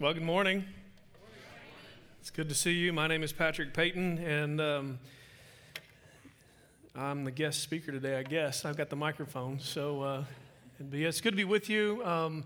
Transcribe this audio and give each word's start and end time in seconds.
Well, 0.00 0.14
good 0.14 0.22
morning. 0.22 0.64
It's 2.22 2.30
good 2.30 2.48
to 2.48 2.54
see 2.54 2.72
you. 2.72 2.90
My 2.90 3.06
name 3.06 3.22
is 3.22 3.34
Patrick 3.34 3.74
Payton, 3.74 4.16
and 4.16 4.58
um, 4.58 4.98
I'm 6.96 7.24
the 7.24 7.30
guest 7.30 7.60
speaker 7.60 7.92
today, 7.92 8.16
I 8.16 8.22
guess. 8.22 8.64
I've 8.64 8.78
got 8.78 8.88
the 8.88 8.96
microphone, 8.96 9.60
so 9.60 10.00
uh, 10.00 10.24
it's 10.90 11.20
good 11.20 11.32
to 11.32 11.36
be 11.36 11.44
with 11.44 11.68
you. 11.68 12.02
Um, 12.02 12.44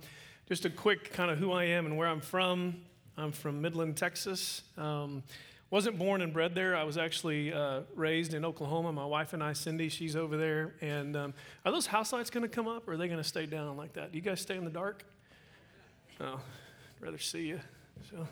just 0.48 0.64
a 0.64 0.68
quick 0.68 1.12
kind 1.12 1.30
of 1.30 1.38
who 1.38 1.52
I 1.52 1.62
am 1.62 1.86
and 1.86 1.96
where 1.96 2.08
I'm 2.08 2.20
from. 2.20 2.74
I'm 3.16 3.30
from 3.30 3.62
Midland, 3.62 3.96
Texas. 3.96 4.62
Um, 4.76 5.22
wasn't 5.70 5.96
born 5.96 6.22
and 6.22 6.32
bred 6.32 6.56
there. 6.56 6.74
I 6.74 6.82
was 6.82 6.98
actually 6.98 7.52
uh, 7.52 7.82
raised 7.94 8.34
in 8.34 8.44
Oklahoma. 8.44 8.90
My 8.90 9.06
wife 9.06 9.32
and 9.32 9.44
I, 9.44 9.52
Cindy, 9.52 9.88
she's 9.90 10.16
over 10.16 10.36
there. 10.36 10.74
And 10.80 11.14
um, 11.16 11.34
are 11.64 11.70
those 11.70 11.86
house 11.86 12.12
lights 12.12 12.30
going 12.30 12.42
to 12.42 12.48
come 12.48 12.66
up, 12.66 12.88
or 12.88 12.94
are 12.94 12.96
they 12.96 13.06
going 13.06 13.22
to 13.22 13.28
stay 13.28 13.46
down 13.46 13.76
like 13.76 13.92
that? 13.92 14.10
Do 14.10 14.18
you 14.18 14.24
guys 14.24 14.40
stay 14.40 14.56
in 14.56 14.64
the 14.64 14.70
dark? 14.70 15.04
Oh, 16.20 16.40
rather 17.04 17.18
see 17.18 17.42
you. 17.42 17.60
So 18.10 18.16
I'm 18.16 18.26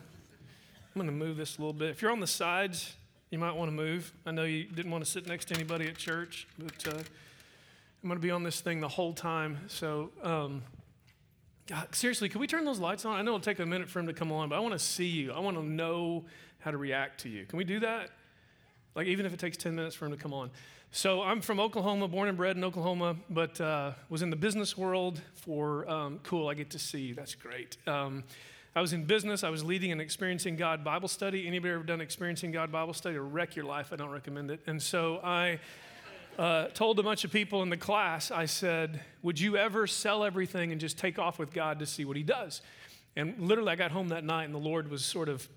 going 0.95 1.05
to 1.05 1.11
move 1.11 1.37
this 1.37 1.57
a 1.57 1.61
little 1.61 1.73
bit. 1.73 1.91
If 1.91 2.01
you're 2.01 2.09
on 2.09 2.19
the 2.19 2.25
sides, 2.25 2.95
you 3.29 3.37
might 3.37 3.55
want 3.55 3.69
to 3.69 3.75
move. 3.75 4.11
I 4.25 4.31
know 4.31 4.45
you 4.45 4.63
didn't 4.63 4.91
want 4.91 5.05
to 5.05 5.09
sit 5.09 5.27
next 5.27 5.49
to 5.49 5.53
anybody 5.53 5.87
at 5.87 5.95
church, 5.95 6.47
but 6.57 6.87
uh, 6.87 6.97
I'm 6.97 8.09
going 8.09 8.19
to 8.19 8.23
be 8.23 8.31
on 8.31 8.41
this 8.41 8.61
thing 8.61 8.79
the 8.79 8.87
whole 8.87 9.13
time. 9.13 9.59
So, 9.67 10.09
um, 10.23 10.63
God, 11.67 11.93
seriously, 11.93 12.29
can 12.29 12.41
we 12.41 12.47
turn 12.47 12.65
those 12.65 12.79
lights 12.79 13.05
on? 13.05 13.15
I 13.15 13.21
know 13.21 13.35
it'll 13.35 13.41
take 13.41 13.59
a 13.59 13.65
minute 13.65 13.89
for 13.89 13.99
him 13.99 14.07
to 14.07 14.13
come 14.13 14.31
on, 14.31 14.49
but 14.49 14.55
I 14.55 14.59
want 14.59 14.73
to 14.73 14.79
see 14.79 15.05
you. 15.05 15.33
I 15.33 15.39
want 15.39 15.55
to 15.55 15.63
know 15.63 16.25
how 16.57 16.71
to 16.71 16.77
react 16.77 17.19
to 17.21 17.29
you. 17.29 17.45
Can 17.45 17.57
we 17.57 17.65
do 17.65 17.79
that? 17.81 18.09
Like, 18.95 19.05
even 19.05 19.27
if 19.27 19.35
it 19.35 19.39
takes 19.39 19.55
10 19.55 19.75
minutes 19.75 19.95
for 19.95 20.07
him 20.07 20.11
to 20.13 20.17
come 20.17 20.33
on. 20.33 20.49
So, 20.91 21.21
I'm 21.21 21.41
from 21.41 21.59
Oklahoma, 21.59 22.07
born 22.07 22.27
and 22.27 22.35
bred 22.35 22.57
in 22.57 22.63
Oklahoma, 22.63 23.17
but 23.29 23.61
uh, 23.61 23.91
was 24.09 24.23
in 24.23 24.31
the 24.31 24.35
business 24.35 24.75
world 24.75 25.21
for, 25.35 25.87
um, 25.87 26.19
cool, 26.23 26.49
I 26.49 26.55
get 26.55 26.71
to 26.71 26.79
see 26.79 27.01
you. 27.01 27.13
That's 27.13 27.35
great. 27.35 27.77
Um, 27.85 28.23
I 28.75 28.81
was 28.81 28.91
in 28.91 29.03
business. 29.03 29.43
I 29.43 29.51
was 29.51 29.63
leading 29.63 29.91
an 29.91 30.01
Experiencing 30.01 30.55
God 30.55 30.83
Bible 30.83 31.07
study. 31.07 31.45
Anybody 31.45 31.75
ever 31.75 31.83
done 31.83 32.01
Experiencing 32.01 32.51
God 32.51 32.71
Bible 32.71 32.95
study? 32.95 33.15
To 33.15 33.21
wreck 33.21 33.55
your 33.55 33.65
life, 33.65 33.93
I 33.93 33.97
don't 33.97 34.09
recommend 34.09 34.49
it. 34.49 34.61
And 34.65 34.81
so 34.81 35.19
I 35.23 35.59
uh, 36.39 36.69
told 36.69 36.97
a 36.97 37.03
bunch 37.03 37.23
of 37.23 37.31
people 37.31 37.61
in 37.61 37.69
the 37.69 37.77
class, 37.77 38.31
I 38.31 38.45
said, 38.45 39.01
Would 39.21 39.39
you 39.39 39.57
ever 39.57 39.85
sell 39.85 40.23
everything 40.23 40.71
and 40.71 40.81
just 40.81 40.97
take 40.97 41.19
off 41.19 41.37
with 41.37 41.53
God 41.53 41.77
to 41.79 41.85
see 41.85 42.03
what 42.03 42.17
He 42.17 42.23
does? 42.23 42.63
And 43.15 43.39
literally, 43.39 43.71
I 43.71 43.75
got 43.75 43.91
home 43.91 44.07
that 44.07 44.23
night, 44.23 44.45
and 44.45 44.55
the 44.55 44.59
Lord 44.59 44.89
was 44.89 45.05
sort 45.05 45.29
of, 45.29 45.47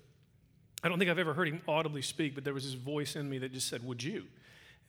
I 0.83 0.87
don't 0.87 0.99
think 0.99 1.09
I've 1.09 1.17
ever 1.17 1.33
heard 1.33 1.47
Him 1.47 1.61
audibly 1.67 2.03
speak, 2.03 2.35
but 2.35 2.43
there 2.43 2.53
was 2.53 2.65
this 2.65 2.75
voice 2.75 3.15
in 3.15 3.27
me 3.27 3.39
that 3.39 3.51
just 3.51 3.67
said, 3.67 3.83
Would 3.83 4.03
you? 4.03 4.25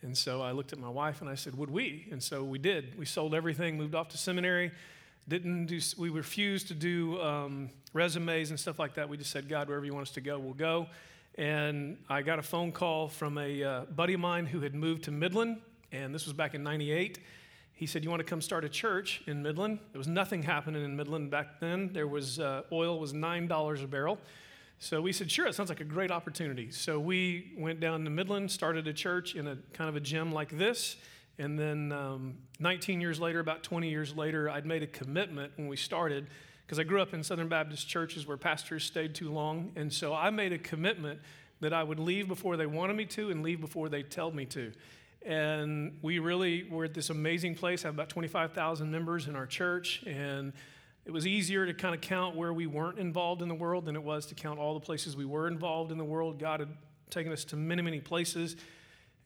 And 0.02 0.16
so 0.16 0.42
I 0.42 0.52
looked 0.52 0.74
at 0.74 0.78
my 0.78 0.90
wife 0.90 1.22
and 1.22 1.30
I 1.30 1.34
said, 1.34 1.56
Would 1.56 1.70
we? 1.70 2.08
And 2.10 2.22
so 2.22 2.44
we 2.44 2.58
did. 2.58 2.98
We 2.98 3.06
sold 3.06 3.34
everything, 3.34 3.78
moved 3.78 3.94
off 3.94 4.08
to 4.10 4.18
seminary 4.18 4.70
didn't 5.28 5.66
do, 5.66 5.78
we 5.98 6.08
refused 6.08 6.68
to 6.68 6.74
do 6.74 7.20
um, 7.20 7.70
resumes 7.92 8.50
and 8.50 8.58
stuff 8.58 8.78
like 8.78 8.94
that. 8.94 9.08
We 9.08 9.16
just 9.16 9.30
said, 9.30 9.48
God, 9.48 9.68
wherever 9.68 9.84
you 9.84 9.92
want 9.92 10.08
us 10.08 10.14
to 10.14 10.20
go, 10.20 10.38
we'll 10.38 10.54
go. 10.54 10.86
And 11.36 11.98
I 12.08 12.22
got 12.22 12.38
a 12.38 12.42
phone 12.42 12.72
call 12.72 13.08
from 13.08 13.38
a 13.38 13.62
uh, 13.62 13.84
buddy 13.84 14.14
of 14.14 14.20
mine 14.20 14.46
who 14.46 14.60
had 14.60 14.74
moved 14.74 15.04
to 15.04 15.10
Midland, 15.10 15.60
and 15.92 16.14
this 16.14 16.24
was 16.24 16.32
back 16.32 16.54
in 16.54 16.62
98. 16.62 17.18
He 17.74 17.86
said, 17.86 18.02
You 18.02 18.10
want 18.10 18.20
to 18.20 18.24
come 18.24 18.40
start 18.40 18.64
a 18.64 18.68
church 18.68 19.22
in 19.26 19.42
Midland? 19.42 19.78
There 19.92 19.98
was 19.98 20.08
nothing 20.08 20.42
happening 20.42 20.84
in 20.84 20.96
Midland 20.96 21.30
back 21.30 21.60
then. 21.60 21.92
There 21.92 22.08
was 22.08 22.40
uh, 22.40 22.62
oil 22.72 22.98
was 22.98 23.12
$9 23.12 23.84
a 23.84 23.86
barrel. 23.86 24.18
So 24.80 25.00
we 25.00 25.12
said, 25.12 25.30
Sure, 25.30 25.46
it 25.46 25.54
sounds 25.54 25.68
like 25.68 25.80
a 25.80 25.84
great 25.84 26.10
opportunity. 26.10 26.72
So 26.72 26.98
we 26.98 27.52
went 27.56 27.78
down 27.78 28.02
to 28.04 28.10
Midland, 28.10 28.50
started 28.50 28.88
a 28.88 28.92
church 28.92 29.36
in 29.36 29.46
a 29.46 29.58
kind 29.72 29.88
of 29.88 29.94
a 29.94 30.00
gym 30.00 30.32
like 30.32 30.56
this 30.56 30.96
and 31.39 31.58
then 31.58 31.92
um, 31.92 32.39
19 32.58 33.00
years 33.00 33.20
later, 33.20 33.41
about 33.41 33.62
20 33.62 33.89
years 33.89 34.17
later, 34.17 34.50
I'd 34.50 34.67
made 34.67 34.83
a 34.83 34.86
commitment 34.86 35.53
when 35.56 35.69
we 35.69 35.77
started 35.77 36.27
because 36.67 36.78
I 36.78 36.83
grew 36.83 37.00
up 37.00 37.14
in 37.14 37.22
Southern 37.22 37.48
Baptist 37.48 37.89
churches 37.89 38.27
where 38.27 38.36
pastors 38.36 38.84
stayed 38.84 39.14
too 39.14 39.31
long. 39.31 39.72
And 39.77 39.92
so 39.92 40.12
I 40.12 40.31
made 40.31 40.53
a 40.53 40.59
commitment 40.59 41.20
that 41.61 41.72
I 41.72 41.83
would 41.83 41.98
leave 41.98 42.28
before 42.28 42.56
they 42.56 42.66
wanted 42.66 42.97
me 42.97 43.06
to 43.06 43.31
and 43.31 43.42
leave 43.42 43.61
before 43.61 43.89
they 43.89 44.03
told 44.03 44.34
me 44.34 44.44
to. 44.47 44.72
And 45.25 45.98
we 46.03 46.19
really 46.19 46.65
were 46.65 46.84
at 46.84 46.94
this 46.94 47.10
amazing 47.10 47.54
place, 47.54 47.82
have 47.82 47.94
about 47.94 48.09
25,000 48.09 48.91
members 48.91 49.28
in 49.28 49.37
our 49.37 49.47
church. 49.47 50.03
And 50.06 50.53
it 51.04 51.10
was 51.10 51.27
easier 51.27 51.66
to 51.66 51.72
kind 51.72 51.94
of 51.94 52.00
count 52.00 52.37
where 52.37 52.53
we 52.53 52.66
weren't 52.66 52.98
involved 52.98 53.43
in 53.43 53.48
the 53.48 53.54
world 53.54 53.87
than 53.87 53.97
it 53.97 54.03
was 54.03 54.27
to 54.27 54.34
count 54.34 54.59
all 54.59 54.75
the 54.75 54.81
places 54.81 55.16
we 55.16 55.25
were 55.25 55.48
involved 55.48 55.91
in 55.91 55.98
the 55.98 56.04
world. 56.04 56.38
God 56.38 56.60
had 56.60 56.69
taken 57.10 57.32
us 57.32 57.44
to 57.47 57.56
many, 57.56 57.82
many 57.82 58.00
places. 58.00 58.56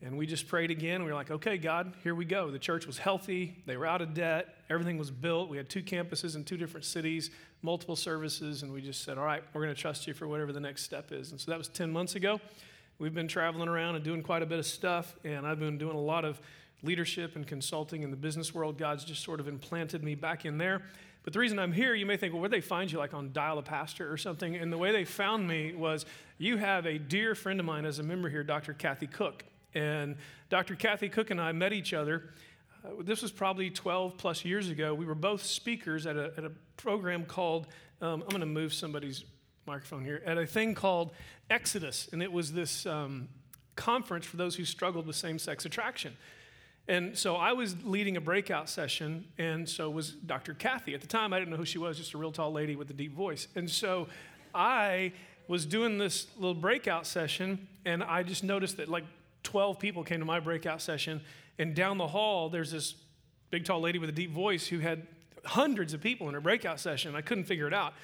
And 0.05 0.19
we 0.19 0.27
just 0.27 0.49
prayed 0.49 0.73
again. 0.73 1.05
We 1.05 1.11
were 1.11 1.15
like, 1.15 1.31
okay, 1.31 1.57
God, 1.57 1.95
here 2.03 2.17
we 2.17 2.25
go. 2.25 2.51
The 2.51 2.59
church 2.59 2.87
was 2.87 2.99
healthy. 2.99 3.63
They 3.67 3.77
were 3.77 3.87
out 3.87 4.03
of 4.03 4.15
debt. 4.15 4.57
Everything 4.69 4.99
was 4.99 5.13
built. 5.13 5.49
We 5.49 5.57
had 5.57 5.69
two 5.69 5.83
campuses 5.83 6.35
in 6.35 6.43
two 6.43 6.57
different 6.57 6.85
cities, 6.85 7.31
multiple 7.63 7.95
services. 7.95 8.65
And 8.65 8.73
we 8.73 8.83
just 8.83 9.05
said, 9.05 9.17
all 9.17 9.25
right, 9.25 9.45
we're 9.55 9.63
going 9.63 9.75
to 9.75 9.81
trust 9.81 10.09
you 10.09 10.15
for 10.15 10.27
whatever 10.27 10.53
the 10.53 10.61
next 10.61 10.83
step 10.83 11.13
is. 11.13 11.31
And 11.31 11.41
so 11.41 11.53
that 11.53 11.59
was 11.59 11.69
10 11.69 11.93
months 11.93 12.17
ago. 12.17 12.41
We've 12.99 13.15
been 13.15 13.29
traveling 13.29 13.69
around 13.69 13.95
and 13.95 14.05
doing 14.05 14.23
quite 14.23 14.43
a 14.43 14.47
bit 14.47 14.59
of 14.59 14.67
stuff. 14.67 15.15
And 15.23 15.47
I've 15.47 15.61
been 15.61 15.79
doing 15.79 15.97
a 15.97 16.01
lot 16.01 16.25
of 16.25 16.41
leadership 16.83 17.37
and 17.37 17.47
consulting 17.47 18.03
in 18.03 18.11
the 18.11 18.17
business 18.17 18.53
world. 18.53 18.79
God's 18.79 19.05
just 19.05 19.23
sort 19.23 19.39
of 19.39 19.47
implanted 19.47 20.03
me 20.03 20.17
back 20.17 20.45
in 20.45 20.59
there. 20.59 20.83
But 21.23 21.33
the 21.33 21.39
reason 21.39 21.61
I'm 21.61 21.73
here, 21.73 21.95
you 21.95 22.07
may 22.07 22.17
think, 22.17 22.33
well, 22.33 22.41
where'd 22.41 22.51
they 22.51 22.61
find 22.61 22.91
you? 22.91 22.99
Like 22.99 23.15
on 23.15 23.33
Dial 23.33 23.57
a 23.59 23.63
Pastor 23.63 24.13
or 24.13 24.17
something? 24.17 24.57
And 24.57 24.73
the 24.73 24.79
way 24.79 24.91
they 24.91 25.05
found 25.05 25.47
me 25.47 25.73
was 25.75 26.05
you 26.39 26.57
have 26.57 26.87
a 26.87 26.99
dear 26.99 27.37
friend 27.37 27.61
of 27.61 27.67
mine 27.67 27.84
as 27.84 28.01
a 28.01 28.03
member 28.03 28.29
here, 28.29 28.43
Dr. 28.43 28.73
Kathy 28.73 29.07
Koch. 29.07 29.45
And 29.75 30.16
Dr. 30.50 30.75
Kathy 30.75 31.09
Koch 31.09 31.31
and 31.31 31.41
I 31.41 31.53
met 31.53 31.72
each 31.72 31.93
other. 31.93 32.31
Uh, 32.84 32.91
this 33.00 33.22
was 33.22 33.33
probably 33.33 33.71
12 33.71 34.16
plus 34.16 34.44
years 34.44 34.69
ago. 34.69 34.94
We 34.94 35.06
were 35.06 35.15
both 35.15 35.43
speakers 35.44 36.06
at 36.06 36.16
a, 36.16 36.33
at 36.37 36.44
a 36.44 36.53
program 36.77 37.25
called, 37.25 37.69
um, 38.00 38.22
I'm 38.22 38.28
going 38.28 38.41
to 38.41 38.47
move 38.47 38.75
somebody's 38.75 39.25
microphone 39.66 40.05
here, 40.05 40.22
at 40.27 40.38
a 40.38 40.47
thing 40.47 40.75
called 40.75 41.12
Exodus. 41.49 42.09
And 42.12 42.22
it 42.22 42.33
was 42.33 42.53
this 42.53 42.87
um, 42.87 43.28
conference 43.77 44.27
for 44.27 44.37
those 44.37 44.56
who 44.56 44.65
struggled 44.65 45.06
with 45.06 45.16
same 45.16 45.38
sex 45.38 45.65
attraction. 45.65 46.16
And 46.89 47.16
so 47.16 47.37
I 47.37 47.53
was 47.53 47.77
leading 47.84 48.16
a 48.16 48.21
breakout 48.21 48.69
session, 48.69 49.27
and 49.39 49.69
so 49.69 49.89
was 49.89 50.10
Dr. 50.10 50.53
Kathy. 50.53 50.94
At 50.94 51.00
the 51.00 51.06
time, 51.06 51.33
I 51.33 51.39
didn't 51.39 51.53
know 51.53 51.56
who 51.56 51.65
she 51.65 51.78
was, 51.78 51.97
just 51.97 52.12
a 52.15 52.19
real 52.19 52.33
tall 52.33 52.53
lady 52.53 52.75
with 52.75 52.91
a 52.91 52.93
deep 52.93 53.15
voice. 53.15 53.47
And 53.54 53.71
so 53.71 54.09
I 54.53 55.12
was 55.47 55.65
doing 55.65 55.99
this 55.99 56.27
little 56.37 56.54
breakout 56.54 57.06
session, 57.06 57.69
and 57.84 58.03
I 58.03 58.25
just 58.25 58.43
noticed 58.43 58.78
that, 58.78 58.89
like, 58.89 59.04
12 59.42 59.78
people 59.78 60.04
came 60.04 60.20
to 60.20 60.25
my 60.26 60.41
breakout 60.41 60.80
session, 60.80 61.20
and 61.58 61.75
down 61.75 61.98
the 61.98 62.06
hall, 62.06 62.48
there's 62.48 62.70
this 62.70 62.94
big, 63.50 63.64
tall 63.64 63.80
lady 63.80 63.98
with 63.98 64.08
a 64.08 64.12
deep 64.12 64.32
voice 64.32 64.66
who 64.66 64.78
had 64.78 65.06
hundreds 65.44 65.92
of 65.92 66.00
people 66.00 66.28
in 66.28 66.34
her 66.34 66.41
breakout 66.41 66.80
session. 66.80 67.14
I 67.14 67.20
couldn't 67.20 67.44
figure 67.44 67.66
it 67.66 67.75
out. 67.75 67.94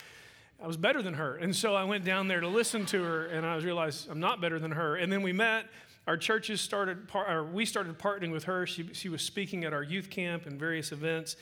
I 0.63 0.67
was 0.67 0.77
better 0.77 1.03
than 1.03 1.15
her. 1.15 1.37
And 1.37 1.55
so 1.55 1.75
I 1.75 1.85
went 1.85 2.05
down 2.05 2.27
there 2.27 2.41
to 2.41 2.49
listen 2.49 2.85
to 2.87 3.03
her, 3.03 3.27
and 3.27 3.47
I 3.47 3.57
realized 3.57 4.09
I'm 4.11 4.21
not 4.21 4.41
better 4.41 4.59
than 4.59 4.73
her. 4.73 4.97
And 4.97 5.13
then 5.13 5.23
we 5.23 5.33
met. 5.33 5.67
Our 6.07 6.17
churches 6.17 6.61
started, 6.61 7.09
or 7.15 7.45
we 7.45 7.65
started 7.65 7.99
partnering 7.99 8.33
with 8.33 8.45
her. 8.45 8.67
She, 8.67 8.89
she 8.93 9.09
was 9.09 9.23
speaking 9.23 9.65
at 9.65 9.73
our 9.73 9.83
youth 9.83 10.11
camp 10.11 10.47
and 10.47 10.59
various 10.59 10.91
events. 10.91 11.37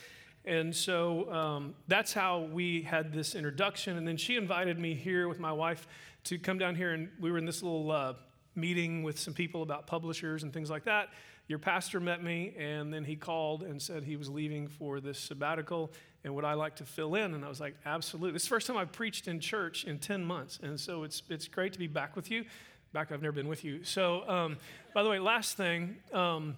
And 0.45 0.75
so 0.75 1.31
um, 1.33 1.75
that's 1.87 2.13
how 2.13 2.41
we 2.51 2.81
had 2.83 3.11
this 3.11 3.33
introduction. 3.33 3.97
And 3.97 4.07
then 4.07 4.17
she 4.17 4.35
invited 4.35 4.77
me 4.77 4.93
here 4.93 5.27
with 5.27 5.39
my 5.39 5.51
wife 5.51 5.87
to 6.25 6.37
come 6.37 6.57
down 6.57 6.75
here, 6.75 6.93
and 6.93 7.09
we 7.19 7.31
were 7.31 7.37
in 7.37 7.45
this 7.45 7.63
little 7.63 7.89
uh, 7.91 8.13
meeting 8.57 9.03
with 9.03 9.17
some 9.19 9.33
people 9.33 9.61
about 9.61 9.87
publishers 9.87 10.43
and 10.43 10.51
things 10.51 10.69
like 10.69 10.83
that. 10.85 11.09
Your 11.47 11.59
pastor 11.59 12.01
met 12.01 12.21
me, 12.21 12.53
and 12.57 12.93
then 12.93 13.05
he 13.05 13.15
called 13.15 13.63
and 13.63 13.81
said 13.81 14.03
he 14.03 14.17
was 14.17 14.29
leaving 14.29 14.67
for 14.67 14.99
this 14.99 15.17
sabbatical 15.17 15.91
and 16.27 16.35
would 16.35 16.43
I 16.43 16.55
like 16.55 16.75
to 16.77 16.83
fill 16.83 17.15
in? 17.15 17.33
And 17.33 17.45
I 17.45 17.47
was 17.47 17.61
like, 17.61 17.75
absolutely. 17.85 18.33
This 18.33 18.43
is 18.43 18.49
the 18.49 18.55
first 18.55 18.67
time 18.67 18.75
I've 18.75 18.91
preached 18.91 19.29
in 19.29 19.39
church 19.39 19.85
in 19.85 19.97
10 19.97 20.25
months. 20.25 20.59
And 20.61 20.77
so 20.77 21.03
it's, 21.03 21.23
it's 21.29 21.47
great 21.47 21.71
to 21.71 21.79
be 21.79 21.87
back 21.87 22.17
with 22.17 22.29
you. 22.29 22.43
Back, 22.91 23.13
I've 23.13 23.21
never 23.21 23.31
been 23.31 23.47
with 23.47 23.63
you. 23.63 23.85
So, 23.85 24.27
um, 24.27 24.57
by 24.93 25.03
the 25.03 25.09
way, 25.09 25.19
last 25.19 25.55
thing, 25.55 25.95
um, 26.11 26.57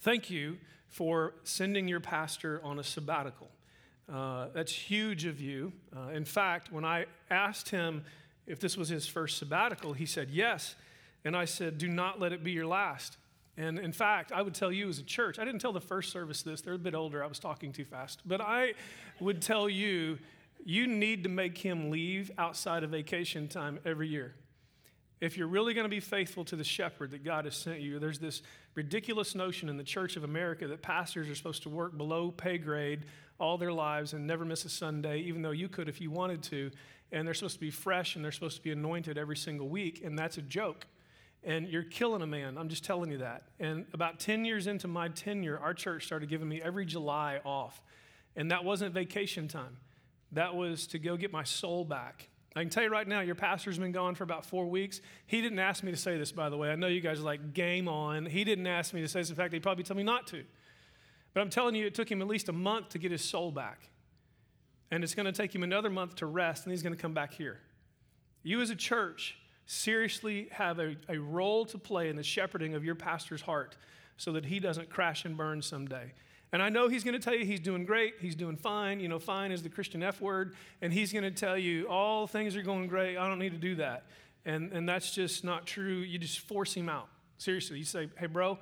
thank 0.00 0.30
you 0.30 0.56
for 0.88 1.34
sending 1.44 1.86
your 1.86 2.00
pastor 2.00 2.60
on 2.64 2.80
a 2.80 2.82
sabbatical. 2.84 3.50
Uh, 4.12 4.48
that's 4.52 4.72
huge 4.72 5.26
of 5.26 5.40
you. 5.40 5.72
Uh, 5.96 6.08
in 6.08 6.24
fact, 6.24 6.72
when 6.72 6.84
I 6.84 7.06
asked 7.30 7.68
him 7.68 8.04
if 8.48 8.58
this 8.58 8.76
was 8.76 8.88
his 8.88 9.06
first 9.06 9.38
sabbatical, 9.38 9.92
he 9.92 10.06
said 10.06 10.28
yes. 10.28 10.74
And 11.24 11.36
I 11.36 11.44
said, 11.44 11.78
Do 11.78 11.88
not 11.88 12.20
let 12.20 12.32
it 12.32 12.42
be 12.42 12.52
your 12.52 12.66
last. 12.66 13.16
And 13.56 13.78
in 13.78 13.92
fact, 13.92 14.32
I 14.32 14.40
would 14.40 14.54
tell 14.54 14.72
you 14.72 14.88
as 14.88 14.98
a 14.98 15.02
church, 15.02 15.38
I 15.38 15.44
didn't 15.44 15.60
tell 15.60 15.72
the 15.72 15.80
first 15.80 16.10
service 16.10 16.42
this, 16.42 16.62
they're 16.62 16.74
a 16.74 16.78
bit 16.78 16.94
older, 16.94 17.22
I 17.22 17.26
was 17.26 17.38
talking 17.38 17.72
too 17.72 17.84
fast. 17.84 18.22
But 18.24 18.40
I 18.40 18.72
would 19.20 19.42
tell 19.42 19.68
you, 19.68 20.18
you 20.64 20.86
need 20.86 21.24
to 21.24 21.28
make 21.28 21.58
him 21.58 21.90
leave 21.90 22.30
outside 22.38 22.82
of 22.82 22.90
vacation 22.90 23.48
time 23.48 23.78
every 23.84 24.08
year. 24.08 24.34
If 25.20 25.36
you're 25.36 25.48
really 25.48 25.74
going 25.74 25.84
to 25.84 25.90
be 25.90 26.00
faithful 26.00 26.44
to 26.46 26.56
the 26.56 26.64
shepherd 26.64 27.12
that 27.12 27.24
God 27.24 27.44
has 27.44 27.54
sent 27.54 27.80
you, 27.80 27.98
there's 27.98 28.18
this 28.18 28.42
ridiculous 28.74 29.34
notion 29.34 29.68
in 29.68 29.76
the 29.76 29.84
Church 29.84 30.16
of 30.16 30.24
America 30.24 30.66
that 30.66 30.82
pastors 30.82 31.28
are 31.28 31.34
supposed 31.34 31.62
to 31.64 31.68
work 31.68 31.96
below 31.96 32.30
pay 32.30 32.58
grade 32.58 33.04
all 33.38 33.58
their 33.58 33.72
lives 33.72 34.14
and 34.14 34.26
never 34.26 34.44
miss 34.44 34.64
a 34.64 34.68
Sunday, 34.68 35.20
even 35.20 35.42
though 35.42 35.52
you 35.52 35.68
could 35.68 35.88
if 35.88 36.00
you 36.00 36.10
wanted 36.10 36.42
to. 36.44 36.70
And 37.12 37.26
they're 37.26 37.34
supposed 37.34 37.54
to 37.54 37.60
be 37.60 37.70
fresh 37.70 38.16
and 38.16 38.24
they're 38.24 38.32
supposed 38.32 38.56
to 38.56 38.62
be 38.62 38.72
anointed 38.72 39.18
every 39.18 39.36
single 39.36 39.68
week. 39.68 40.02
And 40.04 40.18
that's 40.18 40.38
a 40.38 40.42
joke 40.42 40.86
and 41.44 41.68
you're 41.68 41.82
killing 41.82 42.22
a 42.22 42.26
man. 42.26 42.56
I'm 42.56 42.68
just 42.68 42.84
telling 42.84 43.10
you 43.10 43.18
that. 43.18 43.44
And 43.58 43.86
about 43.92 44.20
10 44.20 44.44
years 44.44 44.66
into 44.66 44.88
my 44.88 45.08
tenure, 45.08 45.58
our 45.58 45.74
church 45.74 46.06
started 46.06 46.28
giving 46.28 46.48
me 46.48 46.60
every 46.62 46.86
July 46.86 47.40
off. 47.44 47.82
And 48.36 48.50
that 48.50 48.64
wasn't 48.64 48.94
vacation 48.94 49.48
time, 49.48 49.76
that 50.32 50.54
was 50.54 50.86
to 50.88 50.98
go 50.98 51.16
get 51.16 51.32
my 51.32 51.44
soul 51.44 51.84
back. 51.84 52.28
I 52.54 52.60
can 52.60 52.68
tell 52.68 52.82
you 52.82 52.90
right 52.90 53.08
now, 53.08 53.20
your 53.20 53.34
pastor's 53.34 53.78
been 53.78 53.92
gone 53.92 54.14
for 54.14 54.24
about 54.24 54.44
four 54.44 54.66
weeks. 54.66 55.00
He 55.26 55.40
didn't 55.40 55.58
ask 55.58 55.82
me 55.82 55.90
to 55.90 55.96
say 55.96 56.18
this, 56.18 56.32
by 56.32 56.50
the 56.50 56.56
way. 56.56 56.70
I 56.70 56.76
know 56.76 56.86
you 56.86 57.00
guys 57.00 57.18
are 57.18 57.22
like, 57.22 57.54
game 57.54 57.88
on. 57.88 58.26
He 58.26 58.44
didn't 58.44 58.66
ask 58.66 58.92
me 58.92 59.00
to 59.00 59.08
say 59.08 59.20
this. 59.20 59.30
In 59.30 59.36
fact, 59.36 59.54
he'd 59.54 59.62
probably 59.62 59.84
told 59.84 59.96
me 59.96 60.02
not 60.02 60.26
to. 60.28 60.44
But 61.32 61.40
I'm 61.40 61.48
telling 61.48 61.74
you, 61.74 61.86
it 61.86 61.94
took 61.94 62.10
him 62.10 62.20
at 62.20 62.28
least 62.28 62.50
a 62.50 62.52
month 62.52 62.90
to 62.90 62.98
get 62.98 63.10
his 63.10 63.24
soul 63.24 63.50
back. 63.50 63.88
And 64.90 65.02
it's 65.02 65.14
going 65.14 65.24
to 65.24 65.32
take 65.32 65.54
him 65.54 65.62
another 65.62 65.88
month 65.88 66.16
to 66.16 66.26
rest, 66.26 66.64
and 66.64 66.72
he's 66.72 66.82
going 66.82 66.94
to 66.94 67.00
come 67.00 67.14
back 67.14 67.32
here. 67.32 67.58
You, 68.42 68.60
as 68.60 68.68
a 68.68 68.76
church, 68.76 69.38
seriously 69.72 70.48
have 70.50 70.78
a, 70.78 70.96
a 71.08 71.18
role 71.18 71.64
to 71.64 71.78
play 71.78 72.10
in 72.10 72.16
the 72.16 72.22
shepherding 72.22 72.74
of 72.74 72.84
your 72.84 72.94
pastor's 72.94 73.40
heart 73.40 73.76
so 74.18 74.32
that 74.32 74.44
he 74.44 74.60
doesn't 74.60 74.90
crash 74.90 75.24
and 75.24 75.36
burn 75.36 75.62
someday. 75.62 76.12
And 76.52 76.62
I 76.62 76.68
know 76.68 76.88
he's 76.88 77.02
going 77.02 77.14
to 77.14 77.18
tell 77.18 77.34
you 77.34 77.46
he's 77.46 77.60
doing 77.60 77.86
great, 77.86 78.16
he's 78.20 78.34
doing 78.34 78.56
fine. 78.56 79.00
You 79.00 79.08
know, 79.08 79.18
fine 79.18 79.50
is 79.50 79.62
the 79.62 79.70
Christian 79.70 80.02
F 80.02 80.20
word. 80.20 80.54
And 80.82 80.92
he's 80.92 81.10
going 81.10 81.24
to 81.24 81.30
tell 81.30 81.56
you 81.56 81.88
all 81.88 82.26
things 82.26 82.54
are 82.54 82.62
going 82.62 82.86
great. 82.86 83.16
I 83.16 83.26
don't 83.26 83.38
need 83.38 83.52
to 83.52 83.58
do 83.58 83.76
that. 83.76 84.04
And, 84.44 84.70
and 84.72 84.86
that's 84.86 85.14
just 85.14 85.42
not 85.42 85.66
true. 85.66 85.98
You 85.98 86.18
just 86.18 86.40
force 86.40 86.74
him 86.74 86.90
out. 86.90 87.08
Seriously, 87.38 87.78
you 87.78 87.84
say, 87.84 88.10
hey, 88.18 88.26
bro, 88.26 88.58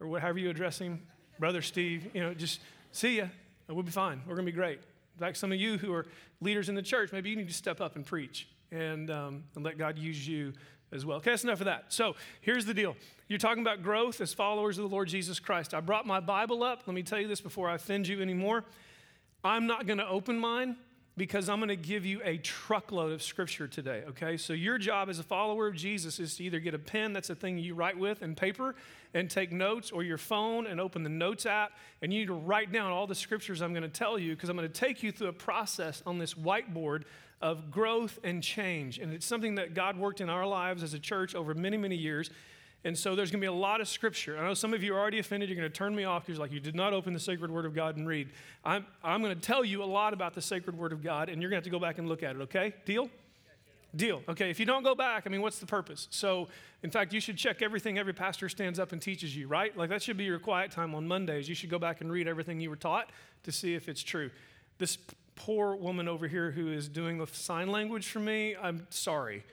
or 0.00 0.08
whatever 0.08 0.38
you 0.38 0.48
address 0.48 0.78
him, 0.78 1.02
brother 1.38 1.60
Steve, 1.60 2.08
you 2.14 2.22
know, 2.22 2.32
just 2.32 2.60
see 2.90 3.18
ya. 3.18 3.26
We'll 3.68 3.82
be 3.82 3.90
fine. 3.90 4.22
We're 4.26 4.34
going 4.34 4.46
to 4.46 4.52
be 4.52 4.56
great. 4.56 4.80
Fact, 5.18 5.36
some 5.36 5.52
of 5.52 5.60
you 5.60 5.76
who 5.76 5.92
are 5.92 6.06
leaders 6.40 6.68
in 6.68 6.74
the 6.74 6.82
church, 6.82 7.12
maybe 7.12 7.30
you 7.30 7.36
need 7.36 7.48
to 7.48 7.54
step 7.54 7.80
up 7.80 7.96
and 7.96 8.04
preach 8.04 8.48
and, 8.74 9.10
um, 9.10 9.44
and 9.54 9.64
let 9.64 9.78
God 9.78 9.98
use 9.98 10.26
you 10.26 10.52
as 10.92 11.06
well. 11.06 11.18
Okay, 11.18 11.30
that's 11.30 11.44
enough 11.44 11.60
of 11.60 11.66
that. 11.66 11.86
So 11.88 12.14
here's 12.40 12.66
the 12.66 12.74
deal. 12.74 12.96
You're 13.28 13.38
talking 13.38 13.62
about 13.62 13.82
growth 13.82 14.20
as 14.20 14.34
followers 14.34 14.78
of 14.78 14.82
the 14.82 14.94
Lord 14.94 15.08
Jesus 15.08 15.40
Christ. 15.40 15.74
I 15.74 15.80
brought 15.80 16.06
my 16.06 16.20
Bible 16.20 16.62
up. 16.62 16.82
Let 16.86 16.94
me 16.94 17.02
tell 17.02 17.20
you 17.20 17.28
this 17.28 17.40
before 17.40 17.68
I 17.68 17.74
offend 17.74 18.06
you 18.08 18.20
anymore. 18.20 18.64
I'm 19.42 19.66
not 19.66 19.86
going 19.86 19.98
to 19.98 20.08
open 20.08 20.38
mine 20.38 20.76
because 21.16 21.48
I'm 21.48 21.58
going 21.58 21.68
to 21.68 21.76
give 21.76 22.04
you 22.04 22.20
a 22.24 22.38
truckload 22.38 23.12
of 23.12 23.22
scripture 23.22 23.68
today, 23.68 24.02
okay? 24.08 24.36
So, 24.36 24.52
your 24.52 24.78
job 24.78 25.08
as 25.08 25.18
a 25.18 25.22
follower 25.22 25.68
of 25.68 25.76
Jesus 25.76 26.18
is 26.18 26.36
to 26.36 26.44
either 26.44 26.58
get 26.58 26.74
a 26.74 26.78
pen, 26.78 27.12
that's 27.12 27.30
a 27.30 27.34
thing 27.34 27.58
you 27.58 27.74
write 27.74 27.96
with, 27.96 28.22
and 28.22 28.36
paper, 28.36 28.74
and 29.12 29.30
take 29.30 29.52
notes, 29.52 29.92
or 29.92 30.02
your 30.02 30.18
phone 30.18 30.66
and 30.66 30.80
open 30.80 31.04
the 31.04 31.08
notes 31.08 31.46
app, 31.46 31.72
and 32.02 32.12
you 32.12 32.20
need 32.20 32.26
to 32.26 32.34
write 32.34 32.72
down 32.72 32.90
all 32.90 33.06
the 33.06 33.14
scriptures 33.14 33.62
I'm 33.62 33.72
going 33.72 33.84
to 33.84 33.88
tell 33.88 34.18
you 34.18 34.34
because 34.34 34.48
I'm 34.48 34.56
going 34.56 34.68
to 34.68 34.80
take 34.80 35.02
you 35.02 35.12
through 35.12 35.28
a 35.28 35.32
process 35.32 36.02
on 36.04 36.18
this 36.18 36.34
whiteboard 36.34 37.04
of 37.40 37.70
growth 37.70 38.18
and 38.24 38.42
change. 38.42 38.98
And 38.98 39.12
it's 39.12 39.26
something 39.26 39.56
that 39.56 39.74
God 39.74 39.96
worked 39.96 40.20
in 40.20 40.28
our 40.28 40.46
lives 40.46 40.82
as 40.82 40.94
a 40.94 40.98
church 40.98 41.34
over 41.34 41.54
many, 41.54 41.76
many 41.76 41.96
years. 41.96 42.30
And 42.84 42.96
so 42.96 43.16
there's 43.16 43.30
going 43.30 43.40
to 43.40 43.44
be 43.44 43.48
a 43.48 43.52
lot 43.52 43.80
of 43.80 43.88
scripture. 43.88 44.38
I 44.38 44.46
know 44.46 44.52
some 44.52 44.74
of 44.74 44.82
you 44.82 44.94
are 44.94 45.00
already 45.00 45.18
offended. 45.18 45.48
You're 45.48 45.56
going 45.56 45.70
to 45.70 45.74
turn 45.74 45.94
me 45.96 46.04
off 46.04 46.26
because 46.26 46.38
like 46.38 46.52
you 46.52 46.60
did 46.60 46.74
not 46.74 46.92
open 46.92 47.14
the 47.14 47.20
sacred 47.20 47.50
word 47.50 47.64
of 47.64 47.74
God 47.74 47.96
and 47.96 48.06
read. 48.06 48.28
I'm, 48.64 48.84
I'm 49.02 49.22
going 49.22 49.34
to 49.34 49.40
tell 49.40 49.64
you 49.64 49.82
a 49.82 49.86
lot 49.86 50.12
about 50.12 50.34
the 50.34 50.42
sacred 50.42 50.76
word 50.76 50.92
of 50.92 51.02
God, 51.02 51.30
and 51.30 51.40
you're 51.40 51.50
going 51.50 51.62
to 51.62 51.64
have 51.66 51.72
to 51.72 51.76
go 51.76 51.80
back 51.80 51.98
and 51.98 52.08
look 52.08 52.22
at 52.22 52.36
it, 52.36 52.42
okay? 52.42 52.74
Deal? 52.84 53.08
Deal. 53.96 54.22
Okay, 54.28 54.50
if 54.50 54.58
you 54.58 54.66
don't 54.66 54.82
go 54.82 54.94
back, 54.94 55.22
I 55.24 55.30
mean, 55.30 55.40
what's 55.40 55.60
the 55.60 55.66
purpose? 55.66 56.08
So, 56.10 56.48
in 56.82 56.90
fact, 56.90 57.12
you 57.12 57.20
should 57.20 57.38
check 57.38 57.62
everything 57.62 57.96
every 57.96 58.12
pastor 58.12 58.48
stands 58.48 58.78
up 58.78 58.92
and 58.92 59.00
teaches 59.00 59.36
you, 59.36 59.46
right? 59.46 59.74
Like 59.76 59.88
that 59.90 60.02
should 60.02 60.16
be 60.16 60.24
your 60.24 60.38
quiet 60.38 60.70
time 60.70 60.94
on 60.94 61.06
Mondays. 61.06 61.48
You 61.48 61.54
should 61.54 61.70
go 61.70 61.78
back 61.78 62.00
and 62.00 62.10
read 62.10 62.26
everything 62.26 62.60
you 62.60 62.70
were 62.70 62.76
taught 62.76 63.10
to 63.44 63.52
see 63.52 63.74
if 63.74 63.88
it's 63.88 64.02
true. 64.02 64.30
This 64.78 64.98
poor 65.36 65.76
woman 65.76 66.08
over 66.08 66.26
here 66.26 66.50
who 66.50 66.72
is 66.72 66.88
doing 66.88 67.18
the 67.18 67.26
sign 67.28 67.68
language 67.68 68.08
for 68.08 68.18
me, 68.18 68.56
I'm 68.60 68.86
sorry. 68.90 69.44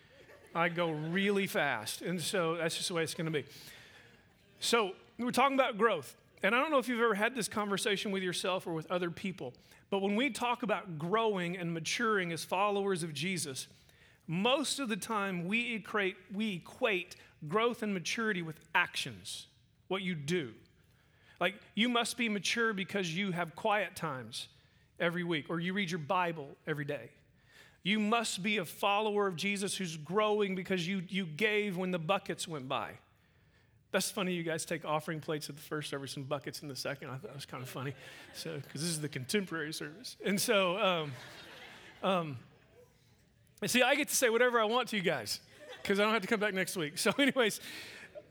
I 0.54 0.70
go 0.70 0.92
really 0.92 1.48
fast. 1.48 2.02
And 2.02 2.22
so 2.22 2.56
that's 2.56 2.76
just 2.76 2.90
the 2.90 2.94
way 2.94 3.04
it's 3.04 3.14
going 3.14 3.26
to 3.26 3.32
be. 3.32 3.46
So 4.60 4.92
we're 5.18 5.32
talking 5.32 5.56
about 5.56 5.78
growth. 5.78 6.16
And 6.44 6.56
I 6.56 6.60
don't 6.60 6.72
know 6.72 6.80
if 6.80 6.88
you've 6.88 7.02
ever 7.02 7.16
had 7.16 7.36
this 7.36 7.48
conversation 7.48 8.12
with 8.12 8.24
yourself 8.24 8.66
or 8.66 8.74
with 8.74 8.90
other 8.92 9.12
people, 9.12 9.54
but 9.90 10.02
when 10.02 10.16
we 10.16 10.30
talk 10.30 10.64
about 10.64 10.98
growing 10.98 11.58
and 11.58 11.74
maturing 11.74 12.32
as 12.32 12.44
followers 12.44 13.04
of 13.04 13.14
Jesus, 13.14 13.68
most 14.28 14.80
of 14.80 14.90
the 14.90 14.96
time 14.96 15.46
we 15.46 15.76
equate, 15.76 16.16
we 16.34 16.56
equate 16.56 17.16
growth 17.48 17.84
and 17.84 17.94
maturity 17.94 18.42
with 18.42 18.60
actions, 18.74 19.48
what 19.88 20.02
you 20.02 20.16
do. 20.16 20.52
Like 21.40 21.56
you 21.76 21.90
must 21.90 22.18
be 22.18 22.30
mature 22.30 22.74
because 22.74 23.16
you 23.16 23.32
have 23.32 23.56
quiet 23.56 23.96
times 23.96 24.48
every 25.00 25.24
week 25.24 25.48
or 25.50 25.60
you 25.60 25.74
read 25.74 25.92
your 25.92 26.00
Bible 26.00 26.48
every 26.66 26.86
day. 26.86 27.10
You 27.84 28.00
must 28.00 28.44
be 28.44 28.58
a 28.58 28.66
follower 28.66 29.28
of 29.28 29.36
Jesus 29.36 29.76
who's 29.76 29.98
growing 29.98 30.56
because 30.56 30.88
you, 30.88 31.02
you 31.08 31.26
gave 31.26 31.78
when 31.78 31.92
the 31.92 32.00
buckets 32.00 32.48
went 32.48 32.68
by. 32.68 32.92
That's 33.92 34.10
funny, 34.10 34.34
you 34.34 34.44
guys 34.44 34.64
take 34.64 34.86
offering 34.86 35.20
plates 35.20 35.50
at 35.50 35.56
the 35.56 35.62
first 35.62 35.90
service 35.90 36.16
and 36.16 36.28
buckets 36.28 36.62
in 36.62 36.68
the 36.68 36.76
second. 36.76 37.10
I 37.10 37.14
thought 37.14 37.24
that 37.24 37.36
was 37.36 37.46
kind 37.46 37.62
of 37.62 37.70
funny. 37.70 37.94
So, 38.34 38.56
because 38.56 38.82
this 38.82 38.90
is 38.90 39.02
the 39.02 39.10
contemporary 39.10 39.74
service. 39.74 40.16
And 40.24 40.40
so, 40.40 40.78
um, 40.78 41.12
um, 42.02 42.38
see, 43.66 43.82
I 43.82 43.96
get 43.96 44.08
to 44.08 44.16
say 44.16 44.30
whatever 44.30 44.62
I 44.62 44.66
want 44.66 44.90
to 44.90 44.96
you 44.96 45.02
guys 45.02 45.42
because 45.82 46.00
I 46.00 46.04
don't 46.04 46.14
have 46.14 46.22
to 46.22 46.28
come 46.28 46.40
back 46.40 46.54
next 46.54 46.78
week. 46.78 46.98
So, 46.98 47.12
anyways, 47.20 47.60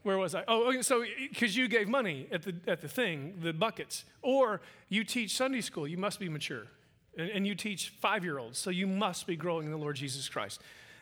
where 0.02 0.17
was 0.17 0.35
I? 0.35 0.44
Oh, 0.49 0.81
so 0.81 1.05
because 1.29 1.56
you 1.56 1.69
gave 1.69 1.88
money 1.88 2.26
at 2.32 2.43
the, 2.43 2.55
at 2.67 2.81
the 2.81 2.88
thing, 2.88 3.35
the 3.43 3.52
buckets, 3.52 4.05
or 4.23 4.62
you 4.88 5.05
teach 5.05 5.37
Sunday 5.37 5.61
school, 5.61 5.87
you 5.87 5.99
must 5.99 6.20
be 6.20 6.29
mature 6.31 6.69
and, 7.16 7.46
you 7.46 7.54
teach 7.54 7.90
five 8.00 8.24
year 8.24 8.38
olds, 8.38 8.58
so 8.58 8.70
you 8.70 8.86
must 8.86 9.26
be 9.26 9.36
growing 9.36 9.66
in 9.66 9.72
the 9.72 9.78
Lord 9.78 9.96
Jesus 9.96 10.28
Christ. 10.28 10.60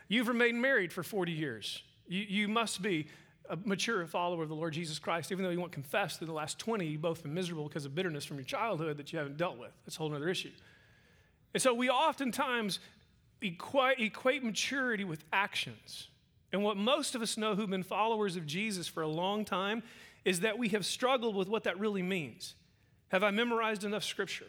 You've 0.09 0.29
remained 0.29 0.61
married 0.61 0.93
for 0.93 1.03
40 1.03 1.33
years. 1.33 1.83
You, 2.09 2.25
you 2.27 2.49
must 2.49 2.81
be 2.83 3.09
a 3.51 3.57
mature 3.65 4.07
follower 4.07 4.43
of 4.43 4.49
the 4.49 4.55
Lord 4.55 4.73
Jesus 4.73 4.99
Christ, 4.99 5.33
even 5.33 5.45
though 5.45 5.51
you 5.51 5.61
won't 5.61 5.73
confess 5.73 6.17
that 6.19 6.27
the 6.27 6.33
last 6.33 6.59
20 6.59 6.87
you've 6.87 7.03
both 7.03 7.23
been 7.23 7.35
miserable 7.35 7.69
because 7.69 7.85
of 7.85 7.95
bitterness 7.95 8.25
from 8.25 8.37
your 8.37 8.45
childhood 8.45 8.97
that 8.99 9.13
you 9.13 9.19
haven't 9.19 9.37
dealt 9.37 9.59
with. 9.59 9.71
That's 9.85 9.97
a 9.97 9.99
whole 9.99 10.15
other 10.15 10.29
issue. 10.29 10.51
And 11.55 11.63
so 11.63 11.73
we 11.73 11.89
oftentimes 11.89 12.79
equate, 13.41 14.01
equate 14.01 14.45
maturity 14.45 15.05
with 15.05 15.25
actions. 15.33 16.09
And 16.53 16.63
what 16.63 16.77
most 16.77 17.15
of 17.15 17.23
us 17.23 17.37
know 17.37 17.55
who've 17.55 17.69
been 17.69 17.83
followers 17.83 18.37
of 18.37 18.47
Jesus 18.47 18.87
for 18.89 19.03
a 19.03 19.09
long 19.09 19.45
time 19.45 19.83
is 20.25 20.41
that 20.41 20.59
we 20.59 20.69
have 20.71 20.85
struggled 20.85 21.37
with 21.37 21.49
what 21.49 21.65
that 21.65 21.79
really 21.79 22.03
means. 22.03 22.55
Have 23.09 23.23
I 23.23 23.31
memorized 23.31 23.85
enough 23.85 24.05
scripture? 24.05 24.47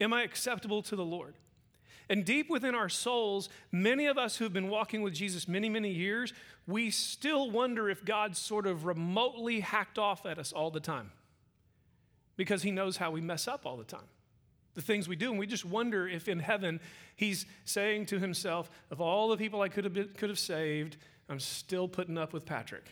Am 0.00 0.12
I 0.12 0.22
acceptable 0.22 0.82
to 0.82 0.96
the 0.96 1.04
Lord? 1.04 1.34
And 2.08 2.24
deep 2.24 2.48
within 2.48 2.74
our 2.74 2.88
souls, 2.88 3.48
many 3.72 4.06
of 4.06 4.16
us 4.16 4.36
who've 4.36 4.52
been 4.52 4.68
walking 4.68 5.02
with 5.02 5.14
Jesus 5.14 5.48
many, 5.48 5.68
many 5.68 5.90
years, 5.90 6.32
we 6.66 6.90
still 6.90 7.50
wonder 7.50 7.90
if 7.90 8.04
God 8.04 8.36
sort 8.36 8.66
of 8.66 8.84
remotely 8.84 9.60
hacked 9.60 9.98
off 9.98 10.24
at 10.24 10.38
us 10.38 10.52
all 10.52 10.70
the 10.70 10.80
time 10.80 11.10
because 12.36 12.62
he 12.62 12.70
knows 12.70 12.98
how 12.98 13.10
we 13.10 13.20
mess 13.20 13.48
up 13.48 13.66
all 13.66 13.76
the 13.76 13.84
time. 13.84 14.08
The 14.74 14.82
things 14.82 15.08
we 15.08 15.16
do, 15.16 15.30
and 15.30 15.38
we 15.38 15.46
just 15.46 15.64
wonder 15.64 16.06
if 16.06 16.28
in 16.28 16.38
heaven 16.38 16.80
he's 17.16 17.46
saying 17.64 18.06
to 18.06 18.18
himself, 18.18 18.70
Of 18.90 19.00
all 19.00 19.28
the 19.28 19.36
people 19.36 19.62
I 19.62 19.68
could 19.68 19.84
have, 19.84 19.94
been, 19.94 20.10
could 20.16 20.28
have 20.28 20.38
saved, 20.38 20.98
I'm 21.28 21.40
still 21.40 21.88
putting 21.88 22.18
up 22.18 22.32
with 22.32 22.44
Patrick. 22.44 22.84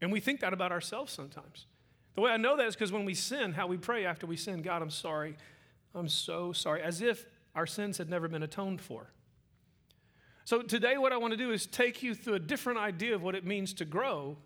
And 0.00 0.12
we 0.12 0.20
think 0.20 0.40
that 0.40 0.52
about 0.52 0.70
ourselves 0.70 1.12
sometimes. 1.12 1.66
The 2.14 2.20
way 2.20 2.30
I 2.30 2.36
know 2.36 2.56
that 2.56 2.66
is 2.66 2.74
because 2.74 2.92
when 2.92 3.04
we 3.04 3.14
sin, 3.14 3.52
how 3.52 3.66
we 3.66 3.76
pray 3.76 4.06
after 4.06 4.26
we 4.26 4.36
sin, 4.36 4.62
God, 4.62 4.82
I'm 4.82 4.90
sorry. 4.90 5.36
I'm 5.94 6.08
so 6.08 6.52
sorry, 6.52 6.82
as 6.82 7.00
if 7.00 7.26
our 7.54 7.66
sins 7.66 7.98
had 7.98 8.10
never 8.10 8.28
been 8.28 8.42
atoned 8.42 8.80
for. 8.80 9.10
So, 10.44 10.60
today, 10.60 10.98
what 10.98 11.12
I 11.12 11.16
want 11.16 11.32
to 11.32 11.36
do 11.36 11.52
is 11.52 11.66
take 11.66 12.02
you 12.02 12.14
through 12.14 12.34
a 12.34 12.38
different 12.38 12.78
idea 12.78 13.14
of 13.14 13.22
what 13.22 13.34
it 13.34 13.46
means 13.46 13.72
to 13.74 13.84
grow, 13.84 14.36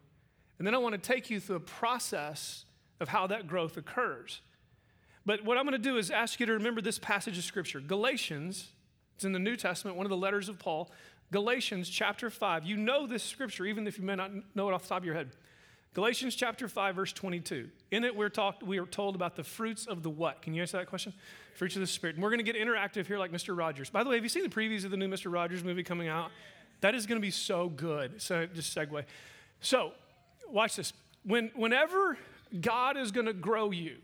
and 0.59 0.67
then 0.67 0.75
I 0.75 0.78
want 0.78 0.93
to 0.95 0.99
take 0.99 1.31
you 1.31 1.40
through 1.40 1.57
a 1.57 1.61
process 1.61 2.64
of 3.00 3.09
how 3.09 3.26
that 3.28 3.49
growth 3.49 3.76
occurs. 3.76 4.40
But 5.26 5.45
what 5.45 5.59
I'm 5.59 5.64
going 5.64 5.73
to 5.73 5.78
do 5.78 5.97
is 5.97 6.11
ask 6.11 6.38
you 6.40 6.47
to 6.47 6.52
remember 6.52 6.81
this 6.81 6.99
passage 6.99 7.37
of 7.37 7.45
Scripture 7.45 7.81
Galatians, 7.81 8.69
it's 9.19 9.25
in 9.25 9.33
the 9.33 9.40
New 9.40 9.57
Testament, 9.57 9.97
one 9.97 10.07
of 10.07 10.11
the 10.11 10.17
letters 10.17 10.49
of 10.49 10.61
Paul. 10.61 10.93
Galatians 11.33 11.88
chapter 11.88 12.31
5. 12.31 12.64
You 12.64 12.76
know 12.76 13.05
this 13.05 13.25
scripture, 13.25 13.67
even 13.67 13.88
if 13.88 13.99
you 13.99 14.05
may 14.05 14.14
not 14.14 14.31
know 14.55 14.69
it 14.69 14.73
off 14.73 14.85
the 14.85 14.90
top 14.90 14.99
of 14.99 15.05
your 15.05 15.17
head. 15.17 15.33
Galatians 15.95 16.35
chapter 16.35 16.68
5, 16.68 16.95
verse 16.95 17.12
22. 17.12 17.68
In 17.90 18.04
it, 18.04 18.14
we're, 18.14 18.28
talked, 18.28 18.62
we 18.62 18.78
are 18.78 18.87
told 18.87 19.14
about 19.14 19.37
the 19.37 19.42
fruits 19.42 19.87
of 19.87 20.02
the 20.02 20.11
what? 20.11 20.42
Can 20.42 20.54
you 20.54 20.62
answer 20.62 20.76
that 20.76 20.87
question? 20.87 21.12
Fruits 21.54 21.76
of 21.76 21.80
the 21.80 21.87
Spirit. 21.87 22.16
And 22.16 22.23
we're 22.23 22.30
going 22.30 22.45
to 22.45 22.52
get 22.52 22.57
interactive 22.57 23.07
here 23.07 23.18
like 23.18 23.33
Mr. 23.33 23.57
Rogers. 23.57 23.90
By 23.90 24.04
the 24.04 24.11
way, 24.11 24.16
have 24.16 24.25
you 24.25 24.28
seen 24.28 24.42
the 24.42 24.49
previews 24.49 24.85
of 24.85 24.90
the 24.90 24.97
new 24.97 25.09
Mr. 25.09 25.33
Rogers 25.33 25.64
movie 25.64 25.83
coming 25.83 26.09
out? 26.09 26.30
That 26.83 26.95
is 26.95 27.07
going 27.07 27.21
to 27.21 27.26
be 27.26 27.30
so 27.30 27.68
good. 27.68 28.23
So, 28.23 28.47
just 28.47 28.76
segue. 28.76 29.04
So, 29.61 29.92
watch 30.49 30.76
this. 30.76 30.92
When, 31.25 31.50
whenever 31.54 32.16
God 32.61 32.97
is 32.97 33.11
going 33.11 33.26
to 33.26 33.33
grow 33.33 33.71
you, 33.71 33.97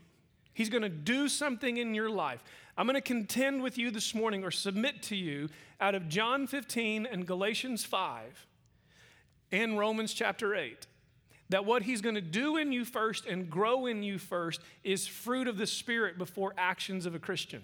He's 0.53 0.69
going 0.69 0.83
to 0.83 0.89
do 0.89 1.27
something 1.27 1.77
in 1.77 1.93
your 1.93 2.09
life. 2.09 2.41
I'm 2.77 2.87
going 2.87 2.95
to 2.95 3.01
contend 3.01 3.61
with 3.61 3.77
you 3.77 3.91
this 3.91 4.15
morning 4.15 4.43
or 4.43 4.51
submit 4.51 5.03
to 5.03 5.15
you 5.15 5.49
out 5.81 5.95
of 5.95 6.07
John 6.07 6.47
15 6.47 7.05
and 7.05 7.27
Galatians 7.27 7.83
5 7.83 8.47
and 9.51 9.77
Romans 9.77 10.13
chapter 10.13 10.55
8 10.55 10.87
that 11.49 11.65
what 11.65 11.83
he's 11.83 12.01
going 12.01 12.15
to 12.15 12.21
do 12.21 12.57
in 12.57 12.71
you 12.71 12.85
first 12.85 13.25
and 13.25 13.49
grow 13.49 13.85
in 13.85 14.03
you 14.03 14.17
first 14.17 14.61
is 14.83 15.05
fruit 15.05 15.47
of 15.47 15.57
the 15.57 15.67
Spirit 15.67 16.17
before 16.17 16.53
actions 16.57 17.05
of 17.05 17.13
a 17.13 17.19
Christian. 17.19 17.61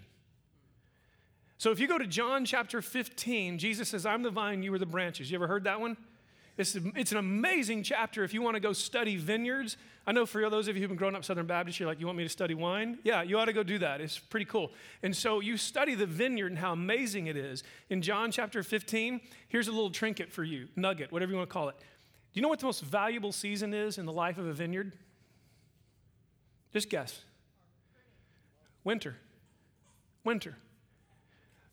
So 1.58 1.72
if 1.72 1.80
you 1.80 1.88
go 1.88 1.98
to 1.98 2.08
John 2.08 2.46
chapter 2.46 2.82
15, 2.82 3.60
Jesus 3.60 3.90
says, 3.90 4.06
I'm 4.06 4.24
the 4.24 4.32
vine, 4.32 4.64
you 4.64 4.74
are 4.74 4.80
the 4.80 4.86
branches. 4.86 5.30
You 5.30 5.36
ever 5.36 5.48
heard 5.48 5.66
that 5.66 5.80
one? 5.80 5.96
It's, 6.58 6.76
it's 6.96 7.12
an 7.12 7.18
amazing 7.18 7.84
chapter 7.84 8.24
if 8.24 8.34
you 8.34 8.42
want 8.42 8.56
to 8.56 8.60
go 8.60 8.74
study 8.74 9.16
vineyards. 9.16 9.78
I 10.06 10.12
know 10.12 10.26
for 10.26 10.48
those 10.50 10.68
of 10.68 10.76
you 10.76 10.82
who've 10.82 10.90
been 10.90 10.98
growing 10.98 11.16
up 11.16 11.24
Southern 11.24 11.48
Baptist, 11.48 11.80
you're 11.80 11.88
like, 11.88 12.00
you 12.00 12.06
want 12.06 12.18
me 12.18 12.24
to 12.24 12.30
study 12.30 12.54
wine? 12.54 13.00
Yeah, 13.04 13.22
you 13.22 13.38
ought 13.40 13.46
to 13.46 13.54
go 13.54 13.64
do 13.64 13.80
that. 13.80 14.02
It's 14.02 14.20
pretty 14.20 14.46
cool. 14.46 14.72
And 15.02 15.16
so 15.16 15.40
you 15.40 15.56
study 15.56 15.96
the 15.96 16.06
vineyard 16.06 16.52
and 16.52 16.58
how 16.58 16.74
amazing 16.74 17.28
it 17.28 17.38
is. 17.38 17.64
In 17.90 18.02
John 18.02 18.32
chapter 18.32 18.64
15, 18.64 19.22
here's 19.48 19.68
a 19.68 19.72
little 19.72 19.92
trinket 19.92 20.32
for 20.32 20.44
you, 20.44 20.68
nugget, 20.76 21.12
whatever 21.12 21.32
you 21.32 21.38
want 21.38 21.50
to 21.50 21.54
call 21.54 21.70
it. 21.70 21.76
Do 22.34 22.40
you 22.40 22.42
know 22.42 22.48
what 22.48 22.60
the 22.60 22.66
most 22.66 22.82
valuable 22.82 23.32
season 23.32 23.74
is 23.74 23.98
in 23.98 24.06
the 24.06 24.14
life 24.14 24.38
of 24.38 24.48
a 24.48 24.54
vineyard? 24.54 24.94
Just 26.72 26.90
guess. 26.90 27.22
Winter. 28.84 29.18
Winter. 30.24 30.56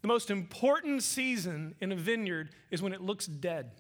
The 0.03 0.09
most 0.09 0.31
important 0.31 1.03
season 1.03 1.75
in 1.81 1.93
a 1.93 1.97
vineyard 1.97 2.51
is 2.71 2.83
when 2.83 2.93
it 2.93 3.01
looks 3.01 3.27
dead 3.27 3.71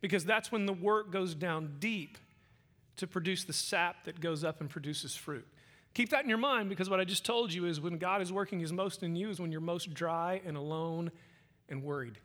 because 0.00 0.24
that's 0.24 0.50
when 0.50 0.66
the 0.66 0.72
work 0.72 1.12
goes 1.12 1.34
down 1.34 1.76
deep 1.78 2.18
to 2.96 3.06
produce 3.06 3.44
the 3.44 3.52
sap 3.52 4.04
that 4.04 4.20
goes 4.20 4.44
up 4.44 4.60
and 4.60 4.68
produces 4.68 5.14
fruit. 5.14 5.46
Keep 5.94 6.10
that 6.10 6.24
in 6.24 6.28
your 6.28 6.38
mind 6.38 6.68
because 6.68 6.90
what 6.90 7.00
I 7.00 7.04
just 7.04 7.24
told 7.24 7.52
you 7.52 7.66
is 7.66 7.80
when 7.80 7.98
God 7.98 8.20
is 8.20 8.32
working 8.32 8.60
his 8.60 8.72
most 8.72 9.02
in 9.02 9.14
you 9.14 9.30
is 9.30 9.40
when 9.40 9.52
you're 9.52 9.60
most 9.60 9.94
dry 9.94 10.40
and 10.44 10.56
alone 10.56 11.12
and 11.68 11.82
worried. 11.82 12.18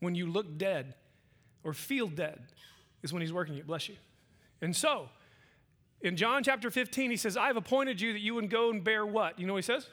When 0.00 0.14
you 0.14 0.26
look 0.26 0.56
dead 0.56 0.94
or 1.68 1.74
feel 1.74 2.08
dead 2.08 2.40
is 3.02 3.12
when 3.12 3.20
he's 3.20 3.32
working 3.32 3.54
you. 3.54 3.62
Bless 3.62 3.88
you. 3.88 3.96
And 4.62 4.74
so, 4.74 5.08
in 6.00 6.16
John 6.16 6.42
chapter 6.42 6.70
15, 6.70 7.10
he 7.10 7.16
says, 7.16 7.36
I 7.36 7.48
have 7.48 7.56
appointed 7.56 8.00
you 8.00 8.12
that 8.12 8.20
you 8.20 8.34
would 8.34 8.48
go 8.50 8.70
and 8.70 8.82
bear 8.82 9.04
what? 9.04 9.38
You 9.38 9.46
know 9.46 9.52
what 9.52 9.64
he 9.64 9.66
says? 9.66 9.86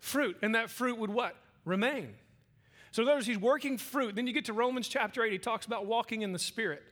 Fruit. 0.00 0.36
And 0.42 0.54
that 0.54 0.68
fruit 0.68 0.98
would 0.98 1.10
what? 1.10 1.36
Remain. 1.64 2.14
So, 2.90 3.02
in 3.02 3.08
other 3.08 3.16
words, 3.16 3.26
he's 3.26 3.38
working 3.38 3.78
fruit. 3.78 4.16
Then 4.16 4.26
you 4.26 4.32
get 4.32 4.46
to 4.46 4.52
Romans 4.52 4.88
chapter 4.88 5.22
8, 5.22 5.32
he 5.32 5.38
talks 5.38 5.64
about 5.64 5.86
walking 5.86 6.22
in 6.22 6.32
the 6.32 6.38
Spirit. 6.38 6.82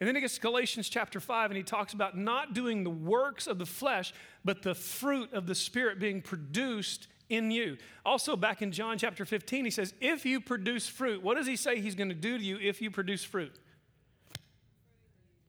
And 0.00 0.06
then 0.06 0.14
he 0.14 0.20
gets 0.20 0.34
to 0.34 0.40
Galatians 0.40 0.88
chapter 0.88 1.20
5, 1.20 1.50
and 1.50 1.56
he 1.56 1.62
talks 1.62 1.92
about 1.92 2.16
not 2.16 2.54
doing 2.54 2.84
the 2.84 2.90
works 2.90 3.46
of 3.46 3.58
the 3.58 3.66
flesh, 3.66 4.12
but 4.44 4.62
the 4.62 4.74
fruit 4.74 5.32
of 5.32 5.46
the 5.46 5.54
Spirit 5.54 5.98
being 5.98 6.20
produced 6.20 7.08
in 7.28 7.50
you. 7.50 7.76
Also, 8.04 8.36
back 8.36 8.62
in 8.62 8.72
John 8.72 8.98
chapter 8.98 9.24
15, 9.24 9.64
he 9.64 9.70
says, 9.70 9.94
If 10.00 10.26
you 10.26 10.40
produce 10.40 10.86
fruit, 10.86 11.22
what 11.22 11.36
does 11.36 11.46
he 11.46 11.56
say 11.56 11.80
he's 11.80 11.94
going 11.94 12.08
to 12.08 12.14
do 12.14 12.38
to 12.38 12.44
you 12.44 12.58
if 12.60 12.82
you 12.82 12.90
produce 12.90 13.24
fruit? 13.24 13.58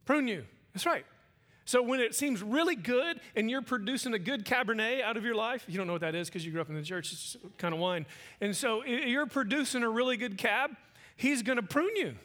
Prune 0.07 0.27
you. 0.27 0.45
That's 0.73 0.85
right. 0.85 1.05
So 1.65 1.83
when 1.83 1.99
it 1.99 2.15
seems 2.15 2.41
really 2.41 2.75
good 2.75 3.19
and 3.35 3.51
you're 3.51 3.61
producing 3.61 4.13
a 4.13 4.19
good 4.19 4.45
Cabernet 4.45 5.01
out 5.01 5.17
of 5.17 5.25
your 5.25 5.35
life, 5.35 5.65
you 5.67 5.77
don't 5.77 5.85
know 5.85 5.93
what 5.93 6.01
that 6.01 6.15
is 6.15 6.29
because 6.29 6.45
you 6.45 6.51
grew 6.53 6.61
up 6.61 6.69
in 6.69 6.75
the 6.75 6.81
church, 6.81 7.11
it's 7.11 7.37
kind 7.57 7.73
of 7.73 7.79
wine. 7.81 8.05
And 8.39 8.55
so 8.55 8.85
you're 8.85 9.25
producing 9.25 9.83
a 9.83 9.89
really 9.89 10.15
good 10.15 10.37
cab, 10.37 10.71
he's 11.17 11.43
going 11.43 11.57
to 11.57 11.63
prune 11.63 11.95
you. 11.97 12.15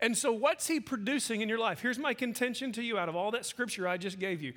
And 0.00 0.16
so 0.16 0.32
what's 0.32 0.68
he 0.68 0.78
producing 0.78 1.40
in 1.40 1.48
your 1.48 1.58
life? 1.58 1.80
Here's 1.80 1.98
my 1.98 2.14
contention 2.14 2.70
to 2.72 2.82
you 2.82 2.98
out 2.98 3.08
of 3.08 3.16
all 3.16 3.32
that 3.32 3.44
scripture 3.44 3.88
I 3.88 3.96
just 3.96 4.20
gave 4.20 4.40
you. 4.40 4.52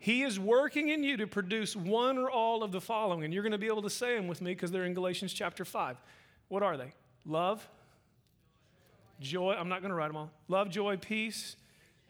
He 0.00 0.22
is 0.22 0.40
working 0.40 0.88
in 0.88 1.04
you 1.04 1.16
to 1.18 1.28
produce 1.28 1.76
one 1.76 2.18
or 2.18 2.28
all 2.28 2.64
of 2.64 2.72
the 2.72 2.80
following. 2.80 3.22
And 3.22 3.32
you're 3.32 3.44
going 3.44 3.52
to 3.52 3.58
be 3.58 3.68
able 3.68 3.82
to 3.82 3.90
say 3.90 4.16
them 4.16 4.26
with 4.26 4.42
me 4.42 4.50
because 4.50 4.72
they're 4.72 4.84
in 4.84 4.94
Galatians 4.94 5.32
chapter 5.32 5.64
5. 5.64 5.96
What 6.48 6.64
are 6.64 6.76
they? 6.76 6.92
Love, 7.24 7.68
joy. 9.20 9.54
I'm 9.58 9.68
not 9.68 9.80
going 9.80 9.90
to 9.90 9.96
write 9.96 10.08
them 10.08 10.16
all. 10.16 10.30
Love, 10.48 10.70
joy, 10.70 10.96
peace, 10.96 11.56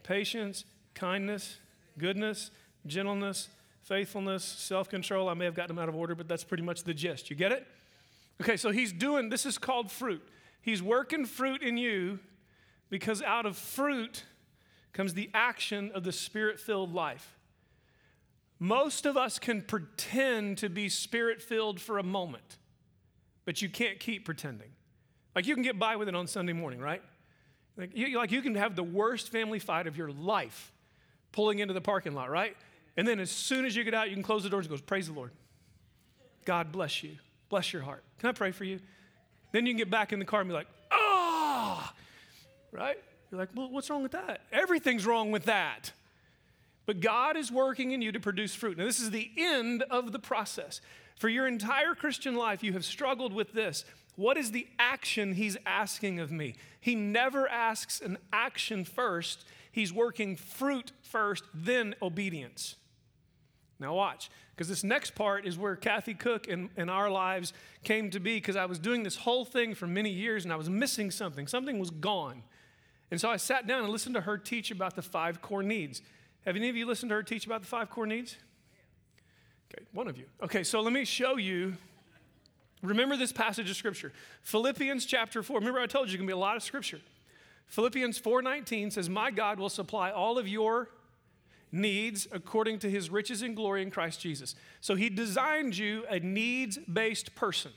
patience, 0.02 0.64
kindness, 0.94 1.58
goodness, 1.98 2.50
gentleness, 2.86 3.48
faithfulness, 3.82 4.44
self 4.44 4.88
control. 4.88 5.28
I 5.28 5.34
may 5.34 5.44
have 5.44 5.54
gotten 5.54 5.74
them 5.76 5.82
out 5.82 5.88
of 5.88 5.94
order, 5.94 6.14
but 6.14 6.28
that's 6.28 6.44
pretty 6.44 6.62
much 6.62 6.84
the 6.84 6.94
gist. 6.94 7.30
You 7.30 7.36
get 7.36 7.52
it? 7.52 7.66
Okay, 8.40 8.56
so 8.56 8.70
he's 8.70 8.92
doing 8.92 9.28
this 9.28 9.46
is 9.46 9.58
called 9.58 9.90
fruit. 9.90 10.22
He's 10.60 10.82
working 10.82 11.24
fruit 11.24 11.62
in 11.62 11.78
you 11.78 12.18
because 12.90 13.22
out 13.22 13.46
of 13.46 13.56
fruit 13.56 14.24
comes 14.92 15.14
the 15.14 15.30
action 15.32 15.90
of 15.94 16.04
the 16.04 16.12
spirit 16.12 16.58
filled 16.58 16.92
life. 16.92 17.36
Most 18.58 19.04
of 19.04 19.16
us 19.16 19.38
can 19.38 19.62
pretend 19.62 20.58
to 20.58 20.68
be 20.68 20.88
spirit 20.88 21.42
filled 21.42 21.80
for 21.80 21.98
a 21.98 22.02
moment, 22.02 22.56
but 23.44 23.60
you 23.60 23.68
can't 23.68 24.00
keep 24.00 24.24
pretending. 24.24 24.70
Like 25.36 25.46
you 25.46 25.54
can 25.54 25.62
get 25.62 25.78
by 25.78 25.96
with 25.96 26.08
it 26.08 26.14
on 26.14 26.26
Sunday 26.26 26.54
morning, 26.54 26.80
right? 26.80 27.02
Like 27.76 27.90
you, 27.94 28.16
like 28.16 28.32
you 28.32 28.40
can 28.42 28.54
have 28.54 28.74
the 28.74 28.82
worst 28.82 29.30
family 29.30 29.58
fight 29.58 29.86
of 29.86 29.96
your 29.96 30.10
life 30.10 30.72
pulling 31.30 31.58
into 31.58 31.74
the 31.74 31.80
parking 31.80 32.14
lot, 32.14 32.30
right? 32.30 32.56
And 32.96 33.06
then 33.06 33.20
as 33.20 33.30
soon 33.30 33.66
as 33.66 33.76
you 33.76 33.84
get 33.84 33.92
out, 33.92 34.08
you 34.08 34.14
can 34.14 34.22
close 34.22 34.42
the 34.42 34.48
doors 34.48 34.64
and 34.64 34.70
goes, 34.70 34.80
Praise 34.80 35.08
the 35.08 35.12
Lord. 35.12 35.30
God 36.46 36.72
bless 36.72 37.02
you. 37.02 37.18
Bless 37.50 37.72
your 37.72 37.82
heart. 37.82 38.02
Can 38.18 38.30
I 38.30 38.32
pray 38.32 38.50
for 38.50 38.64
you? 38.64 38.80
Then 39.52 39.66
you 39.66 39.72
can 39.72 39.78
get 39.78 39.90
back 39.90 40.12
in 40.12 40.18
the 40.18 40.24
car 40.24 40.40
and 40.40 40.48
be 40.48 40.54
like, 40.54 40.68
ah, 40.90 41.92
oh! 41.92 41.96
right? 42.72 42.96
You're 43.30 43.40
like, 43.40 43.50
well, 43.54 43.70
what's 43.70 43.90
wrong 43.90 44.02
with 44.02 44.12
that? 44.12 44.40
Everything's 44.52 45.04
wrong 45.04 45.30
with 45.30 45.44
that. 45.44 45.92
But 46.86 47.00
God 47.00 47.36
is 47.36 47.50
working 47.50 47.90
in 47.90 48.00
you 48.00 48.12
to 48.12 48.20
produce 48.20 48.54
fruit. 48.54 48.78
Now, 48.78 48.84
this 48.84 49.00
is 49.00 49.10
the 49.10 49.30
end 49.36 49.82
of 49.90 50.12
the 50.12 50.18
process. 50.18 50.80
For 51.16 51.28
your 51.28 51.46
entire 51.48 51.94
Christian 51.94 52.36
life, 52.36 52.62
you 52.62 52.72
have 52.74 52.84
struggled 52.84 53.32
with 53.32 53.52
this. 53.52 53.84
What 54.16 54.36
is 54.36 54.50
the 54.50 54.66
action 54.78 55.34
He's 55.34 55.56
asking 55.64 56.20
of 56.20 56.32
me? 56.32 56.56
He 56.80 56.94
never 56.94 57.48
asks 57.48 58.00
an 58.00 58.18
action 58.32 58.84
first, 58.84 59.44
He's 59.70 59.92
working 59.92 60.36
fruit 60.36 60.92
first, 61.02 61.44
then 61.54 61.94
obedience. 62.00 62.76
Now, 63.78 63.94
watch, 63.94 64.30
because 64.56 64.68
this 64.68 64.82
next 64.82 65.14
part 65.14 65.46
is 65.46 65.58
where 65.58 65.76
Kathy 65.76 66.14
Koch 66.14 66.48
and, 66.48 66.70
and 66.78 66.90
our 66.90 67.10
lives 67.10 67.52
came 67.84 68.08
to 68.10 68.20
be 68.20 68.36
because 68.36 68.56
I 68.56 68.64
was 68.64 68.78
doing 68.78 69.02
this 69.02 69.16
whole 69.16 69.44
thing 69.44 69.74
for 69.74 69.86
many 69.86 70.08
years 70.08 70.44
and 70.44 70.52
I 70.52 70.56
was 70.56 70.70
missing 70.70 71.10
something. 71.10 71.46
Something 71.46 71.78
was 71.78 71.90
gone. 71.90 72.42
And 73.10 73.20
so 73.20 73.28
I 73.28 73.36
sat 73.36 73.66
down 73.66 73.84
and 73.84 73.92
listened 73.92 74.14
to 74.14 74.22
her 74.22 74.38
teach 74.38 74.70
about 74.70 74.96
the 74.96 75.02
five 75.02 75.42
core 75.42 75.62
needs. 75.62 76.00
Have 76.46 76.56
any 76.56 76.70
of 76.70 76.76
you 76.76 76.86
listened 76.86 77.10
to 77.10 77.16
her 77.16 77.22
teach 77.22 77.44
about 77.44 77.60
the 77.60 77.68
five 77.68 77.90
core 77.90 78.06
needs? 78.06 78.36
Okay, 79.70 79.84
one 79.92 80.08
of 80.08 80.16
you. 80.16 80.24
Okay, 80.42 80.64
so 80.64 80.80
let 80.80 80.92
me 80.92 81.04
show 81.04 81.36
you. 81.36 81.76
Remember 82.82 83.16
this 83.16 83.32
passage 83.32 83.70
of 83.70 83.76
scripture 83.76 84.12
Philippians 84.42 85.06
chapter 85.06 85.42
4. 85.42 85.58
Remember, 85.58 85.80
I 85.80 85.86
told 85.86 86.08
you, 86.08 86.12
there's 86.12 86.18
going 86.18 86.28
to 86.28 86.32
be 86.32 86.36
a 86.36 86.36
lot 86.36 86.56
of 86.56 86.62
scripture. 86.62 87.00
Philippians 87.66 88.18
4:19 88.18 88.92
says, 88.92 89.08
"My 89.08 89.30
God 89.30 89.58
will 89.58 89.68
supply 89.68 90.10
all 90.10 90.38
of 90.38 90.46
your 90.46 90.90
needs 91.72 92.28
according 92.30 92.78
to 92.80 92.90
his 92.90 93.10
riches 93.10 93.42
and 93.42 93.56
glory 93.56 93.82
in 93.82 93.90
Christ 93.90 94.20
Jesus." 94.20 94.54
So 94.80 94.94
he 94.94 95.08
designed 95.08 95.76
you 95.76 96.04
a 96.08 96.20
needs-based 96.20 97.34
person 97.34 97.72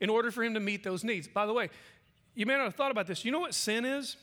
in 0.00 0.10
order 0.10 0.30
for 0.30 0.42
him 0.42 0.54
to 0.54 0.60
meet 0.60 0.82
those 0.82 1.04
needs. 1.04 1.28
By 1.28 1.46
the 1.46 1.52
way, 1.52 1.70
you 2.34 2.46
may 2.46 2.56
not 2.56 2.64
have 2.64 2.74
thought 2.74 2.90
about 2.90 3.06
this. 3.06 3.24
You 3.24 3.30
know 3.30 3.38
what 3.38 3.54
sin 3.54 3.84
is? 3.84 4.16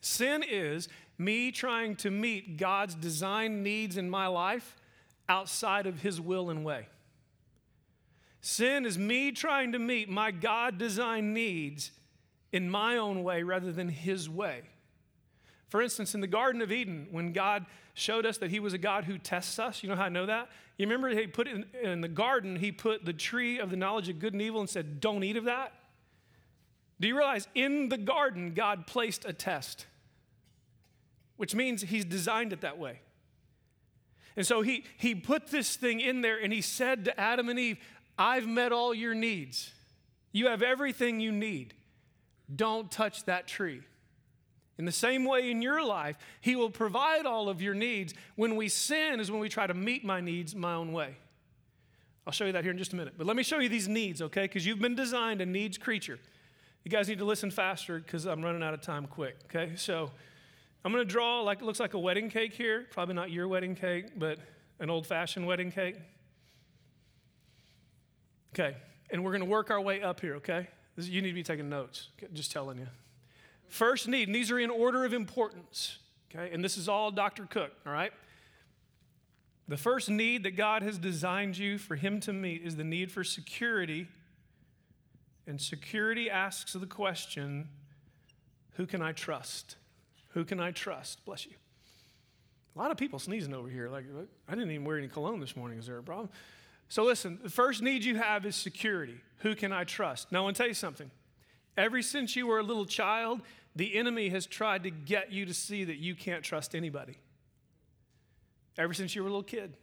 Sin 0.00 0.44
is 0.44 0.88
me 1.18 1.50
trying 1.50 1.96
to 1.96 2.10
meet 2.10 2.56
God's 2.56 2.94
design 2.94 3.62
needs 3.62 3.96
in 3.96 4.10
my 4.10 4.26
life 4.26 4.76
outside 5.28 5.86
of 5.86 6.02
his 6.02 6.20
will 6.20 6.50
and 6.50 6.64
way. 6.64 6.88
Sin 8.44 8.84
is 8.84 8.98
me 8.98 9.32
trying 9.32 9.72
to 9.72 9.78
meet 9.78 10.10
my 10.10 10.30
God 10.30 10.76
designed 10.76 11.32
needs 11.32 11.92
in 12.52 12.68
my 12.68 12.98
own 12.98 13.22
way 13.22 13.42
rather 13.42 13.72
than 13.72 13.88
his 13.88 14.28
way. 14.28 14.64
For 15.70 15.80
instance, 15.80 16.14
in 16.14 16.20
the 16.20 16.26
Garden 16.26 16.60
of 16.60 16.70
Eden, 16.70 17.08
when 17.10 17.32
God 17.32 17.64
showed 17.94 18.26
us 18.26 18.36
that 18.36 18.50
he 18.50 18.60
was 18.60 18.74
a 18.74 18.78
God 18.78 19.04
who 19.04 19.16
tests 19.16 19.58
us, 19.58 19.82
you 19.82 19.88
know 19.88 19.96
how 19.96 20.04
I 20.04 20.08
know 20.10 20.26
that? 20.26 20.50
You 20.76 20.86
remember 20.86 21.08
he 21.08 21.26
put 21.26 21.48
in, 21.48 21.64
in 21.82 22.02
the 22.02 22.08
garden, 22.08 22.56
he 22.56 22.70
put 22.70 23.06
the 23.06 23.14
tree 23.14 23.58
of 23.58 23.70
the 23.70 23.78
knowledge 23.78 24.10
of 24.10 24.18
good 24.18 24.34
and 24.34 24.42
evil 24.42 24.60
and 24.60 24.68
said, 24.68 25.00
Don't 25.00 25.24
eat 25.24 25.38
of 25.38 25.44
that? 25.44 25.72
Do 27.00 27.08
you 27.08 27.16
realize 27.16 27.48
in 27.54 27.88
the 27.88 27.96
garden, 27.96 28.52
God 28.52 28.86
placed 28.86 29.24
a 29.24 29.32
test, 29.32 29.86
which 31.38 31.54
means 31.54 31.80
he's 31.80 32.04
designed 32.04 32.52
it 32.52 32.60
that 32.60 32.76
way. 32.76 33.00
And 34.36 34.46
so 34.46 34.62
he, 34.62 34.84
he 34.98 35.14
put 35.14 35.46
this 35.46 35.76
thing 35.76 36.00
in 36.00 36.20
there 36.20 36.36
and 36.42 36.52
he 36.52 36.60
said 36.60 37.04
to 37.06 37.18
Adam 37.18 37.48
and 37.48 37.58
Eve, 37.58 37.78
I've 38.18 38.46
met 38.46 38.72
all 38.72 38.94
your 38.94 39.14
needs. 39.14 39.72
You 40.32 40.48
have 40.48 40.62
everything 40.62 41.20
you 41.20 41.32
need. 41.32 41.74
Don't 42.54 42.90
touch 42.90 43.24
that 43.24 43.46
tree. 43.46 43.82
In 44.76 44.84
the 44.84 44.92
same 44.92 45.24
way 45.24 45.50
in 45.50 45.62
your 45.62 45.84
life, 45.84 46.16
He 46.40 46.56
will 46.56 46.70
provide 46.70 47.26
all 47.26 47.48
of 47.48 47.62
your 47.62 47.74
needs. 47.74 48.14
When 48.36 48.56
we 48.56 48.68
sin 48.68 49.20
is 49.20 49.30
when 49.30 49.40
we 49.40 49.48
try 49.48 49.66
to 49.66 49.74
meet 49.74 50.04
my 50.04 50.20
needs 50.20 50.54
my 50.54 50.74
own 50.74 50.92
way. 50.92 51.16
I'll 52.26 52.32
show 52.32 52.46
you 52.46 52.52
that 52.52 52.64
here 52.64 52.72
in 52.72 52.78
just 52.78 52.92
a 52.92 52.96
minute. 52.96 53.14
But 53.16 53.26
let 53.26 53.36
me 53.36 53.42
show 53.42 53.58
you 53.58 53.68
these 53.68 53.86
needs, 53.86 54.22
okay? 54.22 54.42
Because 54.42 54.66
you've 54.66 54.80
been 54.80 54.94
designed 54.94 55.40
a 55.40 55.46
needs 55.46 55.76
creature. 55.76 56.18
You 56.82 56.90
guys 56.90 57.08
need 57.08 57.18
to 57.18 57.24
listen 57.24 57.50
faster 57.50 57.98
because 57.98 58.24
I'm 58.24 58.42
running 58.42 58.62
out 58.62 58.74
of 58.74 58.80
time 58.80 59.06
quick, 59.06 59.36
okay? 59.44 59.72
So 59.76 60.10
I'm 60.84 60.92
going 60.92 61.06
to 61.06 61.10
draw 61.10 61.40
like 61.42 61.60
it 61.60 61.64
looks 61.64 61.80
like 61.80 61.94
a 61.94 61.98
wedding 61.98 62.28
cake 62.28 62.54
here. 62.54 62.86
Probably 62.90 63.14
not 63.14 63.30
your 63.30 63.46
wedding 63.46 63.74
cake, 63.74 64.18
but 64.18 64.38
an 64.80 64.90
old 64.90 65.06
fashioned 65.06 65.46
wedding 65.46 65.70
cake. 65.70 65.96
Okay, 68.54 68.76
and 69.10 69.24
we're 69.24 69.32
going 69.32 69.42
to 69.42 69.50
work 69.50 69.72
our 69.72 69.80
way 69.80 70.00
up 70.00 70.20
here, 70.20 70.36
okay? 70.36 70.68
This, 70.94 71.08
you 71.08 71.20
need 71.20 71.30
to 71.30 71.34
be 71.34 71.42
taking 71.42 71.68
notes, 71.68 72.10
just 72.32 72.52
telling 72.52 72.78
you. 72.78 72.86
First 73.66 74.06
need, 74.06 74.28
and 74.28 74.34
these 74.34 74.52
are 74.52 74.60
in 74.60 74.70
order 74.70 75.04
of 75.04 75.12
importance, 75.12 75.98
okay? 76.32 76.54
And 76.54 76.62
this 76.62 76.76
is 76.76 76.88
all 76.88 77.10
Dr. 77.10 77.46
Koch, 77.46 77.72
all 77.84 77.92
right? 77.92 78.12
The 79.66 79.76
first 79.76 80.08
need 80.08 80.44
that 80.44 80.52
God 80.52 80.82
has 80.82 80.98
designed 80.98 81.58
you 81.58 81.78
for 81.78 81.96
Him 81.96 82.20
to 82.20 82.32
meet 82.32 82.62
is 82.62 82.76
the 82.76 82.84
need 82.84 83.10
for 83.10 83.24
security. 83.24 84.06
And 85.48 85.60
security 85.60 86.30
asks 86.30 86.74
the 86.74 86.86
question 86.86 87.68
Who 88.74 88.86
can 88.86 89.02
I 89.02 89.10
trust? 89.10 89.74
Who 90.28 90.44
can 90.44 90.60
I 90.60 90.70
trust? 90.70 91.24
Bless 91.24 91.44
you. 91.44 91.54
A 92.76 92.78
lot 92.78 92.92
of 92.92 92.98
people 92.98 93.18
sneezing 93.18 93.52
over 93.52 93.68
here. 93.68 93.88
Like, 93.88 94.04
I 94.46 94.54
didn't 94.54 94.70
even 94.70 94.84
wear 94.84 94.98
any 94.98 95.08
cologne 95.08 95.40
this 95.40 95.56
morning. 95.56 95.78
Is 95.78 95.86
there 95.86 95.98
a 95.98 96.02
problem? 96.04 96.28
So, 96.88 97.04
listen, 97.04 97.38
the 97.42 97.50
first 97.50 97.82
need 97.82 98.04
you 98.04 98.16
have 98.16 98.46
is 98.46 98.56
security. 98.56 99.20
Who 99.38 99.54
can 99.54 99.72
I 99.72 99.84
trust? 99.84 100.30
Now, 100.30 100.40
I 100.40 100.42
want 100.44 100.56
to 100.56 100.62
tell 100.62 100.68
you 100.68 100.74
something. 100.74 101.10
Ever 101.76 102.02
since 102.02 102.36
you 102.36 102.46
were 102.46 102.60
a 102.60 102.62
little 102.62 102.86
child, 102.86 103.40
the 103.74 103.96
enemy 103.96 104.28
has 104.28 104.46
tried 104.46 104.84
to 104.84 104.90
get 104.90 105.32
you 105.32 105.46
to 105.46 105.54
see 105.54 105.84
that 105.84 105.96
you 105.96 106.14
can't 106.14 106.44
trust 106.44 106.74
anybody. 106.74 107.18
Ever 108.78 108.94
since 108.94 109.14
you 109.14 109.22
were 109.22 109.28
a 109.28 109.30
little 109.30 109.42
kid. 109.42 109.76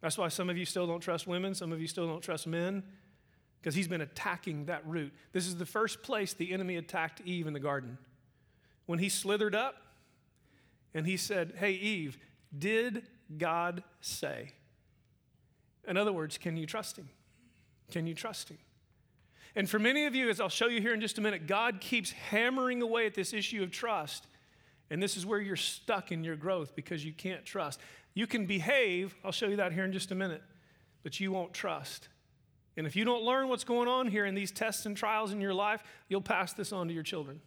That's 0.00 0.16
why 0.18 0.28
some 0.28 0.48
of 0.48 0.56
you 0.56 0.64
still 0.64 0.86
don't 0.86 1.00
trust 1.00 1.26
women, 1.26 1.54
some 1.54 1.72
of 1.72 1.80
you 1.80 1.88
still 1.88 2.06
don't 2.06 2.20
trust 2.20 2.46
men, 2.46 2.82
because 3.60 3.74
he's 3.74 3.88
been 3.88 4.00
attacking 4.00 4.66
that 4.66 4.86
root. 4.86 5.12
This 5.32 5.46
is 5.46 5.56
the 5.56 5.66
first 5.66 6.02
place 6.02 6.32
the 6.32 6.52
enemy 6.52 6.76
attacked 6.76 7.20
Eve 7.24 7.46
in 7.46 7.52
the 7.52 7.60
garden. 7.60 7.98
When 8.86 8.98
he 8.98 9.08
slithered 9.08 9.54
up 9.54 9.74
and 10.94 11.06
he 11.06 11.16
said, 11.16 11.54
Hey, 11.56 11.72
Eve, 11.72 12.16
did 12.56 13.02
God 13.36 13.82
say? 14.00 14.52
In 15.88 15.96
other 15.96 16.12
words, 16.12 16.38
can 16.38 16.56
you 16.56 16.66
trust 16.66 16.96
him? 16.96 17.08
Can 17.90 18.06
you 18.06 18.14
trust 18.14 18.50
him? 18.50 18.58
And 19.56 19.68
for 19.68 19.78
many 19.78 20.04
of 20.04 20.14
you, 20.14 20.28
as 20.28 20.40
I'll 20.40 20.48
show 20.48 20.68
you 20.68 20.80
here 20.80 20.94
in 20.94 21.00
just 21.00 21.18
a 21.18 21.20
minute, 21.20 21.46
God 21.46 21.80
keeps 21.80 22.10
hammering 22.10 22.82
away 22.82 23.06
at 23.06 23.14
this 23.14 23.32
issue 23.32 23.62
of 23.62 23.70
trust. 23.70 24.26
And 24.90 25.02
this 25.02 25.16
is 25.16 25.26
where 25.26 25.40
you're 25.40 25.56
stuck 25.56 26.12
in 26.12 26.22
your 26.22 26.36
growth 26.36 26.76
because 26.76 27.04
you 27.04 27.12
can't 27.12 27.44
trust. 27.44 27.80
You 28.14 28.26
can 28.26 28.46
behave, 28.46 29.16
I'll 29.24 29.32
show 29.32 29.48
you 29.48 29.56
that 29.56 29.72
here 29.72 29.84
in 29.84 29.92
just 29.92 30.10
a 30.10 30.14
minute, 30.14 30.42
but 31.02 31.18
you 31.18 31.32
won't 31.32 31.52
trust. 31.52 32.08
And 32.76 32.86
if 32.86 32.94
you 32.94 33.04
don't 33.04 33.24
learn 33.24 33.48
what's 33.48 33.64
going 33.64 33.88
on 33.88 34.06
here 34.06 34.26
in 34.26 34.34
these 34.34 34.52
tests 34.52 34.86
and 34.86 34.96
trials 34.96 35.32
in 35.32 35.40
your 35.40 35.54
life, 35.54 35.82
you'll 36.08 36.20
pass 36.20 36.52
this 36.52 36.72
on 36.72 36.88
to 36.88 36.94
your 36.94 37.02
children. 37.02 37.40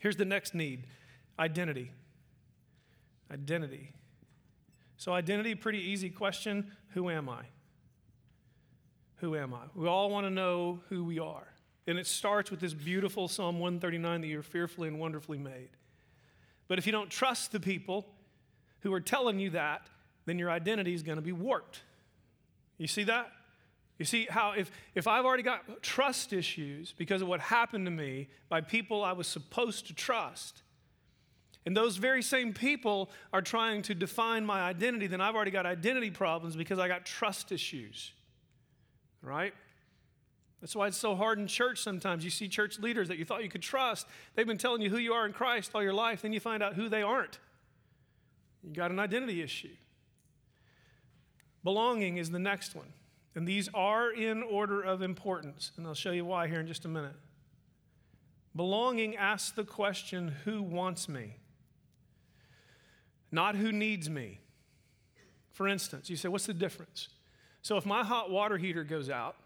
Here's 0.00 0.16
the 0.16 0.24
next 0.24 0.54
need 0.54 0.86
identity. 1.38 1.92
Identity. 3.30 3.92
So, 5.04 5.12
identity, 5.12 5.54
pretty 5.54 5.80
easy 5.80 6.08
question. 6.08 6.72
Who 6.94 7.10
am 7.10 7.28
I? 7.28 7.42
Who 9.16 9.36
am 9.36 9.52
I? 9.52 9.58
We 9.74 9.86
all 9.86 10.08
want 10.08 10.24
to 10.26 10.30
know 10.30 10.80
who 10.88 11.04
we 11.04 11.18
are. 11.18 11.46
And 11.86 11.98
it 11.98 12.06
starts 12.06 12.50
with 12.50 12.58
this 12.58 12.72
beautiful 12.72 13.28
Psalm 13.28 13.58
139 13.58 14.22
that 14.22 14.26
you're 14.28 14.42
fearfully 14.42 14.88
and 14.88 14.98
wonderfully 14.98 15.36
made. 15.36 15.68
But 16.68 16.78
if 16.78 16.86
you 16.86 16.92
don't 16.92 17.10
trust 17.10 17.52
the 17.52 17.60
people 17.60 18.06
who 18.80 18.94
are 18.94 19.00
telling 19.00 19.38
you 19.38 19.50
that, 19.50 19.88
then 20.24 20.38
your 20.38 20.50
identity 20.50 20.94
is 20.94 21.02
going 21.02 21.16
to 21.16 21.22
be 21.22 21.32
warped. 21.32 21.82
You 22.78 22.86
see 22.86 23.04
that? 23.04 23.30
You 23.98 24.06
see 24.06 24.26
how 24.30 24.52
if, 24.52 24.70
if 24.94 25.06
I've 25.06 25.26
already 25.26 25.42
got 25.42 25.82
trust 25.82 26.32
issues 26.32 26.94
because 26.96 27.20
of 27.20 27.28
what 27.28 27.40
happened 27.40 27.84
to 27.84 27.90
me 27.90 28.28
by 28.48 28.62
people 28.62 29.04
I 29.04 29.12
was 29.12 29.26
supposed 29.26 29.86
to 29.88 29.94
trust, 29.94 30.62
and 31.66 31.76
those 31.76 31.96
very 31.96 32.22
same 32.22 32.52
people 32.52 33.10
are 33.32 33.40
trying 33.40 33.82
to 33.82 33.94
define 33.94 34.44
my 34.44 34.60
identity, 34.60 35.06
then 35.06 35.20
I've 35.20 35.34
already 35.34 35.50
got 35.50 35.64
identity 35.64 36.10
problems 36.10 36.56
because 36.56 36.78
I 36.78 36.88
got 36.88 37.06
trust 37.06 37.52
issues. 37.52 38.12
Right? 39.22 39.54
That's 40.60 40.76
why 40.76 40.86
it's 40.86 40.98
so 40.98 41.14
hard 41.14 41.38
in 41.38 41.46
church 41.46 41.82
sometimes. 41.82 42.24
You 42.24 42.30
see 42.30 42.48
church 42.48 42.78
leaders 42.78 43.08
that 43.08 43.18
you 43.18 43.24
thought 43.24 43.42
you 43.42 43.48
could 43.48 43.62
trust. 43.62 44.06
They've 44.34 44.46
been 44.46 44.58
telling 44.58 44.82
you 44.82 44.90
who 44.90 44.98
you 44.98 45.12
are 45.12 45.26
in 45.26 45.32
Christ 45.32 45.70
all 45.74 45.82
your 45.82 45.94
life, 45.94 46.22
then 46.22 46.32
you 46.32 46.40
find 46.40 46.62
out 46.62 46.74
who 46.74 46.88
they 46.88 47.02
aren't. 47.02 47.38
You 48.62 48.72
got 48.72 48.90
an 48.90 48.98
identity 48.98 49.42
issue. 49.42 49.76
Belonging 51.62 52.18
is 52.18 52.30
the 52.30 52.38
next 52.38 52.74
one. 52.74 52.92
And 53.34 53.48
these 53.48 53.68
are 53.74 54.10
in 54.12 54.42
order 54.42 54.80
of 54.80 55.02
importance. 55.02 55.72
And 55.76 55.86
I'll 55.86 55.94
show 55.94 56.12
you 56.12 56.24
why 56.24 56.46
here 56.46 56.60
in 56.60 56.66
just 56.66 56.84
a 56.84 56.88
minute. 56.88 57.16
Belonging 58.54 59.16
asks 59.16 59.50
the 59.50 59.64
question 59.64 60.28
who 60.44 60.62
wants 60.62 61.08
me? 61.08 61.36
Not 63.34 63.56
who 63.56 63.72
needs 63.72 64.08
me. 64.08 64.38
For 65.52 65.68
instance, 65.68 66.08
you 66.08 66.16
say, 66.16 66.28
what's 66.28 66.46
the 66.46 66.54
difference? 66.54 67.08
So 67.62 67.76
if 67.76 67.84
my 67.84 68.04
hot 68.04 68.30
water 68.30 68.56
heater 68.56 68.84
goes 68.84 69.10
out, 69.10 69.36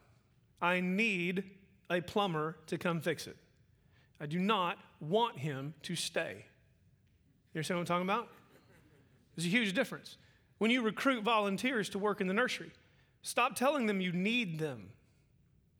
I 0.60 0.80
need 0.80 1.44
a 1.90 2.00
plumber 2.00 2.56
to 2.66 2.78
come 2.78 3.00
fix 3.00 3.26
it. 3.26 3.36
I 4.20 4.26
do 4.26 4.38
not 4.38 4.78
want 5.00 5.38
him 5.38 5.74
to 5.82 5.96
stay. 5.96 6.44
You 7.52 7.58
understand 7.58 7.78
what 7.78 7.82
I'm 7.82 7.86
talking 7.86 8.06
about? 8.06 8.28
There's 9.34 9.46
a 9.46 9.50
huge 9.50 9.72
difference. 9.72 10.16
When 10.58 10.70
you 10.70 10.82
recruit 10.82 11.22
volunteers 11.22 11.88
to 11.90 11.98
work 11.98 12.20
in 12.20 12.26
the 12.26 12.34
nursery, 12.34 12.72
Stop 13.22 13.56
telling 13.56 13.86
them 13.86 14.00
you 14.00 14.12
need 14.12 14.58
them. 14.58 14.90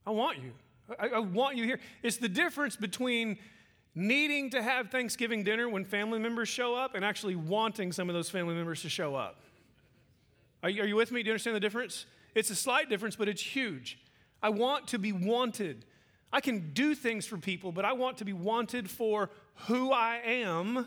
I 0.05 0.11
want 0.11 0.37
you. 0.37 0.51
I, 0.99 1.07
I, 1.09 1.19
want 1.19 1.57
you 1.57 1.63
here. 1.65 1.79
It's 2.03 2.17
the 2.17 2.29
difference 2.29 2.75
between 2.75 3.37
needing 3.95 4.49
to 4.51 4.61
have 4.61 4.89
Thanksgiving 4.89 5.43
dinner 5.43 5.67
when 5.67 5.83
family 5.83 6.19
members 6.19 6.47
show 6.47 6.75
up 6.75 6.95
and 6.95 7.03
actually 7.03 7.35
wanting 7.35 7.91
some 7.91 8.09
of 8.09 8.15
those 8.15 8.29
family 8.29 8.55
members 8.55 8.81
to 8.83 8.89
show 8.89 9.15
up. 9.15 9.41
Are 10.63 10.69
you, 10.69 10.83
are 10.83 10.85
you 10.85 10.95
with 10.95 11.11
me? 11.11 11.23
Do 11.23 11.27
you 11.27 11.33
understand 11.33 11.55
the 11.55 11.61
difference? 11.61 12.05
It's 12.35 12.49
a 12.49 12.55
slight 12.55 12.89
difference, 12.89 13.15
but 13.15 13.27
it's 13.27 13.41
huge. 13.41 13.99
I 14.41 14.49
want 14.49 14.87
to 14.89 14.99
be 14.99 15.11
wanted. 15.11 15.85
I 16.31 16.41
can 16.41 16.71
do 16.73 16.95
things 16.95 17.25
for 17.25 17.37
people, 17.37 17.71
but 17.71 17.85
I 17.85 17.93
want 17.93 18.17
to 18.17 18.25
be 18.25 18.33
wanted 18.33 18.89
for 18.89 19.29
who 19.67 19.91
I 19.91 20.21
am 20.23 20.85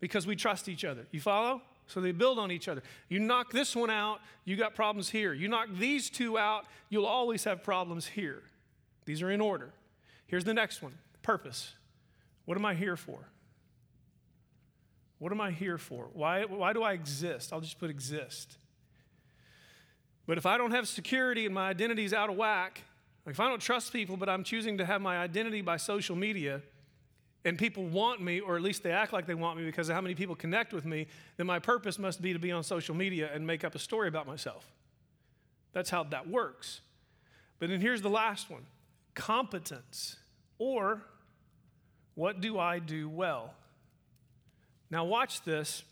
because 0.00 0.26
we 0.26 0.36
trust 0.36 0.68
each 0.68 0.84
other. 0.84 1.06
You 1.10 1.20
follow? 1.20 1.62
So 1.86 2.00
they 2.00 2.12
build 2.12 2.38
on 2.38 2.50
each 2.50 2.68
other. 2.68 2.82
You 3.08 3.18
knock 3.18 3.50
this 3.50 3.74
one 3.74 3.90
out, 3.90 4.20
you 4.44 4.56
got 4.56 4.74
problems 4.74 5.08
here. 5.08 5.32
You 5.32 5.48
knock 5.48 5.68
these 5.78 6.10
two 6.10 6.36
out, 6.36 6.66
you'll 6.90 7.06
always 7.06 7.44
have 7.44 7.62
problems 7.62 8.06
here. 8.06 8.42
These 9.06 9.22
are 9.22 9.30
in 9.30 9.40
order. 9.40 9.70
Here's 10.26 10.44
the 10.44 10.54
next 10.54 10.82
one 10.82 10.92
purpose. 11.22 11.72
What 12.48 12.56
am 12.56 12.64
I 12.64 12.72
here 12.72 12.96
for? 12.96 13.18
What 15.18 15.32
am 15.32 15.40
I 15.42 15.50
here 15.50 15.76
for? 15.76 16.08
Why, 16.14 16.46
why 16.46 16.72
do 16.72 16.82
I 16.82 16.94
exist? 16.94 17.52
I'll 17.52 17.60
just 17.60 17.78
put 17.78 17.90
exist. 17.90 18.56
But 20.26 20.38
if 20.38 20.46
I 20.46 20.56
don't 20.56 20.70
have 20.70 20.88
security 20.88 21.44
and 21.44 21.54
my 21.54 21.68
identity 21.68 22.06
is 22.06 22.14
out 22.14 22.30
of 22.30 22.36
whack, 22.36 22.80
like 23.26 23.34
if 23.34 23.40
I 23.40 23.48
don't 23.48 23.60
trust 23.60 23.92
people, 23.92 24.16
but 24.16 24.30
I'm 24.30 24.44
choosing 24.44 24.78
to 24.78 24.86
have 24.86 25.02
my 25.02 25.18
identity 25.18 25.60
by 25.60 25.76
social 25.76 26.16
media, 26.16 26.62
and 27.44 27.58
people 27.58 27.84
want 27.84 28.22
me, 28.22 28.40
or 28.40 28.56
at 28.56 28.62
least 28.62 28.82
they 28.82 28.92
act 28.92 29.12
like 29.12 29.26
they 29.26 29.34
want 29.34 29.58
me 29.58 29.66
because 29.66 29.90
of 29.90 29.94
how 29.94 30.00
many 30.00 30.14
people 30.14 30.34
connect 30.34 30.72
with 30.72 30.86
me, 30.86 31.06
then 31.36 31.46
my 31.46 31.58
purpose 31.58 31.98
must 31.98 32.22
be 32.22 32.32
to 32.32 32.38
be 32.38 32.50
on 32.50 32.62
social 32.64 32.94
media 32.94 33.28
and 33.30 33.46
make 33.46 33.62
up 33.62 33.74
a 33.74 33.78
story 33.78 34.08
about 34.08 34.26
myself. 34.26 34.72
That's 35.74 35.90
how 35.90 36.02
that 36.04 36.26
works. 36.26 36.80
But 37.58 37.68
then 37.68 37.82
here's 37.82 38.00
the 38.00 38.08
last 38.08 38.48
one 38.48 38.64
competence, 39.14 40.16
or 40.58 41.02
what 42.18 42.40
do 42.40 42.58
I 42.58 42.80
do 42.80 43.08
well? 43.08 43.54
Now, 44.90 45.04
watch 45.04 45.42
this, 45.42 45.84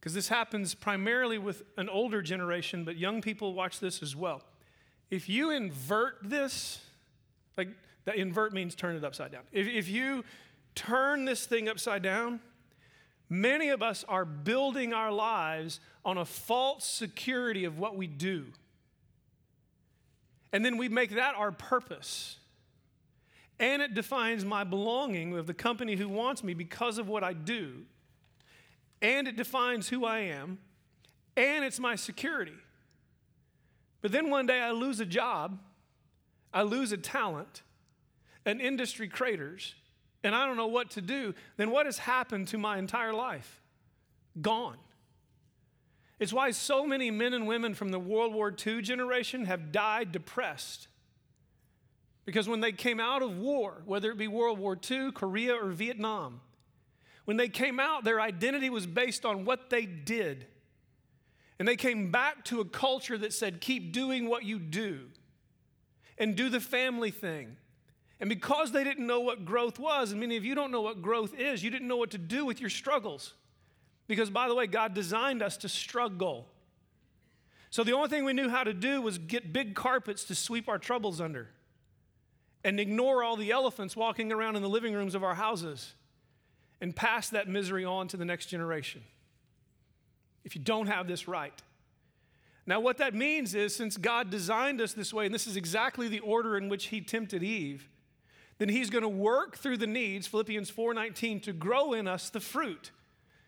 because 0.00 0.12
this 0.12 0.26
happens 0.26 0.74
primarily 0.74 1.38
with 1.38 1.62
an 1.76 1.88
older 1.88 2.22
generation, 2.22 2.84
but 2.84 2.96
young 2.96 3.22
people 3.22 3.54
watch 3.54 3.78
this 3.78 4.02
as 4.02 4.16
well. 4.16 4.42
If 5.12 5.28
you 5.28 5.50
invert 5.50 6.16
this, 6.24 6.80
like 7.56 7.68
that 8.04 8.16
invert 8.16 8.52
means 8.52 8.74
turn 8.74 8.96
it 8.96 9.04
upside 9.04 9.30
down. 9.30 9.42
If, 9.52 9.68
if 9.68 9.88
you 9.88 10.24
turn 10.74 11.24
this 11.24 11.46
thing 11.46 11.68
upside 11.68 12.02
down, 12.02 12.40
many 13.30 13.68
of 13.68 13.80
us 13.80 14.04
are 14.08 14.24
building 14.24 14.92
our 14.92 15.12
lives 15.12 15.78
on 16.04 16.18
a 16.18 16.24
false 16.24 16.84
security 16.84 17.64
of 17.64 17.78
what 17.78 17.96
we 17.96 18.08
do. 18.08 18.46
And 20.52 20.64
then 20.64 20.78
we 20.78 20.88
make 20.88 21.10
that 21.10 21.36
our 21.36 21.52
purpose. 21.52 22.38
And 23.58 23.80
it 23.82 23.94
defines 23.94 24.44
my 24.44 24.64
belonging 24.64 25.30
with 25.30 25.46
the 25.46 25.54
company 25.54 25.96
who 25.96 26.08
wants 26.08 26.42
me 26.42 26.54
because 26.54 26.98
of 26.98 27.08
what 27.08 27.22
I 27.22 27.32
do. 27.32 27.82
And 29.00 29.28
it 29.28 29.36
defines 29.36 29.88
who 29.88 30.04
I 30.04 30.20
am. 30.20 30.58
And 31.36 31.64
it's 31.64 31.78
my 31.78 31.94
security. 31.94 32.54
But 34.00 34.12
then 34.12 34.28
one 34.28 34.46
day 34.46 34.60
I 34.60 34.70
lose 34.72 35.00
a 35.00 35.06
job, 35.06 35.58
I 36.52 36.62
lose 36.62 36.92
a 36.92 36.96
talent, 36.96 37.62
an 38.44 38.60
industry 38.60 39.08
craters, 39.08 39.74
and 40.22 40.34
I 40.34 40.46
don't 40.46 40.56
know 40.56 40.66
what 40.66 40.90
to 40.90 41.00
do, 41.00 41.34
then 41.56 41.70
what 41.70 41.86
has 41.86 41.98
happened 41.98 42.48
to 42.48 42.58
my 42.58 42.78
entire 42.78 43.12
life? 43.12 43.62
Gone. 44.40 44.76
It's 46.18 46.32
why 46.32 46.50
so 46.52 46.86
many 46.86 47.10
men 47.10 47.34
and 47.34 47.46
women 47.46 47.74
from 47.74 47.90
the 47.90 47.98
World 47.98 48.32
War 48.32 48.54
II 48.66 48.82
generation 48.82 49.46
have 49.46 49.72
died 49.72 50.12
depressed. 50.12 50.88
Because 52.24 52.48
when 52.48 52.60
they 52.60 52.72
came 52.72 53.00
out 53.00 53.22
of 53.22 53.36
war, 53.38 53.82
whether 53.84 54.10
it 54.10 54.18
be 54.18 54.28
World 54.28 54.58
War 54.58 54.78
II, 54.90 55.12
Korea, 55.12 55.54
or 55.54 55.70
Vietnam, 55.70 56.40
when 57.24 57.36
they 57.36 57.48
came 57.48 57.78
out, 57.78 58.04
their 58.04 58.20
identity 58.20 58.70
was 58.70 58.86
based 58.86 59.24
on 59.24 59.44
what 59.44 59.70
they 59.70 59.86
did. 59.86 60.46
And 61.58 61.68
they 61.68 61.76
came 61.76 62.10
back 62.10 62.44
to 62.46 62.60
a 62.60 62.64
culture 62.64 63.16
that 63.18 63.32
said, 63.32 63.60
keep 63.60 63.92
doing 63.92 64.28
what 64.28 64.44
you 64.44 64.58
do 64.58 65.06
and 66.18 66.34
do 66.34 66.48
the 66.48 66.60
family 66.60 67.10
thing 67.10 67.56
and 68.20 68.28
because 68.28 68.72
they 68.72 68.84
didn't 68.84 69.06
know 69.06 69.20
what 69.20 69.44
growth 69.44 69.78
was, 69.78 70.12
and 70.12 70.20
many 70.20 70.36
of 70.36 70.44
you 70.44 70.54
don't 70.54 70.70
know 70.70 70.80
what 70.80 71.02
growth 71.02 71.38
is, 71.38 71.62
you 71.62 71.70
didn't 71.70 71.88
know 71.88 71.96
what 71.96 72.10
to 72.12 72.18
do 72.18 72.46
with 72.46 72.60
your 72.60 72.70
struggles. 72.70 73.34
Because, 74.06 74.30
by 74.30 74.48
the 74.48 74.54
way, 74.54 74.66
God 74.66 74.94
designed 74.94 75.42
us 75.42 75.56
to 75.58 75.68
struggle. 75.68 76.46
So 77.70 77.82
the 77.82 77.92
only 77.92 78.08
thing 78.08 78.24
we 78.24 78.32
knew 78.32 78.48
how 78.48 78.62
to 78.62 78.72
do 78.72 79.02
was 79.02 79.18
get 79.18 79.52
big 79.52 79.74
carpets 79.74 80.24
to 80.24 80.34
sweep 80.34 80.68
our 80.68 80.78
troubles 80.78 81.20
under. 81.20 81.48
And 82.64 82.80
ignore 82.80 83.22
all 83.22 83.36
the 83.36 83.50
elephants 83.50 83.94
walking 83.94 84.32
around 84.32 84.56
in 84.56 84.62
the 84.62 84.68
living 84.68 84.94
rooms 84.94 85.14
of 85.14 85.22
our 85.22 85.34
houses 85.34 85.94
and 86.80 86.96
pass 86.96 87.28
that 87.28 87.46
misery 87.46 87.84
on 87.84 88.08
to 88.08 88.16
the 88.16 88.24
next 88.24 88.46
generation. 88.46 89.02
If 90.44 90.56
you 90.56 90.62
don't 90.62 90.86
have 90.86 91.06
this 91.06 91.28
right. 91.28 91.62
Now, 92.66 92.80
what 92.80 92.96
that 92.98 93.14
means 93.14 93.54
is 93.54 93.76
since 93.76 93.96
God 93.96 94.30
designed 94.30 94.80
us 94.80 94.94
this 94.94 95.12
way, 95.12 95.26
and 95.26 95.34
this 95.34 95.46
is 95.46 95.56
exactly 95.56 96.08
the 96.08 96.20
order 96.20 96.56
in 96.56 96.68
which 96.70 96.86
He 96.86 97.02
tempted 97.02 97.42
Eve, 97.42 97.88
then 98.58 98.70
He's 98.70 98.88
going 98.88 99.02
to 99.02 99.08
work 99.08 99.58
through 99.58 99.76
the 99.76 99.86
needs, 99.86 100.26
Philippians 100.26 100.70
4:19, 100.70 101.42
to 101.42 101.52
grow 101.52 101.92
in 101.92 102.08
us 102.08 102.30
the 102.30 102.40
fruit, 102.40 102.90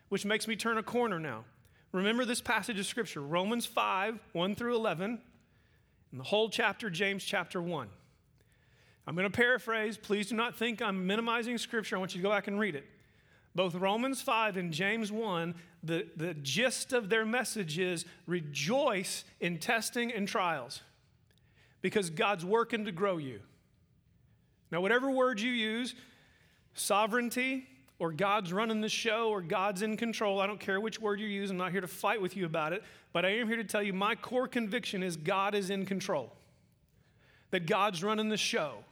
which 0.09 0.25
makes 0.25 0.47
me 0.47 0.55
turn 0.55 0.77
a 0.77 0.83
corner 0.83 1.19
now. 1.19 1.45
Remember 1.91 2.25
this 2.25 2.41
passage 2.41 2.79
of 2.79 2.85
Scripture, 2.85 3.21
Romans 3.21 3.65
5, 3.65 4.19
1 4.33 4.55
through 4.55 4.75
11, 4.75 5.19
and 6.11 6.19
the 6.19 6.25
whole 6.25 6.49
chapter, 6.49 6.89
James 6.89 7.23
chapter 7.23 7.61
1. 7.61 7.89
I'm 9.07 9.15
going 9.15 9.29
to 9.29 9.35
paraphrase. 9.35 9.97
Please 9.97 10.27
do 10.27 10.35
not 10.35 10.55
think 10.55 10.81
I'm 10.81 11.07
minimizing 11.07 11.57
Scripture. 11.57 11.95
I 11.95 11.99
want 11.99 12.13
you 12.13 12.21
to 12.21 12.23
go 12.23 12.29
back 12.29 12.47
and 12.47 12.59
read 12.59 12.75
it. 12.75 12.85
Both 13.55 13.73
Romans 13.73 14.21
5 14.21 14.57
and 14.57 14.71
James 14.71 15.11
1, 15.11 15.55
the, 15.81 16.07
the 16.17 16.33
gist 16.35 16.91
of 16.91 17.09
their 17.09 17.25
message 17.25 17.79
is 17.79 18.05
rejoice 18.27 19.23
in 19.39 19.57
testing 19.57 20.11
and 20.11 20.27
trials 20.27 20.81
because 21.81 22.09
God's 22.09 22.43
working 22.43 22.85
to 22.85 22.91
grow 22.91 23.17
you. 23.17 23.39
Now, 24.71 24.81
whatever 24.81 25.09
word 25.09 25.39
you 25.39 25.51
use, 25.51 25.95
sovereignty, 26.73 27.65
or 27.99 28.11
God's 28.11 28.51
running 28.51 28.81
the 28.81 28.89
show, 28.89 29.29
or 29.29 29.41
God's 29.41 29.81
in 29.81 29.97
control, 29.97 30.39
I 30.41 30.47
don't 30.47 30.59
care 30.59 30.79
which 30.79 30.99
word 30.99 31.19
you 31.19 31.27
use, 31.27 31.49
I'm 31.49 31.57
not 31.57 31.71
here 31.71 31.81
to 31.81 31.87
fight 31.87 32.21
with 32.21 32.35
you 32.35 32.45
about 32.45 32.73
it, 32.73 32.83
but 33.13 33.25
I 33.25 33.29
am 33.29 33.47
here 33.47 33.57
to 33.57 33.63
tell 33.63 33.81
you 33.81 33.93
my 33.93 34.15
core 34.15 34.47
conviction 34.47 35.01
is 35.01 35.15
God 35.15 35.55
is 35.55 35.69
in 35.69 35.85
control, 35.85 36.35
that 37.51 37.65
God's 37.65 38.03
running 38.03 38.29
the 38.29 38.37
show. 38.37 38.83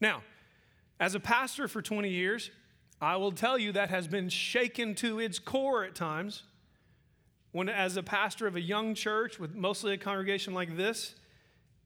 Now, 0.00 0.22
as 0.98 1.14
a 1.14 1.20
pastor 1.20 1.68
for 1.68 1.82
20 1.82 2.08
years, 2.08 2.50
I 3.00 3.16
will 3.16 3.32
tell 3.32 3.58
you 3.58 3.72
that 3.72 3.90
has 3.90 4.06
been 4.06 4.28
shaken 4.28 4.94
to 4.96 5.18
its 5.20 5.38
core 5.38 5.84
at 5.84 5.94
times. 5.94 6.42
When, 7.52 7.68
as 7.68 7.96
a 7.96 8.02
pastor 8.02 8.46
of 8.46 8.54
a 8.54 8.60
young 8.60 8.94
church 8.94 9.40
with 9.40 9.54
mostly 9.54 9.94
a 9.94 9.98
congregation 9.98 10.54
like 10.54 10.76
this, 10.76 11.14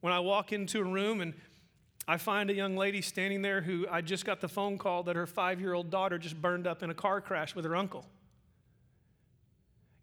when 0.00 0.12
I 0.12 0.20
walk 0.20 0.52
into 0.52 0.80
a 0.80 0.84
room 0.84 1.20
and 1.20 1.32
I 2.06 2.18
find 2.18 2.50
a 2.50 2.54
young 2.54 2.76
lady 2.76 3.00
standing 3.00 3.40
there 3.40 3.62
who 3.62 3.86
I 3.90 4.02
just 4.02 4.26
got 4.26 4.40
the 4.40 4.48
phone 4.48 4.76
call 4.76 5.04
that 5.04 5.16
her 5.16 5.26
five 5.26 5.60
year 5.60 5.72
old 5.72 5.90
daughter 5.90 6.18
just 6.18 6.40
burned 6.40 6.66
up 6.66 6.82
in 6.82 6.90
a 6.90 6.94
car 6.94 7.20
crash 7.20 7.54
with 7.54 7.64
her 7.64 7.74
uncle. 7.74 8.04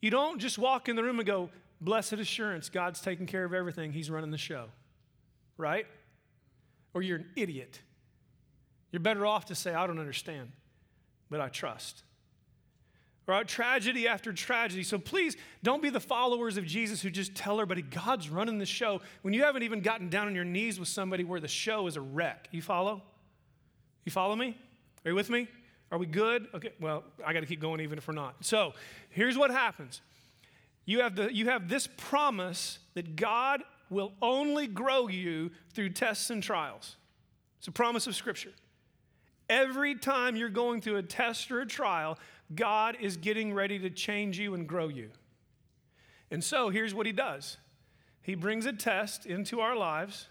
You 0.01 0.09
don't 0.09 0.39
just 0.39 0.57
walk 0.57 0.89
in 0.89 0.95
the 0.95 1.03
room 1.03 1.19
and 1.19 1.27
go, 1.27 1.49
Blessed 1.79 2.13
assurance, 2.13 2.69
God's 2.69 3.01
taking 3.01 3.25
care 3.25 3.43
of 3.43 3.53
everything, 3.53 3.91
He's 3.91 4.09
running 4.09 4.31
the 4.31 4.37
show, 4.37 4.65
right? 5.57 5.87
Or 6.93 7.01
you're 7.01 7.17
an 7.17 7.29
idiot. 7.35 7.79
You're 8.91 8.99
better 8.99 9.25
off 9.25 9.45
to 9.45 9.55
say, 9.55 9.73
I 9.73 9.87
don't 9.87 9.99
understand, 9.99 10.51
but 11.29 11.39
I 11.39 11.49
trust. 11.49 12.03
Right? 13.27 13.47
Tragedy 13.47 14.07
after 14.07 14.33
tragedy. 14.33 14.83
So 14.83 14.97
please 14.97 15.37
don't 15.63 15.81
be 15.81 15.89
the 15.89 15.99
followers 15.99 16.57
of 16.57 16.65
Jesus 16.65 17.01
who 17.01 17.09
just 17.09 17.33
tell 17.33 17.53
everybody 17.61 17.81
God's 17.81 18.29
running 18.29 18.57
the 18.57 18.65
show 18.65 19.01
when 19.21 19.33
you 19.33 19.43
haven't 19.43 19.63
even 19.63 19.81
gotten 19.81 20.09
down 20.09 20.27
on 20.27 20.35
your 20.35 20.43
knees 20.43 20.79
with 20.79 20.89
somebody 20.89 21.23
where 21.23 21.39
the 21.39 21.47
show 21.47 21.87
is 21.87 21.95
a 21.95 22.01
wreck. 22.01 22.49
You 22.51 22.61
follow? 22.61 23.01
You 24.03 24.11
follow 24.11 24.35
me? 24.35 24.57
Are 25.05 25.11
you 25.11 25.15
with 25.15 25.29
me? 25.29 25.47
Are 25.91 25.97
we 25.97 26.05
good? 26.05 26.47
Okay, 26.53 26.73
well, 26.79 27.03
I 27.25 27.33
got 27.33 27.41
to 27.41 27.45
keep 27.45 27.61
going 27.61 27.81
even 27.81 27.97
if 27.97 28.07
we're 28.07 28.13
not. 28.13 28.35
So 28.41 28.73
here's 29.09 29.37
what 29.37 29.51
happens 29.51 30.01
you 30.85 31.01
have, 31.01 31.15
the, 31.15 31.33
you 31.33 31.45
have 31.45 31.69
this 31.69 31.87
promise 31.87 32.79
that 32.95 33.15
God 33.15 33.63
will 33.89 34.13
only 34.21 34.67
grow 34.67 35.07
you 35.07 35.51
through 35.73 35.89
tests 35.89 36.29
and 36.29 36.41
trials. 36.41 36.95
It's 37.59 37.67
a 37.67 37.71
promise 37.71 38.07
of 38.07 38.15
Scripture. 38.15 38.51
Every 39.51 39.95
time 39.95 40.37
you're 40.37 40.47
going 40.47 40.79
through 40.79 40.95
a 40.95 41.03
test 41.03 41.51
or 41.51 41.59
a 41.59 41.65
trial, 41.65 42.17
God 42.55 42.95
is 43.01 43.17
getting 43.17 43.53
ready 43.53 43.77
to 43.79 43.89
change 43.89 44.39
you 44.39 44.53
and 44.53 44.65
grow 44.65 44.87
you. 44.87 45.09
And 46.31 46.41
so 46.41 46.69
here's 46.69 46.93
what 46.93 47.05
he 47.05 47.11
does 47.11 47.57
He 48.21 48.33
brings 48.33 48.65
a 48.65 48.71
test 48.71 49.25
into 49.25 49.59
our 49.59 49.75
lives, 49.75 50.29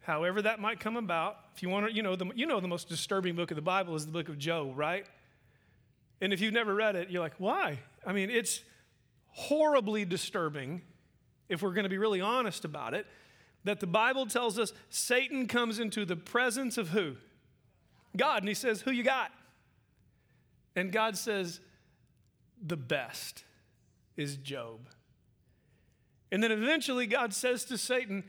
however 0.00 0.40
that 0.40 0.58
might 0.58 0.80
come 0.80 0.96
about. 0.96 1.36
If 1.54 1.62
you 1.62 1.68
want 1.68 1.86
to, 1.86 1.92
you 1.92 2.02
know, 2.02 2.16
the, 2.16 2.30
you 2.34 2.46
know, 2.46 2.60
the 2.60 2.68
most 2.68 2.88
disturbing 2.88 3.36
book 3.36 3.50
of 3.50 3.56
the 3.56 3.62
Bible 3.62 3.94
is 3.94 4.06
the 4.06 4.12
book 4.12 4.30
of 4.30 4.38
Job, 4.38 4.72
right? 4.74 5.04
And 6.22 6.32
if 6.32 6.40
you've 6.40 6.54
never 6.54 6.74
read 6.74 6.96
it, 6.96 7.10
you're 7.10 7.22
like, 7.22 7.34
why? 7.36 7.78
I 8.06 8.14
mean, 8.14 8.30
it's 8.30 8.62
horribly 9.32 10.06
disturbing, 10.06 10.80
if 11.50 11.60
we're 11.60 11.74
going 11.74 11.84
to 11.84 11.90
be 11.90 11.98
really 11.98 12.22
honest 12.22 12.64
about 12.64 12.94
it, 12.94 13.06
that 13.64 13.80
the 13.80 13.86
Bible 13.86 14.24
tells 14.24 14.58
us 14.58 14.72
Satan 14.88 15.46
comes 15.46 15.78
into 15.78 16.06
the 16.06 16.16
presence 16.16 16.78
of 16.78 16.88
who? 16.88 17.16
God. 18.16 18.42
And 18.42 18.48
he 18.48 18.54
says, 18.54 18.80
Who 18.82 18.90
you 18.90 19.02
got? 19.02 19.30
And 20.76 20.92
God 20.92 21.16
says, 21.16 21.60
the 22.64 22.76
best 22.76 23.44
is 24.16 24.36
Job. 24.36 24.88
And 26.30 26.42
then 26.42 26.52
eventually 26.52 27.06
God 27.06 27.34
says 27.34 27.64
to 27.66 27.78
Satan, 27.78 28.24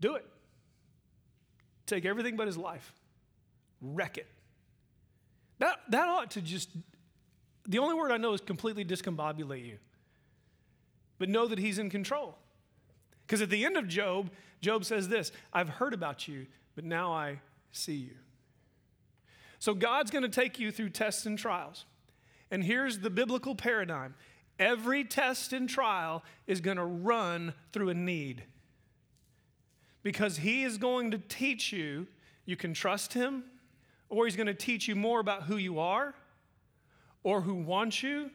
do 0.00 0.14
it. 0.14 0.26
Take 1.86 2.04
everything 2.04 2.36
but 2.36 2.46
his 2.46 2.56
life, 2.56 2.92
wreck 3.80 4.16
it. 4.16 4.26
That, 5.58 5.78
that 5.88 6.08
ought 6.08 6.30
to 6.32 6.40
just, 6.40 6.70
the 7.66 7.78
only 7.78 7.94
word 7.94 8.12
I 8.12 8.16
know 8.16 8.32
is 8.32 8.40
completely 8.40 8.84
discombobulate 8.84 9.66
you. 9.66 9.78
But 11.18 11.28
know 11.28 11.46
that 11.48 11.58
he's 11.58 11.78
in 11.78 11.90
control. 11.90 12.38
Because 13.26 13.42
at 13.42 13.50
the 13.50 13.64
end 13.64 13.76
of 13.76 13.88
Job, 13.88 14.30
Job 14.60 14.84
says 14.84 15.08
this 15.08 15.32
I've 15.52 15.68
heard 15.68 15.92
about 15.92 16.28
you, 16.28 16.46
but 16.74 16.84
now 16.84 17.12
I 17.12 17.40
see 17.72 17.94
you. 17.94 18.14
So 19.60 19.74
God's 19.74 20.10
going 20.10 20.22
to 20.22 20.28
take 20.28 20.58
you 20.58 20.72
through 20.72 20.88
tests 20.88 21.26
and 21.26 21.38
trials. 21.38 21.84
And 22.50 22.64
here's 22.64 22.98
the 22.98 23.10
biblical 23.10 23.54
paradigm 23.54 24.14
every 24.58 25.04
test 25.04 25.52
and 25.52 25.68
trial 25.68 26.22
is 26.46 26.60
going 26.60 26.76
to 26.76 26.84
run 26.84 27.54
through 27.72 27.90
a 27.90 27.94
need. 27.94 28.42
Because 30.02 30.38
He 30.38 30.64
is 30.64 30.78
going 30.78 31.12
to 31.12 31.18
teach 31.18 31.72
you, 31.72 32.06
you 32.46 32.56
can 32.56 32.74
trust 32.74 33.12
Him, 33.12 33.44
or 34.08 34.24
He's 34.24 34.36
going 34.36 34.46
to 34.46 34.54
teach 34.54 34.88
you 34.88 34.96
more 34.96 35.20
about 35.20 35.44
who 35.44 35.56
you 35.56 35.78
are, 35.78 36.14
or 37.22 37.42
who 37.42 37.54
wants 37.54 38.02
you, 38.02 38.30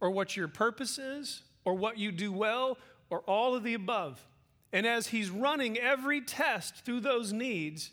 or 0.00 0.10
what 0.10 0.36
your 0.36 0.48
purpose 0.48 0.98
is, 0.98 1.42
or 1.64 1.74
what 1.74 1.98
you 1.98 2.10
do 2.10 2.32
well, 2.32 2.78
or 3.10 3.20
all 3.20 3.54
of 3.54 3.62
the 3.62 3.74
above. 3.74 4.26
And 4.72 4.86
as 4.86 5.08
He's 5.08 5.28
running 5.28 5.78
every 5.78 6.22
test 6.22 6.76
through 6.76 7.00
those 7.00 7.30
needs, 7.30 7.90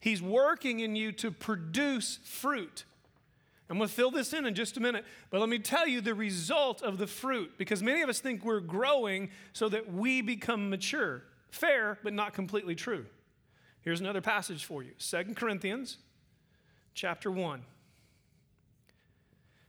He's 0.00 0.22
working 0.22 0.80
in 0.80 0.94
you 0.96 1.12
to 1.12 1.30
produce 1.30 2.18
fruit. 2.24 2.84
I'm 3.68 3.78
going 3.78 3.88
to 3.88 3.94
fill 3.94 4.12
this 4.12 4.32
in 4.32 4.46
in 4.46 4.54
just 4.54 4.76
a 4.76 4.80
minute, 4.80 5.04
but 5.30 5.40
let 5.40 5.48
me 5.48 5.58
tell 5.58 5.88
you 5.88 6.00
the 6.00 6.14
result 6.14 6.82
of 6.82 6.98
the 6.98 7.06
fruit 7.06 7.52
because 7.58 7.82
many 7.82 8.02
of 8.02 8.08
us 8.08 8.20
think 8.20 8.44
we're 8.44 8.60
growing 8.60 9.30
so 9.52 9.68
that 9.68 9.92
we 9.92 10.20
become 10.20 10.70
mature. 10.70 11.24
Fair, 11.50 11.98
but 12.04 12.12
not 12.12 12.32
completely 12.32 12.76
true. 12.76 13.06
Here's 13.80 14.00
another 14.00 14.20
passage 14.20 14.64
for 14.64 14.82
you 14.82 14.92
Second 14.98 15.36
Corinthians 15.36 15.98
chapter 16.94 17.30
1. 17.30 17.62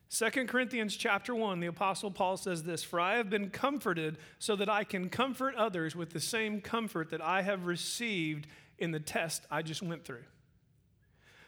2 0.10 0.30
Corinthians 0.46 0.96
chapter 0.96 1.36
1, 1.36 1.60
the 1.60 1.68
Apostle 1.68 2.10
Paul 2.10 2.38
says 2.38 2.64
this 2.64 2.84
For 2.84 3.00
I 3.00 3.18
have 3.18 3.30
been 3.30 3.50
comforted 3.50 4.18
so 4.40 4.56
that 4.56 4.70
I 4.70 4.84
can 4.84 5.10
comfort 5.10 5.54
others 5.56 5.96
with 5.96 6.12
the 6.12 6.20
same 6.20 6.62
comfort 6.62 7.10
that 7.10 7.22
I 7.22 7.42
have 7.42 7.66
received 7.66 8.48
in 8.80 8.92
the 8.92 9.00
test 9.00 9.46
I 9.50 9.62
just 9.62 9.82
went 9.82 10.06
through. 10.06 10.24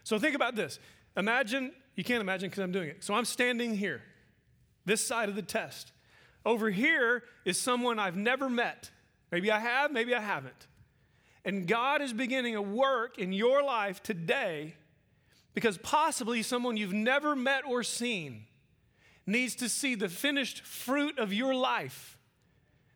So 0.04 0.18
think 0.18 0.34
about 0.34 0.56
this. 0.56 0.78
Imagine, 1.16 1.72
you 1.94 2.04
can't 2.04 2.20
imagine 2.20 2.48
because 2.48 2.62
I'm 2.62 2.72
doing 2.72 2.88
it. 2.88 3.04
So 3.04 3.14
I'm 3.14 3.24
standing 3.24 3.74
here, 3.74 4.02
this 4.84 5.06
side 5.06 5.28
of 5.28 5.34
the 5.34 5.42
test. 5.42 5.92
Over 6.44 6.70
here 6.70 7.24
is 7.44 7.60
someone 7.60 7.98
I've 7.98 8.16
never 8.16 8.48
met. 8.48 8.90
Maybe 9.30 9.50
I 9.50 9.58
have, 9.58 9.92
maybe 9.92 10.14
I 10.14 10.20
haven't. 10.20 10.66
And 11.44 11.66
God 11.66 12.02
is 12.02 12.12
beginning 12.12 12.56
a 12.56 12.62
work 12.62 13.18
in 13.18 13.32
your 13.32 13.62
life 13.62 14.02
today 14.02 14.74
because 15.54 15.78
possibly 15.78 16.42
someone 16.42 16.76
you've 16.76 16.92
never 16.92 17.34
met 17.34 17.64
or 17.66 17.82
seen 17.82 18.46
needs 19.26 19.54
to 19.56 19.68
see 19.68 19.94
the 19.94 20.08
finished 20.08 20.62
fruit 20.62 21.18
of 21.18 21.32
your 21.32 21.54
life. 21.54 22.18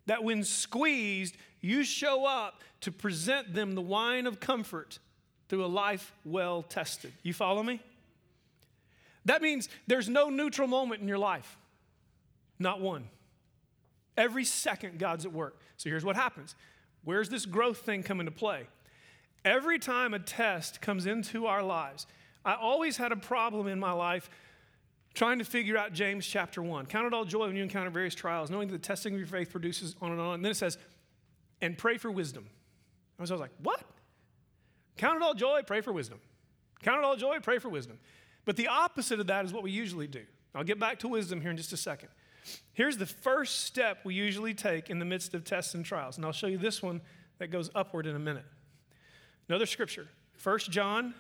That 0.07 0.23
when 0.23 0.45
squeezed, 0.45 1.37
you 1.65 1.83
show 1.83 2.27
up 2.27 2.63
to 2.83 2.93
present 2.93 3.55
them 3.55 3.75
the 3.75 3.81
wine 3.81 4.27
of 4.27 4.39
comfort 4.39 4.99
through 5.49 5.65
a 5.65 5.67
life 5.67 6.13
well 6.25 6.63
tested. 6.63 7.13
You 7.23 7.33
follow 7.33 7.63
me? 7.63 7.81
That 9.25 9.41
means 9.41 9.71
there's 9.87 10.09
no 10.09 10.29
neutral 10.29 10.69
moment 10.69 11.01
in 11.01 11.09
your 11.09 11.19
life, 11.19 11.57
not 12.59 12.81
one. 12.81 13.09
Every 14.17 14.45
second, 14.45 14.99
God's 14.99 15.25
at 15.25 15.33
work. 15.33 15.59
So 15.79 15.89
here's 15.89 16.05
what 16.05 16.17
happens 16.17 16.55
where's 17.03 17.31
this 17.31 17.47
growth 17.47 17.79
thing 17.79 18.03
come 18.03 18.21
into 18.21 18.33
play? 18.33 18.67
Every 19.45 19.79
time 19.79 20.15
a 20.15 20.19
test 20.19 20.81
comes 20.81 21.07
into 21.07 21.47
our 21.47 21.63
lives, 21.63 22.07
I 22.45 22.55
always 22.55 22.97
had 22.99 23.13
a 23.13 23.17
problem 23.17 23.69
in 23.69 23.81
my 23.81 23.93
life 23.93 24.29
trying 25.15 25.39
to 25.39 25.45
figure 25.45 25.79
out 25.79 25.93
James 25.93 26.27
chapter 26.27 26.63
1. 26.63 26.87
Count 26.87 27.07
it 27.07 27.15
all 27.15 27.25
joy 27.25 27.47
when 27.47 27.57
you 27.57 27.63
encounter 27.63 27.91
various 27.91 28.15
trials, 28.15 28.51
knowing 28.51 28.69
that 28.69 28.73
the 28.73 28.87
testing 28.87 29.15
of 29.15 29.19
your 29.19 29.29
faith 29.29 29.51
produces 29.51 29.95
on 30.03 30.13
and 30.13 30.21
on. 30.21 30.35
And 30.35 30.45
then 30.45 30.53
it 30.53 30.57
says, 30.57 30.77
and 31.65 31.79
pray 31.79 31.99
for 31.99 32.11
wisdom. 32.11 32.47
I 33.19 33.23
was, 33.23 33.31
I 33.31 33.35
was 33.35 33.41
like, 33.41 33.53
what? 33.63 33.83
Count 34.97 35.17
it 35.17 35.23
all 35.23 35.35
joy, 35.35 35.63
pray 35.67 35.81
for 35.81 35.93
wisdom. 35.93 36.21
Count 36.83 36.99
it 36.99 37.05
all 37.05 37.17
joy, 37.17 37.39
pray 37.41 37.59
for 37.59 37.69
wisdom. 37.69 37.99
But 38.45 38.57
the 38.57 38.69
opposite 38.69 39.21
of 39.21 39.27
that 39.29 39.45
is 39.45 39.53
what 39.53 39.63
we 39.63 39.71
usually 39.71 40.07
do. 40.07 40.23
I'll 40.55 40.65
get 40.65 40.79
back 40.79 40.99
to 41.01 41.09
wisdom 41.09 41.41
here 41.41 41.51
in 41.51 41.57
just 41.57 41.73
a 41.73 41.77
second. 41.77 42.11
Here's 42.75 42.99
the 42.99 43.07
first 43.07 43.65
step 43.65 44.01
we 44.05 44.15
usually 44.15 44.55
take 44.55 44.91
in 44.91 44.99
the 44.99 45.05
midst 45.05 45.35
of 45.35 45.45
tests 45.45 45.75
and 45.75 45.85
trials. 45.85 46.17
And 46.17 46.27
I'll 46.27 46.33
show 46.33 46.47
you 46.47 46.59
this 46.59 46.83
one 46.83 47.01
that 47.39 47.49
goes 47.51 47.71
upward 47.75 48.07
in 48.07 48.15
a 48.15 48.21
minute. 48.21 48.45
Another 49.49 49.67
scripture, 49.67 50.09
1 50.43 50.59
John 50.71 51.15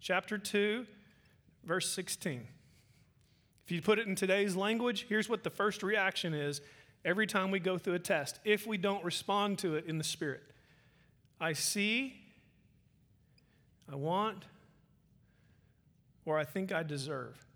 chapter 0.00 0.38
2, 0.38 0.86
verse 1.64 1.90
16. 1.90 2.46
If 3.64 3.72
you 3.72 3.82
put 3.82 3.98
it 3.98 4.06
in 4.06 4.14
today's 4.14 4.56
language, 4.56 5.06
here's 5.08 5.28
what 5.28 5.42
the 5.44 5.50
first 5.50 5.82
reaction 5.82 6.34
is 6.34 6.60
every 7.06 7.26
time 7.26 7.52
we 7.52 7.60
go 7.60 7.78
through 7.78 7.94
a 7.94 7.98
test, 8.00 8.40
if 8.44 8.66
we 8.66 8.76
don't 8.76 9.02
respond 9.04 9.58
to 9.60 9.76
it 9.76 9.86
in 9.86 9.96
the 9.96 10.04
Spirit. 10.04 10.42
I 11.40 11.52
see, 11.52 12.14
I 13.90 13.94
want, 13.94 14.44
or 16.24 16.36
I 16.36 16.44
think 16.44 16.72
I 16.72 16.82
deserve. 16.82 17.46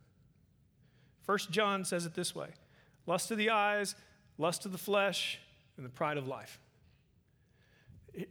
First 1.25 1.51
John 1.51 1.85
says 1.85 2.07
it 2.07 2.15
this 2.15 2.35
way 2.35 2.51
lust 3.07 3.31
of 3.33 3.39
the 3.39 3.51
eyes, 3.51 3.97
lust 4.39 4.65
of 4.65 4.73
the 4.73 4.79
flesh, 4.79 5.41
and 5.77 5.85
the 5.85 5.91
pride 5.91 6.17
of 6.17 6.29
life. 6.29 6.61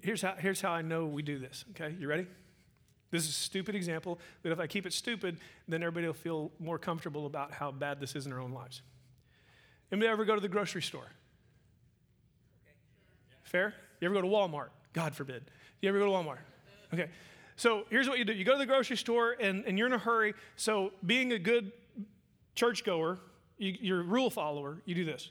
Here's 0.02 0.22
how, 0.22 0.36
here's 0.38 0.62
how 0.62 0.72
I 0.72 0.82
know 0.82 1.06
we 1.06 1.22
do 1.22 1.38
this, 1.38 1.66
okay? 1.72 1.96
You 2.00 2.08
ready? 2.08 2.28
This 3.12 3.24
is 3.24 3.30
a 3.30 3.34
stupid 3.34 3.76
example, 3.76 4.20
but 4.44 4.52
if 4.52 4.60
I 4.60 4.68
keep 4.68 4.86
it 4.86 4.94
stupid, 4.94 5.40
then 5.68 5.82
everybody 5.82 6.06
will 6.06 6.14
feel 6.14 6.52
more 6.60 6.78
comfortable 6.78 7.26
about 7.26 7.52
how 7.52 7.72
bad 7.72 8.00
this 8.00 8.16
is 8.16 8.26
in 8.26 8.32
their 8.32 8.40
own 8.40 8.52
lives. 8.52 8.84
Anybody 9.92 10.10
ever 10.10 10.26
go 10.26 10.36
to 10.36 10.42
the 10.42 10.48
grocery 10.48 10.82
store? 10.82 11.08
Fair? 13.44 13.74
You 14.00 14.08
ever 14.08 14.16
go 14.16 14.22
to 14.22 14.28
Walmart? 14.28 14.70
God 14.94 15.16
forbid. 15.16 15.44
You 15.82 15.90
ever 15.90 16.00
go 16.00 16.06
to 16.06 16.12
Walmart? 16.12 16.40
Okay. 16.94 17.10
So 17.56 17.84
here's 17.90 18.08
what 18.08 18.20
you 18.20 18.26
do 18.26 18.34
you 18.34 18.46
go 18.46 18.54
to 18.54 18.58
the 18.58 18.66
grocery 18.66 18.98
store 18.98 19.36
and, 19.40 19.66
and 19.66 19.78
you're 19.78 19.88
in 19.88 19.94
a 19.94 19.98
hurry. 19.98 20.34
So, 20.56 20.92
being 21.06 21.34
a 21.34 21.40
good 21.40 21.72
churchgoer, 22.56 23.20
you, 23.58 23.76
you're 23.82 24.02
a 24.02 24.04
rule 24.04 24.30
follower, 24.30 24.82
you 24.86 24.96
do 24.96 25.06
this. 25.06 25.30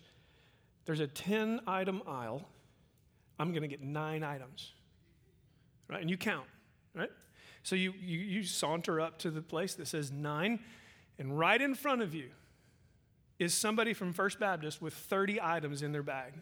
There's 0.84 1.00
a 1.00 1.06
10 1.06 1.60
item 1.66 2.02
aisle. 2.06 2.42
I'm 3.38 3.50
going 3.50 3.62
to 3.62 3.68
get 3.68 3.82
nine 3.82 4.22
items. 4.22 4.72
Right? 5.88 6.00
And 6.00 6.10
you 6.10 6.16
count, 6.16 6.46
right? 6.94 7.10
So 7.62 7.76
you, 7.76 7.92
you, 8.00 8.18
you 8.18 8.42
saunter 8.42 9.00
up 9.00 9.18
to 9.20 9.30
the 9.30 9.42
place 9.42 9.74
that 9.74 9.86
says 9.86 10.10
nine, 10.10 10.60
and 11.18 11.38
right 11.38 11.60
in 11.60 11.74
front 11.74 12.02
of 12.02 12.14
you 12.14 12.30
is 13.38 13.54
somebody 13.54 13.94
from 13.94 14.12
First 14.12 14.40
Baptist 14.40 14.82
with 14.82 14.94
30 14.94 15.40
items 15.40 15.82
in 15.82 15.92
their 15.92 16.02
bag. 16.02 16.32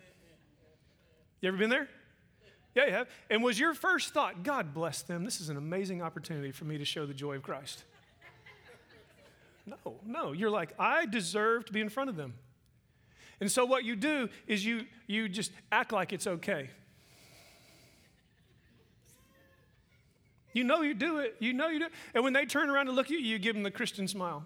You 1.40 1.48
ever 1.48 1.58
been 1.58 1.70
there? 1.70 1.88
Yeah, 2.74 2.86
you 2.86 2.92
have. 2.92 3.08
And 3.30 3.42
was 3.42 3.58
your 3.58 3.74
first 3.74 4.12
thought, 4.12 4.42
God 4.42 4.74
bless 4.74 5.02
them, 5.02 5.24
this 5.24 5.40
is 5.40 5.48
an 5.48 5.56
amazing 5.56 6.02
opportunity 6.02 6.52
for 6.52 6.64
me 6.64 6.78
to 6.78 6.84
show 6.84 7.06
the 7.06 7.14
joy 7.14 7.36
of 7.36 7.42
Christ? 7.42 7.84
No, 9.66 9.96
no. 10.04 10.32
You're 10.32 10.50
like, 10.50 10.72
I 10.78 11.06
deserve 11.06 11.64
to 11.66 11.72
be 11.72 11.80
in 11.80 11.88
front 11.88 12.08
of 12.08 12.16
them. 12.16 12.34
And 13.40 13.50
so 13.50 13.64
what 13.64 13.84
you 13.84 13.96
do 13.96 14.28
is 14.46 14.64
you, 14.64 14.86
you 15.06 15.28
just 15.28 15.50
act 15.72 15.92
like 15.92 16.12
it's 16.12 16.26
okay. 16.26 16.70
You 20.52 20.64
know 20.64 20.80
you 20.80 20.94
do 20.94 21.18
it. 21.18 21.36
You 21.38 21.52
know 21.52 21.68
you 21.68 21.80
do 21.80 21.86
it. 21.86 21.92
And 22.14 22.24
when 22.24 22.32
they 22.32 22.46
turn 22.46 22.70
around 22.70 22.86
to 22.86 22.92
look 22.92 23.06
at 23.06 23.10
you, 23.10 23.18
you 23.18 23.38
give 23.38 23.54
them 23.54 23.62
the 23.62 23.70
Christian 23.70 24.08
smile. 24.08 24.44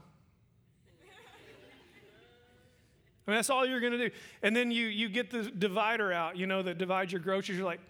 Mean, 3.30 3.38
that's 3.38 3.50
all 3.50 3.64
you're 3.66 3.80
going 3.80 3.92
to 3.92 4.08
do. 4.08 4.14
And 4.42 4.54
then 4.54 4.70
you, 4.70 4.86
you 4.86 5.08
get 5.08 5.30
the 5.30 5.44
divider 5.44 6.12
out, 6.12 6.36
you 6.36 6.46
know, 6.46 6.62
that 6.62 6.78
divides 6.78 7.12
your 7.12 7.20
groceries. 7.20 7.58
You're 7.58 7.66
like, 7.66 7.80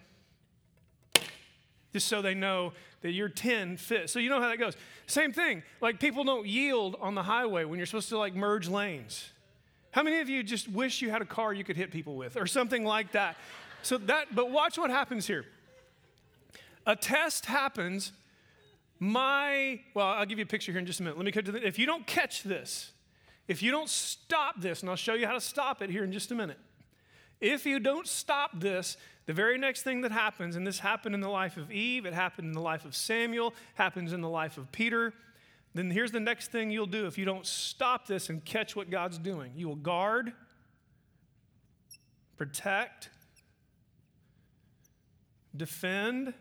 just 1.93 2.07
so 2.07 2.21
they 2.21 2.33
know 2.33 2.73
that 3.01 3.11
your 3.11 3.27
10 3.29 3.77
fit. 3.77 4.09
So 4.09 4.19
you 4.19 4.29
know 4.29 4.39
how 4.39 4.49
that 4.49 4.57
goes. 4.57 4.75
Same 5.07 5.33
thing. 5.33 5.63
Like 5.81 5.99
people 5.99 6.23
don't 6.23 6.47
yield 6.47 6.95
on 7.01 7.15
the 7.15 7.23
highway 7.23 7.65
when 7.65 7.79
you're 7.79 7.85
supposed 7.85 8.09
to 8.09 8.17
like 8.17 8.35
merge 8.35 8.69
lanes. 8.69 9.29
How 9.91 10.03
many 10.03 10.19
of 10.19 10.29
you 10.29 10.41
just 10.43 10.69
wish 10.69 11.01
you 11.01 11.09
had 11.09 11.21
a 11.21 11.25
car 11.25 11.53
you 11.53 11.63
could 11.63 11.75
hit 11.75 11.91
people 11.91 12.15
with 12.15 12.37
or 12.37 12.47
something 12.47 12.85
like 12.85 13.11
that? 13.11 13.35
So 13.81 13.97
that, 13.97 14.33
but 14.33 14.51
watch 14.51 14.77
what 14.77 14.89
happens 14.89 15.27
here 15.27 15.45
a 16.85 16.95
test 16.95 17.45
happens. 17.45 18.11
My, 18.99 19.81
well, 19.93 20.07
I'll 20.07 20.25
give 20.25 20.37
you 20.37 20.43
a 20.43 20.47
picture 20.47 20.71
here 20.71 20.79
in 20.79 20.85
just 20.85 20.99
a 20.99 21.03
minute. 21.03 21.17
Let 21.17 21.25
me 21.25 21.31
cut 21.31 21.45
to 21.45 21.51
the, 21.51 21.65
if 21.65 21.79
you 21.79 21.85
don't 21.85 22.05
catch 22.05 22.43
this, 22.43 22.91
if 23.47 23.61
you 23.61 23.71
don't 23.71 23.89
stop 23.89 24.61
this, 24.61 24.81
and 24.81 24.89
I'll 24.89 24.95
show 24.95 25.13
you 25.13 25.27
how 25.27 25.33
to 25.33 25.41
stop 25.41 25.81
it 25.81 25.89
here 25.89 26.03
in 26.03 26.11
just 26.11 26.31
a 26.31 26.35
minute. 26.35 26.59
If 27.39 27.65
you 27.65 27.79
don't 27.79 28.07
stop 28.07 28.59
this, 28.59 28.97
the 29.25 29.33
very 29.33 29.57
next 29.57 29.81
thing 29.81 30.01
that 30.01 30.11
happens, 30.11 30.55
and 30.55 30.65
this 30.65 30.79
happened 30.79 31.15
in 31.15 31.21
the 31.21 31.29
life 31.29 31.57
of 31.57 31.71
Eve, 31.71 32.05
it 32.05 32.13
happened 32.13 32.47
in 32.47 32.53
the 32.53 32.61
life 32.61 32.85
of 32.85 32.95
Samuel, 32.95 33.53
happens 33.75 34.13
in 34.13 34.21
the 34.21 34.29
life 34.29 34.57
of 34.57 34.71
Peter, 34.71 35.13
then 35.73 35.89
here's 35.89 36.11
the 36.11 36.19
next 36.19 36.51
thing 36.51 36.69
you'll 36.69 36.85
do 36.85 37.05
if 37.05 37.17
you 37.17 37.25
don't 37.25 37.45
stop 37.45 38.07
this 38.07 38.29
and 38.29 38.43
catch 38.43 38.75
what 38.75 38.89
God's 38.89 39.17
doing. 39.17 39.53
You 39.55 39.69
will 39.69 39.75
guard, 39.75 40.33
protect, 42.37 43.09
defend, 45.55 46.33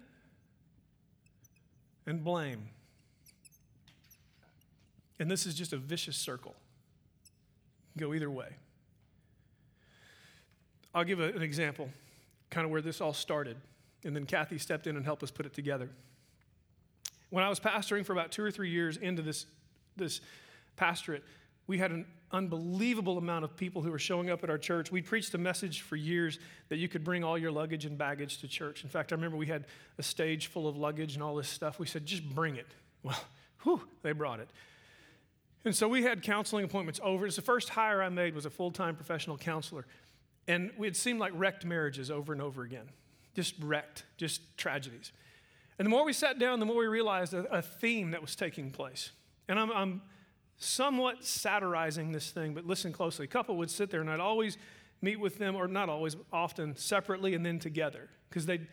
and 2.07 2.25
blame. 2.25 2.71
And 5.21 5.31
this 5.31 5.47
is 5.47 5.55
just 5.55 5.73
a 5.73 5.77
vicious 5.77 6.17
circle. 6.17 6.57
Go 8.01 8.15
either 8.15 8.31
way. 8.31 8.49
I'll 10.95 11.05
give 11.05 11.21
a, 11.21 11.25
an 11.25 11.43
example, 11.43 11.91
kind 12.49 12.65
of 12.65 12.71
where 12.71 12.81
this 12.81 13.03
all 13.03 13.13
started, 13.13 13.59
and 14.05 14.17
then 14.17 14.25
Kathy 14.25 14.57
stepped 14.57 14.87
in 14.87 14.97
and 14.97 15.05
helped 15.05 15.23
us 15.23 15.31
put 15.31 15.45
it 15.45 15.53
together. 15.53 15.91
When 17.29 17.45
I 17.45 17.51
was 17.51 17.61
pastoring 17.61 18.07
for 18.07 18.15
about 18.15 18.33
two 18.33 18.43
or 18.43 18.51
three 18.51 18.71
years 18.71 18.97
into 18.97 19.21
this, 19.21 19.45
this 19.97 20.23
pastorate, 20.77 21.23
we 21.67 21.77
had 21.77 21.91
an 21.91 22.07
unbelievable 22.33 23.19
amount 23.19 23.45
of 23.45 23.55
people 23.55 23.83
who 23.83 23.91
were 23.91 23.99
showing 23.99 24.31
up 24.31 24.43
at 24.43 24.49
our 24.49 24.59
church. 24.59 24.91
We 24.91 25.03
preached 25.03 25.35
a 25.35 25.39
message 25.39 25.83
for 25.83 25.97
years 25.97 26.39
that 26.71 26.79
you 26.79 26.89
could 26.89 27.05
bring 27.05 27.23
all 27.23 27.37
your 27.37 27.53
luggage 27.53 27.85
and 27.85 27.99
baggage 27.99 28.39
to 28.39 28.49
church. 28.49 28.83
In 28.83 28.89
fact, 28.89 29.13
I 29.13 29.15
remember 29.15 29.37
we 29.37 29.47
had 29.47 29.67
a 29.99 30.03
stage 30.03 30.47
full 30.47 30.67
of 30.67 30.77
luggage 30.77 31.15
and 31.15 31.23
all 31.23 31.37
this 31.37 31.49
stuff. 31.49 31.79
We 31.79 31.87
said, 31.87 32.07
just 32.07 32.29
bring 32.35 32.57
it. 32.57 32.67
Well, 33.03 33.23
whew, 33.63 33.83
they 34.03 34.13
brought 34.13 34.41
it. 34.41 34.49
And 35.65 35.75
so 35.75 35.89
we 35.89 36.03
had 36.03 36.23
counseling 36.23 36.65
appointments 36.65 37.01
over. 37.03 37.27
It's 37.27 37.37
the 37.37 37.43
first 37.43 37.69
hire 37.69 38.03
I 38.03 38.09
made 38.09 38.35
was 38.35 38.47
a 38.47 38.51
full-time 38.51 38.97
professional 38.97 39.37
counselor. 39.37 39.87
And 40.49 40.71
it 40.81 40.97
seemed 40.97 41.21
like 41.21 41.33
wrecked 41.35 41.65
marriages 41.65 42.11
over 42.11 42.33
and 42.33 42.41
over 42.41 42.63
again. 42.63 42.89
Just 43.35 43.55
wrecked, 43.61 44.05
just 44.17 44.57
tragedies. 44.57 45.13
And 45.79 45.87
the 45.87 45.91
more 45.91 46.05
we 46.05 46.13
sat 46.13 46.39
down, 46.39 46.61
the 46.61 46.67
more 46.67 46.79
we 46.79 46.87
realized 46.87 47.35
a, 47.35 47.45
a 47.53 47.63
theme 47.63 48.11
that 48.13 48.21
was 48.21 48.35
taking 48.35 48.71
place. 48.71 49.11
And 49.49 49.59
I'm, 49.59 49.71
I'm 49.71 50.03
somewhat 50.57 51.25
satirizing 51.25 52.13
this 52.13 52.31
thing, 52.31 52.55
but 52.55 52.67
listen 52.67 52.93
closely. 52.93 53.25
A 53.25 53.29
couple 53.29 53.57
would 53.57 53.71
sit 53.71 53.91
there, 53.91 54.01
and 54.01 54.11
I'd 54.11 54.21
always 54.21 54.59
meet 55.03 55.21
with 55.21 55.39
them, 55.39 55.57
or 55.57 55.69
not 55.69 55.89
always, 55.89 56.17
often 56.33 56.77
separately 56.77 57.35
and 57.35 57.45
then 57.45 57.59
together, 57.59 58.09
because 58.29 58.45
they'd, 58.47 58.67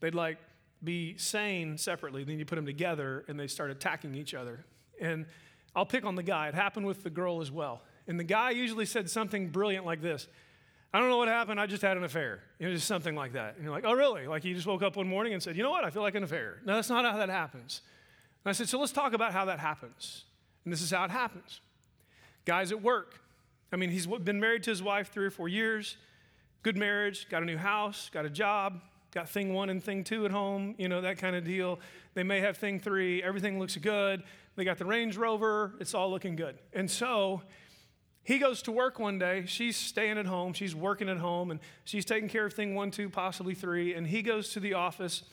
they'd 0.00 0.14
like 0.14 0.38
be 0.82 1.16
sane 1.18 1.76
separately. 1.76 2.24
Then 2.24 2.38
you 2.38 2.44
put 2.44 2.56
them 2.56 2.66
together, 2.66 3.24
and 3.28 3.38
they 3.38 3.46
start 3.46 3.70
attacking 3.70 4.14
each 4.14 4.34
other. 4.34 4.64
And 5.00 5.26
I'll 5.74 5.86
pick 5.86 6.04
on 6.04 6.14
the 6.14 6.22
guy. 6.22 6.48
It 6.48 6.54
happened 6.54 6.86
with 6.86 7.02
the 7.02 7.10
girl 7.10 7.40
as 7.40 7.50
well. 7.50 7.82
And 8.06 8.18
the 8.18 8.24
guy 8.24 8.50
usually 8.50 8.86
said 8.86 9.10
something 9.10 9.48
brilliant 9.48 9.84
like 9.86 10.00
this 10.00 10.28
I 10.94 11.00
don't 11.00 11.08
know 11.08 11.16
what 11.16 11.26
happened. 11.26 11.58
I 11.58 11.66
just 11.66 11.82
had 11.82 11.96
an 11.96 12.04
affair. 12.04 12.38
You 12.60 12.68
know, 12.68 12.74
just 12.74 12.86
something 12.86 13.16
like 13.16 13.32
that. 13.32 13.56
And 13.56 13.64
you're 13.64 13.72
like, 13.72 13.82
oh, 13.84 13.94
really? 13.94 14.28
Like 14.28 14.44
he 14.44 14.54
just 14.54 14.64
woke 14.64 14.80
up 14.80 14.94
one 14.94 15.08
morning 15.08 15.32
and 15.32 15.42
said, 15.42 15.56
you 15.56 15.64
know 15.64 15.70
what? 15.70 15.82
I 15.82 15.90
feel 15.90 16.02
like 16.02 16.14
an 16.14 16.22
affair. 16.22 16.58
No, 16.64 16.76
that's 16.76 16.88
not 16.88 17.04
how 17.04 17.18
that 17.18 17.28
happens. 17.28 17.82
And 18.44 18.50
I 18.50 18.52
said, 18.52 18.68
so 18.68 18.78
let's 18.78 18.92
talk 18.92 19.12
about 19.12 19.32
how 19.32 19.46
that 19.46 19.58
happens. 19.58 20.22
And 20.64 20.72
this 20.72 20.80
is 20.80 20.92
how 20.92 21.04
it 21.04 21.10
happens. 21.10 21.60
Guys 22.44 22.70
at 22.70 22.80
work. 22.80 23.20
I 23.72 23.76
mean, 23.76 23.90
he's 23.90 24.06
been 24.06 24.38
married 24.38 24.62
to 24.64 24.70
his 24.70 24.84
wife 24.84 25.10
three 25.12 25.26
or 25.26 25.32
four 25.32 25.48
years, 25.48 25.96
good 26.62 26.76
marriage, 26.76 27.28
got 27.28 27.42
a 27.42 27.46
new 27.46 27.56
house, 27.56 28.08
got 28.12 28.24
a 28.24 28.30
job, 28.30 28.80
got 29.10 29.28
thing 29.28 29.52
one 29.52 29.70
and 29.70 29.82
thing 29.82 30.04
two 30.04 30.24
at 30.24 30.30
home, 30.30 30.76
you 30.78 30.88
know, 30.88 31.00
that 31.00 31.18
kind 31.18 31.34
of 31.34 31.42
deal. 31.42 31.80
They 32.14 32.22
may 32.22 32.38
have 32.38 32.56
thing 32.56 32.78
three, 32.78 33.20
everything 33.20 33.58
looks 33.58 33.76
good. 33.76 34.22
They 34.56 34.64
got 34.64 34.78
the 34.78 34.84
Range 34.84 35.16
Rover, 35.16 35.74
it's 35.80 35.94
all 35.94 36.10
looking 36.10 36.36
good. 36.36 36.58
And 36.72 36.90
so 36.90 37.42
he 38.22 38.38
goes 38.38 38.62
to 38.62 38.72
work 38.72 38.98
one 38.98 39.18
day. 39.18 39.44
She's 39.46 39.76
staying 39.76 40.18
at 40.18 40.26
home, 40.26 40.52
she's 40.52 40.74
working 40.74 41.08
at 41.08 41.18
home, 41.18 41.50
and 41.50 41.60
she's 41.84 42.04
taking 42.04 42.28
care 42.28 42.46
of 42.46 42.52
thing 42.52 42.74
one, 42.74 42.90
two, 42.90 43.08
possibly 43.08 43.54
three. 43.54 43.94
And 43.94 44.06
he 44.06 44.22
goes 44.22 44.50
to 44.50 44.60
the 44.60 44.74
office 44.74 45.24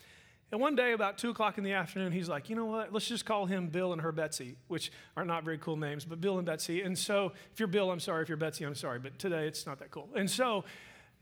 and 0.52 0.60
one 0.60 0.76
day, 0.76 0.92
about 0.92 1.18
two 1.18 1.30
o'clock 1.30 1.58
in 1.58 1.64
the 1.64 1.72
afternoon, 1.72 2.12
he's 2.12 2.28
like, 2.28 2.50
you 2.50 2.58
know 2.58 2.66
what? 2.66 2.92
Let's 2.92 3.08
just 3.08 3.26
call 3.26 3.46
him 3.46 3.68
Bill 3.68 3.94
and 3.94 4.02
her 4.02 4.12
Betsy, 4.12 4.58
which 4.68 4.92
are 5.16 5.24
not 5.24 5.46
very 5.46 5.58
cool 5.58 5.78
names, 5.78 6.04
but 6.04 6.20
Bill 6.20 6.38
and 6.38 6.46
Betsy. 6.46 6.82
And 6.82 6.98
so, 6.98 7.32
if 7.54 7.60
you're 7.60 7.68
Bill, 7.70 7.90
I'm 7.90 8.02
sorry. 8.02 8.24
If 8.24 8.28
you're 8.28 8.38
Betsy, 8.38 8.66
I'm 8.66 8.76
sorry. 8.76 9.00
But 9.00 9.18
today, 9.18 9.48
it's 9.48 9.66
not 9.66 9.80
that 9.80 9.92
cool. 9.92 10.10
And 10.14 10.30
so, 10.30 10.66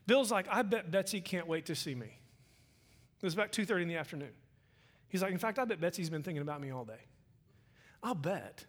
Bill's 0.07 0.31
like, 0.31 0.47
I 0.49 0.63
bet 0.63 0.89
Betsy 0.89 1.21
can't 1.21 1.47
wait 1.47 1.67
to 1.67 1.75
see 1.75 1.93
me. 1.93 2.07
It 2.07 3.25
was 3.25 3.35
about 3.35 3.51
2.30 3.51 3.83
in 3.83 3.87
the 3.87 3.97
afternoon. 3.97 4.31
He's 5.09 5.21
like, 5.21 5.31
in 5.31 5.37
fact, 5.37 5.59
I 5.59 5.65
bet 5.65 5.79
Betsy's 5.79 6.09
been 6.09 6.23
thinking 6.23 6.41
about 6.41 6.59
me 6.61 6.71
all 6.71 6.85
day. 6.85 7.01
I'll 8.03 8.15
bet 8.15 8.65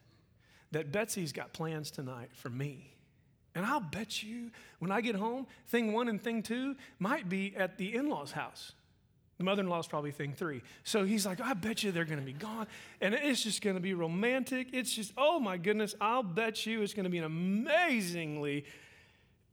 that 0.73 0.93
Betsy's 0.93 1.33
got 1.33 1.53
plans 1.53 1.90
tonight 1.90 2.31
for 2.33 2.51
me. 2.51 2.95
And 3.55 3.66
I'll 3.66 3.81
bet 3.81 4.23
you 4.23 4.51
when 4.79 4.93
I 4.93 5.01
get 5.01 5.16
home, 5.16 5.47
thing 5.69 5.93
one 5.93 6.09
and 6.09 6.23
thing 6.23 6.43
two 6.43 6.77
might 6.99 7.29
be 7.29 7.55
at 7.57 7.79
the 7.79 7.95
in 7.95 8.09
law's 8.09 8.33
house. 8.33 8.73
The 9.38 9.45
mother 9.45 9.62
in 9.62 9.69
law's 9.69 9.88
probably 9.88 10.11
thing 10.11 10.35
three. 10.35 10.61
So 10.85 11.05
he's 11.05 11.25
like, 11.25 11.40
I 11.40 11.55
bet 11.55 11.83
you 11.83 11.93
they're 11.93 12.05
going 12.05 12.21
to 12.21 12.25
be 12.27 12.35
gone. 12.35 12.66
And 13.01 13.14
it's 13.14 13.43
just 13.43 13.62
going 13.62 13.75
to 13.75 13.81
be 13.81 13.95
romantic. 13.95 14.69
It's 14.73 14.93
just, 14.93 15.12
oh 15.16 15.40
my 15.40 15.57
goodness, 15.57 15.95
I'll 16.01 16.23
bet 16.23 16.66
you 16.66 16.83
it's 16.83 16.93
going 16.93 17.05
to 17.05 17.11
be 17.11 17.19
an 17.19 17.25
amazingly 17.25 18.66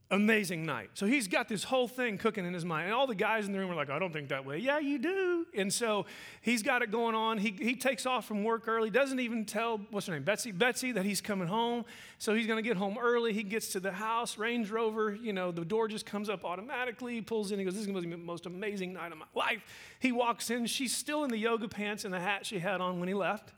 amazing 0.10 0.66
night. 0.66 0.90
So 0.94 1.06
he's 1.06 1.28
got 1.28 1.50
this 1.50 1.64
whole 1.64 1.88
thing 1.88 2.18
cooking 2.18 2.46
in 2.46 2.54
his 2.54 2.64
mind. 2.64 2.86
And 2.86 2.94
all 2.94 3.08
the 3.08 3.16
guys 3.16 3.46
in 3.46 3.52
the 3.52 3.60
room 3.60 3.70
are 3.70 3.76
like, 3.76 3.90
I 3.90 4.00
don't 4.00 4.14
think 4.14 4.30
that 4.30 4.46
way. 4.46 4.58
Yeah, 4.58 4.80
you 4.80 5.00
do. 5.00 5.46
And 5.56 5.72
so 5.72 6.06
he's 6.42 6.64
got 6.64 6.82
it 6.82 6.92
going 6.92 7.14
on. 7.14 7.38
He, 7.38 7.52
he 7.52 7.76
takes 7.76 8.06
off 8.06 8.26
from 8.26 8.44
work 8.44 8.68
early, 8.68 8.90
doesn't 8.90 9.20
even 9.20 9.44
tell, 9.44 9.82
what's 9.92 10.08
her 10.08 10.14
name, 10.14 10.24
Betsy, 10.24 10.52
Betsy, 10.52 10.94
that 10.94 11.04
he's 11.04 11.20
coming 11.20 11.48
home. 11.48 11.84
So 12.20 12.34
he's 12.34 12.48
going 12.48 12.62
to 12.64 12.68
get 12.68 12.78
home 12.78 12.98
early. 12.98 13.34
He 13.34 13.44
gets 13.44 13.70
to 13.74 13.80
the 13.80 13.92
house, 13.92 14.38
Range 14.38 14.70
Rover, 14.70 15.14
you 15.14 15.34
know, 15.34 15.52
the 15.52 15.66
door 15.66 15.88
just 15.88 16.06
comes 16.06 16.30
up 16.30 16.46
automatically. 16.46 17.16
He 17.16 17.22
pulls 17.22 17.52
in. 17.52 17.60
He 17.60 17.66
goes, 17.66 17.74
This 17.74 17.82
is 17.82 17.88
going 17.88 18.02
to 18.02 18.08
be 18.08 18.12
the 18.12 18.18
most 18.18 18.46
amazing 18.46 18.94
night 18.94 19.12
of 19.12 19.18
my 19.18 19.26
life. 19.36 19.62
He 20.00 20.12
walks 20.12 20.50
in. 20.50 20.66
She's 20.68 20.96
still 20.96 21.26
in 21.26 21.32
the 21.32 21.38
yoga 21.38 21.68
pants 21.68 22.06
and 22.06 22.14
the 22.14 22.20
hat 22.20 22.46
she 22.46 22.60
had 22.60 22.82
on 22.82 23.00
when 23.00 23.08
he 23.08 23.14
left 23.14 23.54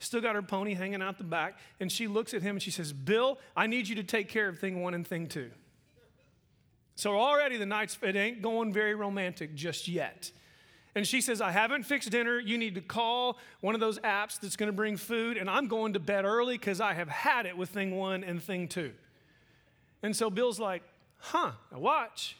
still 0.00 0.20
got 0.20 0.34
her 0.34 0.42
pony 0.42 0.74
hanging 0.74 1.00
out 1.00 1.16
the 1.16 1.24
back. 1.24 1.58
And 1.80 1.90
she 1.90 2.06
looks 2.06 2.34
at 2.34 2.42
him 2.42 2.56
and 2.56 2.62
she 2.62 2.70
says, 2.70 2.92
Bill, 2.92 3.38
I 3.56 3.66
need 3.66 3.88
you 3.88 3.94
to 3.96 4.02
take 4.02 4.28
care 4.28 4.48
of 4.48 4.58
thing 4.58 4.82
one 4.82 4.92
and 4.92 5.06
thing 5.06 5.28
two. 5.28 5.50
So 6.96 7.16
already 7.16 7.56
the 7.56 7.66
night's, 7.66 7.98
it 8.02 8.16
ain't 8.16 8.40
going 8.42 8.72
very 8.72 8.94
romantic 8.94 9.54
just 9.54 9.88
yet. 9.88 10.30
And 10.94 11.06
she 11.06 11.20
says, 11.20 11.40
I 11.40 11.50
haven't 11.50 11.82
fixed 11.82 12.10
dinner. 12.10 12.38
You 12.38 12.56
need 12.56 12.76
to 12.76 12.80
call 12.80 13.38
one 13.60 13.74
of 13.74 13.80
those 13.80 13.98
apps 14.00 14.38
that's 14.38 14.54
going 14.54 14.68
to 14.68 14.72
bring 14.72 14.96
food, 14.96 15.36
and 15.36 15.50
I'm 15.50 15.66
going 15.66 15.94
to 15.94 16.00
bed 16.00 16.24
early 16.24 16.56
because 16.56 16.80
I 16.80 16.94
have 16.94 17.08
had 17.08 17.46
it 17.46 17.56
with 17.56 17.70
thing 17.70 17.96
one 17.96 18.22
and 18.22 18.40
thing 18.40 18.68
two. 18.68 18.92
And 20.04 20.14
so 20.14 20.30
Bill's 20.30 20.60
like, 20.60 20.82
huh, 21.18 21.52
now 21.72 21.78
watch. 21.80 22.36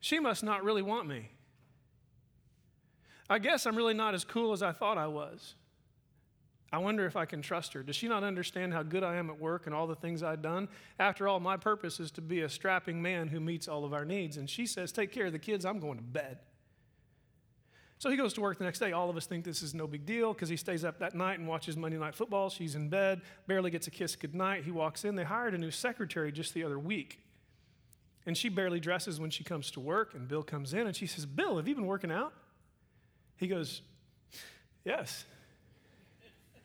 She 0.00 0.18
must 0.18 0.42
not 0.42 0.64
really 0.64 0.82
want 0.82 1.06
me. 1.06 1.30
I 3.28 3.40
guess 3.40 3.66
I'm 3.66 3.76
really 3.76 3.94
not 3.94 4.14
as 4.14 4.24
cool 4.24 4.52
as 4.52 4.62
I 4.62 4.72
thought 4.72 4.96
I 4.96 5.08
was. 5.08 5.54
I 6.72 6.78
wonder 6.78 7.06
if 7.06 7.16
I 7.16 7.26
can 7.26 7.42
trust 7.42 7.72
her. 7.74 7.82
Does 7.82 7.94
she 7.94 8.08
not 8.08 8.24
understand 8.24 8.72
how 8.72 8.82
good 8.82 9.04
I 9.04 9.16
am 9.16 9.30
at 9.30 9.38
work 9.38 9.66
and 9.66 9.74
all 9.74 9.86
the 9.86 9.94
things 9.94 10.22
I've 10.22 10.42
done? 10.42 10.68
After 10.98 11.28
all, 11.28 11.38
my 11.38 11.56
purpose 11.56 12.00
is 12.00 12.10
to 12.12 12.20
be 12.20 12.40
a 12.40 12.48
strapping 12.48 13.00
man 13.00 13.28
who 13.28 13.38
meets 13.38 13.68
all 13.68 13.84
of 13.84 13.92
our 13.92 14.04
needs. 14.04 14.36
And 14.36 14.50
she 14.50 14.66
says, 14.66 14.90
Take 14.90 15.12
care 15.12 15.26
of 15.26 15.32
the 15.32 15.38
kids, 15.38 15.64
I'm 15.64 15.78
going 15.78 15.98
to 15.98 16.02
bed. 16.02 16.38
So 17.98 18.10
he 18.10 18.16
goes 18.16 18.34
to 18.34 18.40
work 18.40 18.58
the 18.58 18.64
next 18.64 18.80
day. 18.80 18.92
All 18.92 19.08
of 19.08 19.16
us 19.16 19.26
think 19.26 19.44
this 19.44 19.62
is 19.62 19.74
no 19.74 19.86
big 19.86 20.04
deal 20.04 20.34
because 20.34 20.50
he 20.50 20.56
stays 20.56 20.84
up 20.84 20.98
that 20.98 21.14
night 21.14 21.38
and 21.38 21.48
watches 21.48 21.76
Monday 21.76 21.98
Night 21.98 22.14
Football. 22.14 22.50
She's 22.50 22.74
in 22.74 22.90
bed, 22.90 23.22
barely 23.46 23.70
gets 23.70 23.86
a 23.86 23.90
kiss 23.90 24.16
goodnight. 24.16 24.64
He 24.64 24.70
walks 24.70 25.04
in. 25.04 25.14
They 25.14 25.24
hired 25.24 25.54
a 25.54 25.58
new 25.58 25.70
secretary 25.70 26.30
just 26.30 26.52
the 26.52 26.64
other 26.64 26.78
week. 26.78 27.20
And 28.26 28.36
she 28.36 28.48
barely 28.48 28.80
dresses 28.80 29.18
when 29.18 29.30
she 29.30 29.44
comes 29.44 29.70
to 29.70 29.80
work. 29.80 30.14
And 30.14 30.28
Bill 30.28 30.42
comes 30.42 30.74
in 30.74 30.86
and 30.86 30.94
she 30.94 31.06
says, 31.06 31.24
Bill, 31.24 31.56
have 31.56 31.68
you 31.68 31.74
been 31.74 31.86
working 31.86 32.10
out? 32.10 32.34
He 33.36 33.46
goes, 33.46 33.82
Yes 34.84 35.24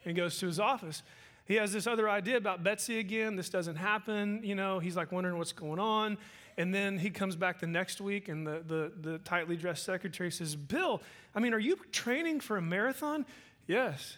and 0.05 0.15
goes 0.15 0.37
to 0.39 0.47
his 0.47 0.59
office. 0.59 1.03
He 1.45 1.55
has 1.55 1.73
this 1.73 1.87
other 1.87 2.09
idea 2.09 2.37
about 2.37 2.63
Betsy 2.63 2.99
again. 2.99 3.35
This 3.35 3.49
doesn't 3.49 3.75
happen. 3.75 4.41
You 4.43 4.55
know, 4.55 4.79
he's 4.79 4.95
like 4.95 5.11
wondering 5.11 5.37
what's 5.37 5.51
going 5.51 5.79
on. 5.79 6.17
And 6.57 6.73
then 6.73 6.97
he 6.97 7.09
comes 7.09 7.35
back 7.35 7.59
the 7.59 7.67
next 7.67 8.01
week, 8.01 8.27
and 8.27 8.45
the, 8.45 8.63
the, 8.65 8.91
the 9.09 9.17
tightly 9.19 9.55
dressed 9.55 9.83
secretary 9.83 10.31
says, 10.31 10.55
Bill, 10.55 11.01
I 11.33 11.39
mean, 11.39 11.53
are 11.53 11.59
you 11.59 11.77
training 11.91 12.41
for 12.41 12.57
a 12.57 12.61
marathon? 12.61 13.25
Yes. 13.67 14.17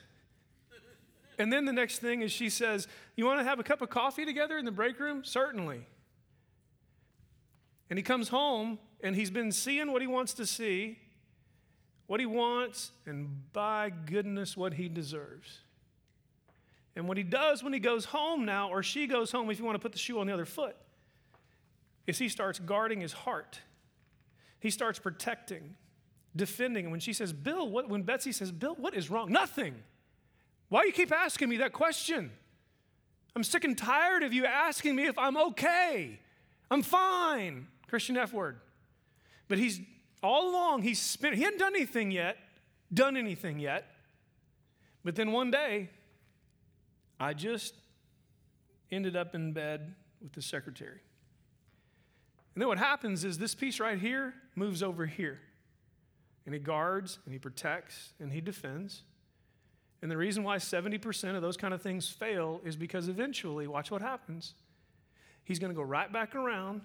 And 1.39 1.51
then 1.51 1.65
the 1.65 1.73
next 1.73 1.99
thing 1.99 2.21
is 2.21 2.31
she 2.31 2.49
says, 2.49 2.87
You 3.15 3.25
want 3.25 3.39
to 3.39 3.43
have 3.43 3.59
a 3.59 3.63
cup 3.63 3.81
of 3.81 3.89
coffee 3.89 4.25
together 4.25 4.57
in 4.57 4.65
the 4.65 4.71
break 4.71 4.99
room? 4.99 5.23
Certainly. 5.23 5.85
And 7.89 7.97
he 7.97 8.03
comes 8.03 8.29
home 8.29 8.79
and 9.01 9.15
he's 9.15 9.31
been 9.31 9.51
seeing 9.51 9.91
what 9.91 10.01
he 10.01 10.07
wants 10.07 10.33
to 10.35 10.45
see, 10.45 10.97
what 12.07 12.19
he 12.19 12.25
wants, 12.25 12.91
and 13.05 13.51
by 13.53 13.91
goodness, 14.05 14.55
what 14.55 14.75
he 14.75 14.87
deserves. 14.87 15.59
And 16.95 17.07
what 17.07 17.17
he 17.17 17.23
does 17.23 17.63
when 17.63 17.73
he 17.73 17.79
goes 17.79 18.05
home 18.05 18.45
now, 18.45 18.69
or 18.69 18.83
she 18.83 19.07
goes 19.07 19.31
home, 19.31 19.49
if 19.49 19.59
you 19.59 19.65
want 19.65 19.75
to 19.75 19.79
put 19.79 19.91
the 19.91 19.97
shoe 19.97 20.19
on 20.19 20.27
the 20.27 20.33
other 20.33 20.45
foot, 20.45 20.75
is 22.05 22.19
he 22.19 22.29
starts 22.29 22.59
guarding 22.59 23.01
his 23.01 23.13
heart. 23.13 23.59
He 24.59 24.69
starts 24.69 24.99
protecting, 24.99 25.75
defending. 26.35 26.85
And 26.85 26.91
when 26.91 26.99
she 26.99 27.13
says, 27.13 27.33
Bill, 27.33 27.67
what, 27.67 27.89
when 27.89 28.03
Betsy 28.03 28.31
says, 28.31 28.51
Bill, 28.51 28.75
what 28.75 28.93
is 28.95 29.09
wrong? 29.09 29.31
Nothing. 29.31 29.75
Why 30.69 30.81
do 30.81 30.87
you 30.87 30.93
keep 30.93 31.11
asking 31.11 31.49
me 31.49 31.57
that 31.57 31.73
question? 31.73 32.31
I'm 33.35 33.43
sick 33.43 33.63
and 33.63 33.77
tired 33.77 34.23
of 34.23 34.33
you 34.33 34.45
asking 34.45 34.95
me 34.95 35.05
if 35.05 35.17
I'm 35.17 35.37
okay. 35.37 36.19
I'm 36.69 36.83
fine. 36.83 37.67
Christian 37.87 38.17
F 38.17 38.33
word. 38.33 38.59
But 39.47 39.57
he's 39.57 39.81
all 40.21 40.51
along, 40.51 40.83
he's 40.83 40.99
spent, 40.99 41.35
he 41.35 41.43
hadn't 41.43 41.59
done 41.59 41.75
anything 41.75 42.09
yet, 42.09 42.37
done 42.93 43.17
anything 43.17 43.59
yet. 43.59 43.85
But 45.03 45.15
then 45.15 45.31
one 45.31 45.51
day, 45.51 45.89
I 47.19 47.33
just 47.33 47.75
ended 48.91 49.15
up 49.15 49.35
in 49.35 49.53
bed 49.53 49.95
with 50.21 50.33
the 50.33 50.41
secretary. 50.41 50.99
And 52.53 52.61
then 52.61 52.67
what 52.67 52.77
happens 52.77 53.23
is 53.23 53.37
this 53.37 53.55
piece 53.55 53.79
right 53.79 53.97
here 53.97 54.33
moves 54.55 54.83
over 54.83 55.05
here. 55.05 55.39
And 56.45 56.53
he 56.53 56.59
guards 56.59 57.19
and 57.25 57.33
he 57.33 57.39
protects 57.39 58.13
and 58.19 58.31
he 58.31 58.41
defends. 58.41 59.03
And 60.01 60.11
the 60.11 60.17
reason 60.17 60.43
why 60.43 60.57
70% 60.57 61.35
of 61.35 61.41
those 61.41 61.57
kind 61.57 61.73
of 61.73 61.81
things 61.81 62.09
fail 62.09 62.61
is 62.65 62.75
because 62.75 63.07
eventually, 63.07 63.67
watch 63.67 63.89
what 63.89 64.01
happens. 64.01 64.53
He's 65.45 65.59
going 65.59 65.71
to 65.71 65.75
go 65.75 65.83
right 65.83 66.11
back 66.11 66.35
around 66.35 66.81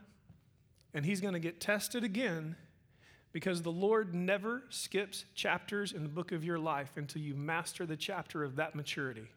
and 0.95 1.05
he's 1.05 1.21
going 1.21 1.35
to 1.35 1.41
get 1.41 1.61
tested 1.61 2.05
again 2.05 2.57
because 3.33 3.62
the 3.62 3.73
Lord 3.73 4.14
never 4.14 4.62
skips 4.71 5.25
chapters 5.35 5.93
in 5.93 6.03
the 6.03 6.09
book 6.09 6.33
of 6.33 6.45
your 6.45 6.59
life 6.59 6.93
until 6.97 7.21
you 7.21 7.35
master 7.35 7.85
the 7.85 7.97
chapter 7.97 8.43
of 8.43 8.57
that 8.57 8.75
maturity. 8.75 9.29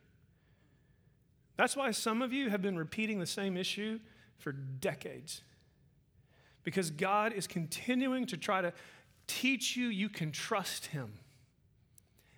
That's 1.61 1.75
why 1.75 1.91
some 1.91 2.23
of 2.23 2.33
you 2.33 2.49
have 2.49 2.63
been 2.63 2.75
repeating 2.75 3.19
the 3.19 3.27
same 3.27 3.55
issue 3.55 3.99
for 4.39 4.51
decades. 4.51 5.43
Because 6.63 6.89
God 6.89 7.33
is 7.33 7.45
continuing 7.45 8.25
to 8.25 8.37
try 8.37 8.61
to 8.61 8.73
teach 9.27 9.75
you 9.77 9.85
you 9.89 10.09
can 10.09 10.31
trust 10.31 10.87
Him. 10.87 11.13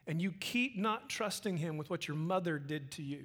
And 0.08 0.22
you 0.22 0.34
keep 0.42 0.78
not 0.78 1.08
trusting 1.08 1.56
Him 1.56 1.78
with 1.78 1.90
what 1.90 2.06
your 2.06 2.18
mother 2.18 2.60
did 2.60 2.92
to 2.92 3.02
you 3.02 3.24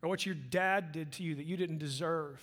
or 0.00 0.08
what 0.08 0.24
your 0.24 0.34
dad 0.34 0.90
did 0.90 1.12
to 1.12 1.22
you 1.22 1.34
that 1.34 1.44
you 1.44 1.58
didn't 1.58 1.76
deserve. 1.76 2.40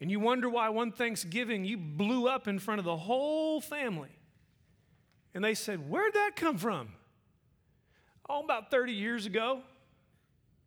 And 0.00 0.10
you 0.10 0.18
wonder 0.18 0.48
why 0.48 0.70
one 0.70 0.92
Thanksgiving 0.92 1.66
you 1.66 1.76
blew 1.76 2.26
up 2.26 2.48
in 2.48 2.58
front 2.58 2.78
of 2.78 2.86
the 2.86 2.96
whole 2.96 3.60
family. 3.60 4.16
And 5.34 5.44
they 5.44 5.52
said, 5.52 5.90
Where'd 5.90 6.14
that 6.14 6.36
come 6.36 6.56
from? 6.56 6.88
Oh, 8.30 8.42
about 8.42 8.70
30 8.70 8.92
years 8.94 9.26
ago 9.26 9.60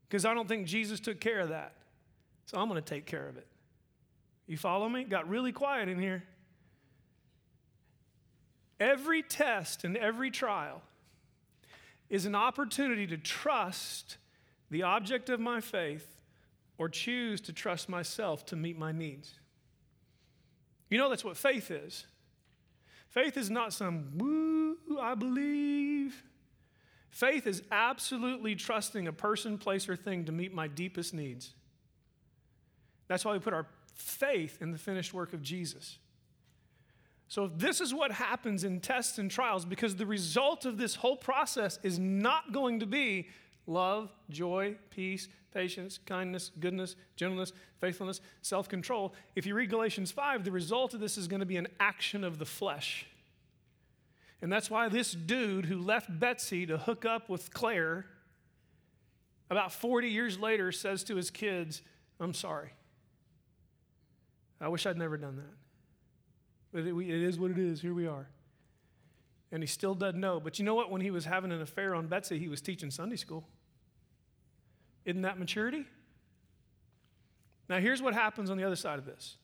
because 0.08 0.26
I 0.26 0.34
don't 0.34 0.48
think 0.48 0.68
Jesus 0.68 1.00
took 1.00 1.20
care 1.20 1.40
of 1.40 1.50
that. 1.50 1.74
So 2.46 2.60
I'm 2.60 2.70
going 2.70 2.82
to 2.82 2.88
take 2.88 3.06
care 3.06 3.28
of 3.28 3.38
it. 3.38 3.48
You 4.48 4.58
follow 4.58 4.88
me? 4.88 5.04
Got 5.04 5.28
really 5.28 5.52
quiet 5.52 5.90
in 5.90 6.00
here. 6.00 6.24
Every 8.80 9.24
test 9.24 9.84
and 9.84 9.98
every 9.98 10.30
trial 10.30 10.82
is 12.10 12.26
an 12.26 12.36
opportunity 12.36 13.08
to 13.08 13.18
trust 13.18 14.18
the 14.70 14.84
object 14.84 15.30
of 15.30 15.40
my 15.40 15.62
faith 15.62 16.22
or 16.78 16.90
choose 16.90 17.42
to 17.42 17.54
trust 17.54 17.90
myself 17.90 18.46
to 18.48 18.56
meet 18.56 18.78
my 18.78 18.92
needs. 18.92 19.40
You 20.90 20.98
know, 20.98 21.10
that's 21.10 21.24
what 21.24 21.38
faith 21.38 21.72
is. 21.72 22.06
Faith 23.10 23.38
is 23.38 23.50
not 23.50 23.74
some 23.74 24.18
woo, 24.18 24.78
I 25.00 25.16
believe. 25.16 25.95
Faith 27.16 27.48
is 27.48 27.64
absolutely 27.72 28.56
trusting 28.56 29.08
a 29.08 29.14
person, 29.14 29.58
place, 29.58 29.88
or 29.88 29.96
thing 29.96 30.26
to 30.26 30.34
meet 30.34 30.54
my 30.54 30.68
deepest 30.68 31.14
needs. 31.14 31.54
That's 33.08 33.24
why 33.24 33.32
we 33.32 33.40
put 33.40 33.54
our 33.54 33.68
faith 33.94 34.58
in 34.60 34.72
the 34.74 34.78
finished 34.78 35.14
work 35.14 35.32
of 35.32 35.42
Jesus. 35.42 35.98
So, 37.30 37.46
if 37.46 37.58
this 37.58 37.80
is 37.80 37.94
what 37.94 38.12
happens 38.12 38.66
in 38.66 38.82
tests 38.82 39.18
and 39.18 39.32
trials 39.32 39.64
because 39.64 39.96
the 39.96 40.06
result 40.06 40.66
of 40.66 40.78
this 40.78 40.96
whole 40.96 41.16
process 41.16 41.80
is 41.84 41.98
not 41.98 42.52
going 42.52 42.82
to 42.82 42.86
be 42.86 43.30
love, 43.66 44.12
joy, 44.30 44.76
peace, 44.90 45.30
patience, 45.54 45.98
kindness, 46.06 46.52
goodness, 46.60 46.98
gentleness, 47.16 47.54
faithfulness, 47.80 48.20
self 48.42 48.68
control. 48.68 49.14
If 49.38 49.46
you 49.46 49.56
read 49.56 49.70
Galatians 49.70 50.12
5, 50.12 50.44
the 50.44 50.52
result 50.52 50.94
of 50.94 51.00
this 51.00 51.18
is 51.18 51.30
going 51.30 51.40
to 51.40 51.46
be 51.46 51.56
an 51.56 51.70
action 51.80 52.26
of 52.26 52.40
the 52.40 52.46
flesh. 52.46 53.08
And 54.42 54.52
that's 54.52 54.70
why 54.70 54.90
this 54.90 55.12
dude 55.12 55.66
who 55.66 55.80
left 55.80 56.20
Betsy 56.20 56.66
to 56.66 56.78
hook 56.78 57.06
up 57.06 57.30
with 57.30 57.54
Claire, 57.54 58.06
about 59.50 59.72
40 59.72 60.10
years 60.10 60.38
later, 60.38 60.72
says 60.72 61.04
to 61.06 61.16
his 61.16 61.32
kids, 61.32 61.82
I'm 62.20 62.34
sorry. 62.34 62.72
I 64.60 64.68
wish 64.68 64.86
I'd 64.86 64.98
never 64.98 65.18
done 65.18 65.38
that. 65.38 65.54
But 66.72 66.86
it, 66.86 67.10
is 67.10 67.40
what 67.40 67.52
it 67.52 67.58
is. 67.58 67.82
Here 67.82 67.94
we 67.94 68.08
are. 68.08 68.28
And 69.52 69.64
he 69.64 69.68
still 69.68 69.96
doesn't 69.96 70.20
know. 70.20 70.40
But 70.40 70.60
you 70.60 70.66
know 70.66 70.76
what? 70.76 70.92
When 70.92 71.02
he 71.02 71.12
was 71.12 71.26
having 71.26 71.52
an 71.52 71.62
affair 71.62 71.96
on 71.96 72.08
Betsy, 72.08 72.38
he 72.38 72.50
was 72.50 72.62
teaching 72.62 72.92
Sunday 72.92 73.16
school. 73.16 73.48
Isn't 75.06 75.22
that 75.22 75.40
maturity? 75.40 75.86
Now, 77.70 77.80
here's 77.80 78.02
what 78.02 78.14
happens 78.14 78.50
on 78.50 78.58
the 78.58 78.64
other 78.64 78.76
side 78.76 79.00
of 79.00 79.06
this. 79.06 79.38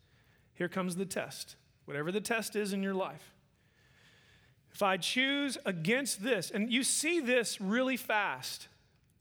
Here 0.53 0.67
comes 0.67 0.95
the 0.95 1.05
test. 1.05 1.55
Whatever 1.85 2.11
the 2.11 2.21
test 2.21 2.55
is 2.55 2.73
in 2.73 2.83
your 2.83 2.93
life, 2.93 3.30
If 4.73 4.81
I 4.81 4.97
choose 4.97 5.57
against 5.65 6.23
this, 6.23 6.51
and 6.51 6.71
you 6.71 6.83
see 6.83 7.19
this 7.19 7.59
really 7.59 7.97
fast. 7.97 8.67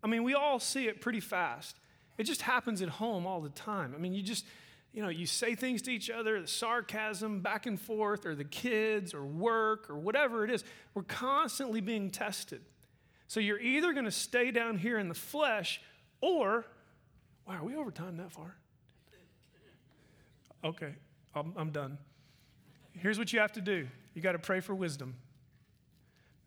I 0.02 0.06
mean, 0.06 0.22
we 0.22 0.34
all 0.34 0.60
see 0.60 0.86
it 0.86 1.00
pretty 1.00 1.20
fast. 1.20 1.76
It 2.18 2.24
just 2.24 2.42
happens 2.42 2.82
at 2.82 2.88
home 2.88 3.26
all 3.26 3.40
the 3.40 3.48
time. 3.50 3.94
I 3.94 3.98
mean, 3.98 4.12
you 4.12 4.22
just, 4.22 4.46
you 4.92 5.02
know, 5.02 5.08
you 5.08 5.26
say 5.26 5.54
things 5.54 5.82
to 5.82 5.90
each 5.90 6.08
other, 6.10 6.40
the 6.40 6.46
sarcasm 6.46 7.40
back 7.40 7.66
and 7.66 7.80
forth, 7.80 8.26
or 8.26 8.34
the 8.34 8.44
kids, 8.44 9.12
or 9.12 9.24
work, 9.24 9.90
or 9.90 9.96
whatever 9.96 10.44
it 10.44 10.50
is. 10.50 10.64
We're 10.94 11.02
constantly 11.02 11.80
being 11.80 12.10
tested. 12.10 12.60
So 13.26 13.40
you're 13.40 13.60
either 13.60 13.92
going 13.92 14.06
to 14.06 14.10
stay 14.10 14.50
down 14.50 14.78
here 14.78 14.98
in 14.98 15.08
the 15.08 15.14
flesh, 15.14 15.80
or, 16.20 16.66
wow, 17.46 17.54
are 17.54 17.64
we 17.64 17.74
over 17.74 17.90
time 17.90 18.16
that 18.18 18.32
far? 18.32 18.56
Okay, 20.62 20.94
I'm, 21.34 21.52
I'm 21.56 21.70
done. 21.70 21.96
Here's 22.92 23.18
what 23.18 23.32
you 23.32 23.40
have 23.40 23.52
to 23.52 23.60
do 23.60 23.88
you 24.14 24.22
got 24.22 24.32
to 24.32 24.38
pray 24.38 24.60
for 24.60 24.74
wisdom. 24.74 25.14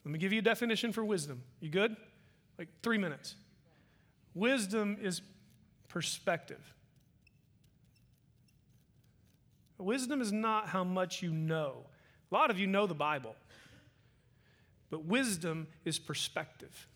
Let 0.06 0.12
me 0.12 0.20
give 0.20 0.34
you 0.34 0.39
a 0.39 0.43
definition 0.43 0.91
for 0.91 1.04
wisdom. 1.06 1.43
You 1.60 1.70
good? 1.70 1.95
Like 2.58 2.68
three 2.82 2.97
minutes. 2.97 3.36
Wisdom 4.34 4.97
is 5.01 5.22
perspective. 5.88 6.74
Wisdom 9.78 10.22
is 10.22 10.32
not 10.32 10.68
how 10.68 10.84
much 10.84 11.22
you 11.22 11.32
know. 11.32 11.86
A 12.32 12.34
lot 12.34 12.49
of 12.49 12.58
you 12.58 12.68
know 12.68 12.88
the 12.88 12.95
Bible, 12.95 13.36
but 14.89 15.06
wisdom 15.06 15.68
is 15.86 15.99
perspective. 15.99 16.88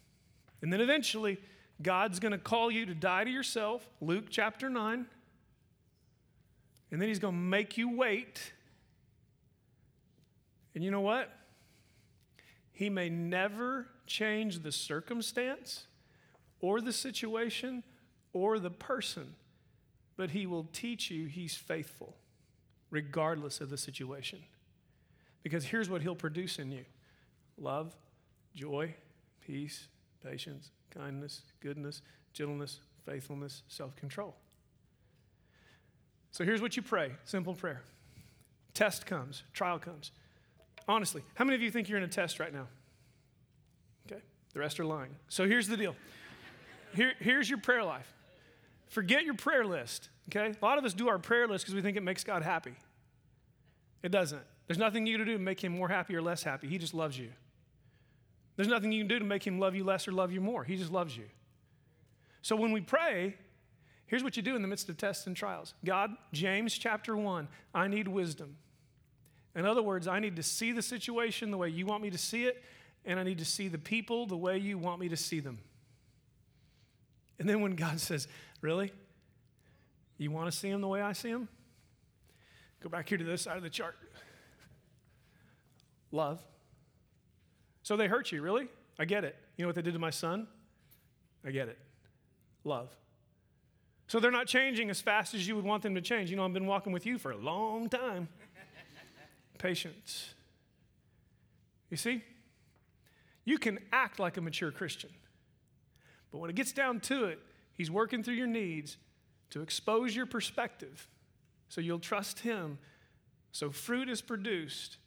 And 0.62 0.72
then 0.72 0.82
eventually, 0.82 1.38
God's 1.82 2.20
going 2.20 2.32
to 2.32 2.38
call 2.38 2.72
you 2.72 2.86
to 2.86 2.96
die 2.96 3.24
to 3.24 3.30
yourself, 3.30 3.88
Luke 4.02 4.26
chapter 4.30 4.70
9. 4.70 5.06
And 6.92 7.02
then 7.02 7.08
He's 7.10 7.20
going 7.20 7.34
to 7.34 7.40
make 7.40 7.78
you 7.78 7.96
wait. 7.96 8.54
And 10.74 10.84
you 10.84 10.90
know 10.90 11.02
what? 11.02 11.32
He 12.78 12.92
may 12.92 13.10
never 13.10 13.88
change 14.06 14.60
the 14.60 14.72
circumstance 14.72 15.88
or 16.60 16.80
the 16.80 16.94
situation 16.94 17.82
or 18.34 18.60
the 18.60 18.70
person, 18.70 19.34
but 20.16 20.30
He 20.30 20.46
will 20.46 20.70
teach 20.74 21.10
you 21.10 21.26
He's 21.26 21.56
faithful 21.56 22.16
regardless 22.92 23.62
of 23.62 23.72
the 23.72 23.80
situation. 23.80 24.44
Because 25.42 25.66
here's 25.66 25.90
what 25.90 26.04
He'll 26.04 26.14
produce 26.14 26.60
in 26.60 26.72
you 26.72 26.86
love, 27.58 27.98
joy, 28.54 28.94
peace, 29.42 29.88
patience, 30.24 30.70
kindness, 30.92 31.42
goodness, 31.62 32.04
gentleness, 32.32 32.80
faithfulness, 33.08 33.64
self 33.68 33.96
control. 33.96 34.36
So 36.30 36.46
here's 36.46 36.62
what 36.62 36.78
you 36.78 36.84
pray 36.84 37.14
simple 37.26 37.56
prayer. 37.56 37.82
Test 38.76 39.08
comes, 39.08 39.42
trial 39.52 39.80
comes. 39.80 40.12
Honestly, 40.88 41.22
how 41.36 41.46
many 41.46 41.56
of 41.56 41.62
you 41.62 41.70
think 41.70 41.90
you're 41.90 41.98
in 41.98 42.04
a 42.04 42.08
test 42.08 42.40
right 42.40 42.54
now? 42.54 42.68
Okay, 44.10 44.22
the 44.54 44.60
rest 44.60 44.80
are 44.80 44.86
lying. 44.86 45.16
So 45.28 45.48
here's 45.48 45.68
the 45.68 45.78
deal. 45.78 45.96
Here, 46.96 47.14
here's 47.20 47.50
your 47.50 47.60
prayer 47.60 47.84
life. 47.84 48.12
Forget 48.88 49.26
your 49.26 49.34
prayer 49.34 49.66
list, 49.66 50.10
okay? 50.30 50.56
A 50.60 50.66
lot 50.66 50.78
of 50.78 50.86
us 50.86 50.94
do 50.94 51.10
our 51.10 51.20
prayer 51.20 51.48
list 51.48 51.66
because 51.66 51.76
we 51.76 51.82
think 51.82 51.98
it 51.98 52.04
makes 52.04 52.24
God 52.24 52.42
happy. 52.42 52.74
It 54.02 54.10
doesn't. 54.12 54.42
There's 54.68 54.78
nothing 54.78 55.06
you 55.06 55.18
can 55.18 55.26
do 55.26 55.34
to 55.34 55.40
make 55.40 55.62
him 55.62 55.74
more 55.74 55.90
happy 55.90 56.16
or 56.16 56.22
less 56.22 56.44
happy. 56.44 56.68
He 56.68 56.78
just 56.78 56.94
loves 56.94 57.18
you. 57.18 57.30
There's 58.56 58.68
nothing 58.68 58.92
you 58.92 59.02
can 59.02 59.08
do 59.08 59.20
to 59.20 59.26
make 59.26 59.46
him 59.46 59.60
love 59.60 59.76
you 59.76 59.84
less 59.84 60.08
or 60.08 60.12
love 60.12 60.32
you 60.32 60.42
more. 60.42 60.64
He 60.64 60.78
just 60.78 60.92
loves 60.92 61.16
you. 61.16 61.26
So 62.42 62.56
when 62.56 62.72
we 62.72 62.82
pray, 62.82 63.36
here's 64.08 64.24
what 64.24 64.38
you 64.38 64.44
do 64.44 64.56
in 64.56 64.62
the 64.62 64.68
midst 64.68 64.90
of 64.90 64.98
tests 64.98 65.28
and 65.28 65.36
trials 65.36 65.74
God, 65.84 66.12
James 66.32 66.78
chapter 66.78 67.16
1, 67.16 67.48
I 67.74 67.88
need 67.88 68.08
wisdom. 68.08 68.58
In 69.58 69.66
other 69.66 69.82
words, 69.82 70.08
I 70.08 70.20
need 70.20 70.36
to 70.36 70.44
see 70.44 70.72
the 70.72 70.84
situation 70.84 71.50
the 71.50 71.58
way 71.58 71.68
you 71.68 71.88
want 71.88 72.04
me 72.04 72.12
to 72.12 72.18
see 72.18 72.46
it, 72.46 72.64
and 73.06 73.20
I 73.20 73.24
need 73.24 73.40
to 73.40 73.46
see 73.46 73.68
the 73.68 73.80
people 73.80 74.28
the 74.28 74.38
way 74.38 74.60
you 74.60 74.78
want 74.78 75.02
me 75.02 75.10
to 75.10 75.18
see 75.18 75.40
them. 75.40 75.58
And 77.40 77.50
then 77.50 77.62
when 77.62 77.76
God 77.76 78.00
says, 78.00 78.28
Really? 78.62 78.94
You 80.20 80.32
want 80.32 80.52
to 80.52 80.58
see 80.58 80.70
them 80.72 80.82
the 80.82 80.88
way 80.88 81.02
I 81.02 81.14
see 81.14 81.32
them? 81.32 81.48
Go 82.82 82.90
back 82.90 83.10
here 83.10 83.18
to 83.18 83.24
this 83.24 83.44
side 83.44 83.58
of 83.58 83.64
the 83.64 83.70
chart. 83.70 83.96
Love. 86.12 86.44
So 87.84 87.96
they 87.98 88.08
hurt 88.08 88.32
you, 88.32 88.42
really? 88.42 88.68
I 88.98 89.06
get 89.06 89.24
it. 89.24 89.36
You 89.58 89.64
know 89.64 89.70
what 89.70 89.76
they 89.76 89.82
did 89.82 89.94
to 89.94 90.00
my 90.00 90.10
son? 90.10 90.48
I 91.46 91.52
get 91.52 91.68
it. 91.68 91.78
Love. 92.64 92.90
So 94.08 94.20
they're 94.20 94.32
not 94.32 94.48
changing 94.48 94.90
as 94.90 95.02
fast 95.02 95.34
as 95.36 95.48
you 95.48 95.56
would 95.56 95.66
want 95.66 95.84
them 95.84 95.94
to 95.96 96.02
change. 96.02 96.32
You 96.32 96.38
know, 96.38 96.46
I've 96.46 96.54
been 96.54 96.66
walking 96.66 96.94
with 96.94 97.06
you 97.06 97.18
for 97.20 97.32
a 97.32 97.38
long 97.38 97.90
time 97.90 98.28
patience. 99.58 100.34
You 101.90 101.98
see, 101.98 102.24
you 103.46 103.58
can 103.58 103.80
act 103.92 104.20
like 104.20 104.38
a 104.38 104.42
mature 104.42 104.72
Christian, 104.72 105.10
but 106.32 106.40
when 106.40 106.50
it 106.50 106.56
gets 106.56 106.72
down 106.72 107.00
to 107.02 107.26
it, 107.26 107.40
He's 107.74 107.92
working 107.92 108.24
through 108.24 108.34
your 108.34 108.48
needs 108.48 108.98
to 109.52 109.62
expose 109.62 110.16
your 110.16 110.26
perspective 110.26 111.08
so 111.70 111.80
you'll 111.80 112.00
trust 112.00 112.40
Him. 112.40 112.80
So 113.52 113.70
fruit 113.70 114.10
is 114.10 114.22
produced. 114.22 114.98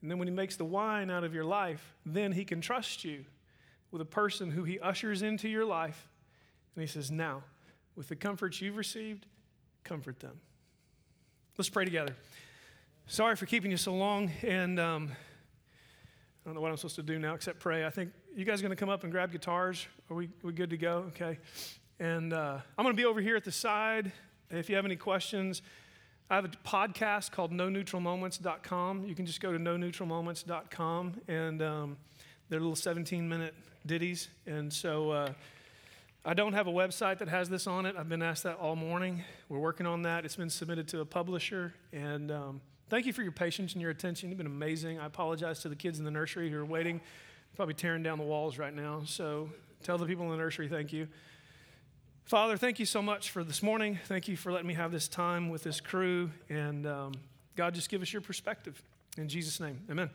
And 0.00 0.10
then 0.10 0.18
when 0.18 0.28
He 0.28 0.34
makes 0.34 0.56
the 0.56 0.64
wine 0.64 1.10
out 1.10 1.24
of 1.24 1.34
your 1.34 1.44
life, 1.44 1.94
then 2.04 2.32
He 2.32 2.44
can 2.44 2.60
trust 2.60 3.04
you 3.04 3.24
with 3.90 4.00
a 4.00 4.06
person 4.06 4.50
who 4.50 4.64
He 4.64 4.78
ushers 4.78 5.22
into 5.22 5.48
your 5.48 5.64
life. 5.64 6.08
And 6.74 6.82
He 6.82 6.86
says, 6.86 7.10
Now, 7.10 7.42
with 7.96 8.08
the 8.08 8.16
comforts 8.16 8.60
you've 8.60 8.76
received, 8.76 9.26
comfort 9.84 10.20
them. 10.20 10.40
Let's 11.58 11.70
pray 11.70 11.84
together. 11.84 12.14
Sorry 13.08 13.36
for 13.36 13.46
keeping 13.46 13.70
you 13.70 13.76
so 13.76 13.94
long, 13.94 14.32
and 14.42 14.80
um, 14.80 15.12
I 15.12 16.48
don't 16.48 16.56
know 16.56 16.60
what 16.60 16.72
I'm 16.72 16.76
supposed 16.76 16.96
to 16.96 17.04
do 17.04 17.20
now 17.20 17.34
except 17.34 17.60
pray. 17.60 17.86
I 17.86 17.90
think 17.90 18.10
you 18.34 18.44
guys 18.44 18.58
are 18.58 18.62
going 18.62 18.76
to 18.76 18.76
come 18.76 18.88
up 18.88 19.04
and 19.04 19.12
grab 19.12 19.30
guitars. 19.30 19.86
Are 20.10 20.16
we, 20.16 20.28
we 20.42 20.52
good 20.52 20.70
to 20.70 20.76
go? 20.76 21.04
Okay. 21.10 21.38
And 22.00 22.32
uh, 22.32 22.58
I'm 22.76 22.82
going 22.84 22.96
to 22.96 23.00
be 23.00 23.04
over 23.04 23.20
here 23.20 23.36
at 23.36 23.44
the 23.44 23.52
side. 23.52 24.10
If 24.50 24.68
you 24.68 24.74
have 24.74 24.84
any 24.84 24.96
questions, 24.96 25.62
I 26.28 26.34
have 26.34 26.46
a 26.46 26.48
podcast 26.48 27.30
called 27.30 27.52
NoNeutralMoments.com. 27.52 29.04
You 29.06 29.14
can 29.14 29.24
just 29.24 29.40
go 29.40 29.52
to 29.52 29.58
NoNeutralMoments.com, 29.60 31.20
and 31.28 31.62
um, 31.62 31.96
they're 32.48 32.58
little 32.58 32.74
17 32.74 33.28
minute 33.28 33.54
ditties. 33.86 34.26
And 34.46 34.72
so 34.72 35.10
uh, 35.12 35.32
I 36.24 36.34
don't 36.34 36.54
have 36.54 36.66
a 36.66 36.72
website 36.72 37.18
that 37.18 37.28
has 37.28 37.48
this 37.48 37.68
on 37.68 37.86
it. 37.86 37.94
I've 37.96 38.08
been 38.08 38.22
asked 38.22 38.42
that 38.42 38.56
all 38.56 38.74
morning. 38.74 39.22
We're 39.48 39.60
working 39.60 39.86
on 39.86 40.02
that. 40.02 40.24
It's 40.24 40.34
been 40.34 40.50
submitted 40.50 40.88
to 40.88 41.02
a 41.02 41.04
publisher, 41.04 41.72
and 41.92 42.32
um, 42.32 42.60
Thank 42.88 43.06
you 43.06 43.12
for 43.12 43.22
your 43.22 43.32
patience 43.32 43.72
and 43.72 43.82
your 43.82 43.90
attention. 43.90 44.28
You've 44.28 44.38
been 44.38 44.46
amazing. 44.46 45.00
I 45.00 45.06
apologize 45.06 45.60
to 45.60 45.68
the 45.68 45.74
kids 45.74 45.98
in 45.98 46.04
the 46.04 46.10
nursery 46.10 46.50
who 46.50 46.56
are 46.56 46.64
waiting, 46.64 47.00
probably 47.56 47.74
tearing 47.74 48.02
down 48.02 48.18
the 48.18 48.24
walls 48.24 48.58
right 48.58 48.74
now. 48.74 49.02
So 49.04 49.50
tell 49.82 49.98
the 49.98 50.06
people 50.06 50.24
in 50.26 50.30
the 50.30 50.36
nursery 50.36 50.68
thank 50.68 50.92
you. 50.92 51.08
Father, 52.24 52.56
thank 52.56 52.78
you 52.78 52.86
so 52.86 53.02
much 53.02 53.30
for 53.30 53.42
this 53.42 53.62
morning. 53.62 53.98
Thank 54.06 54.28
you 54.28 54.36
for 54.36 54.52
letting 54.52 54.68
me 54.68 54.74
have 54.74 54.92
this 54.92 55.08
time 55.08 55.48
with 55.48 55.62
this 55.62 55.80
crew. 55.80 56.30
And 56.48 56.86
um, 56.86 57.12
God, 57.56 57.74
just 57.74 57.88
give 57.88 58.02
us 58.02 58.12
your 58.12 58.22
perspective. 58.22 58.80
In 59.16 59.28
Jesus' 59.28 59.58
name, 59.58 59.80
amen. 59.90 60.10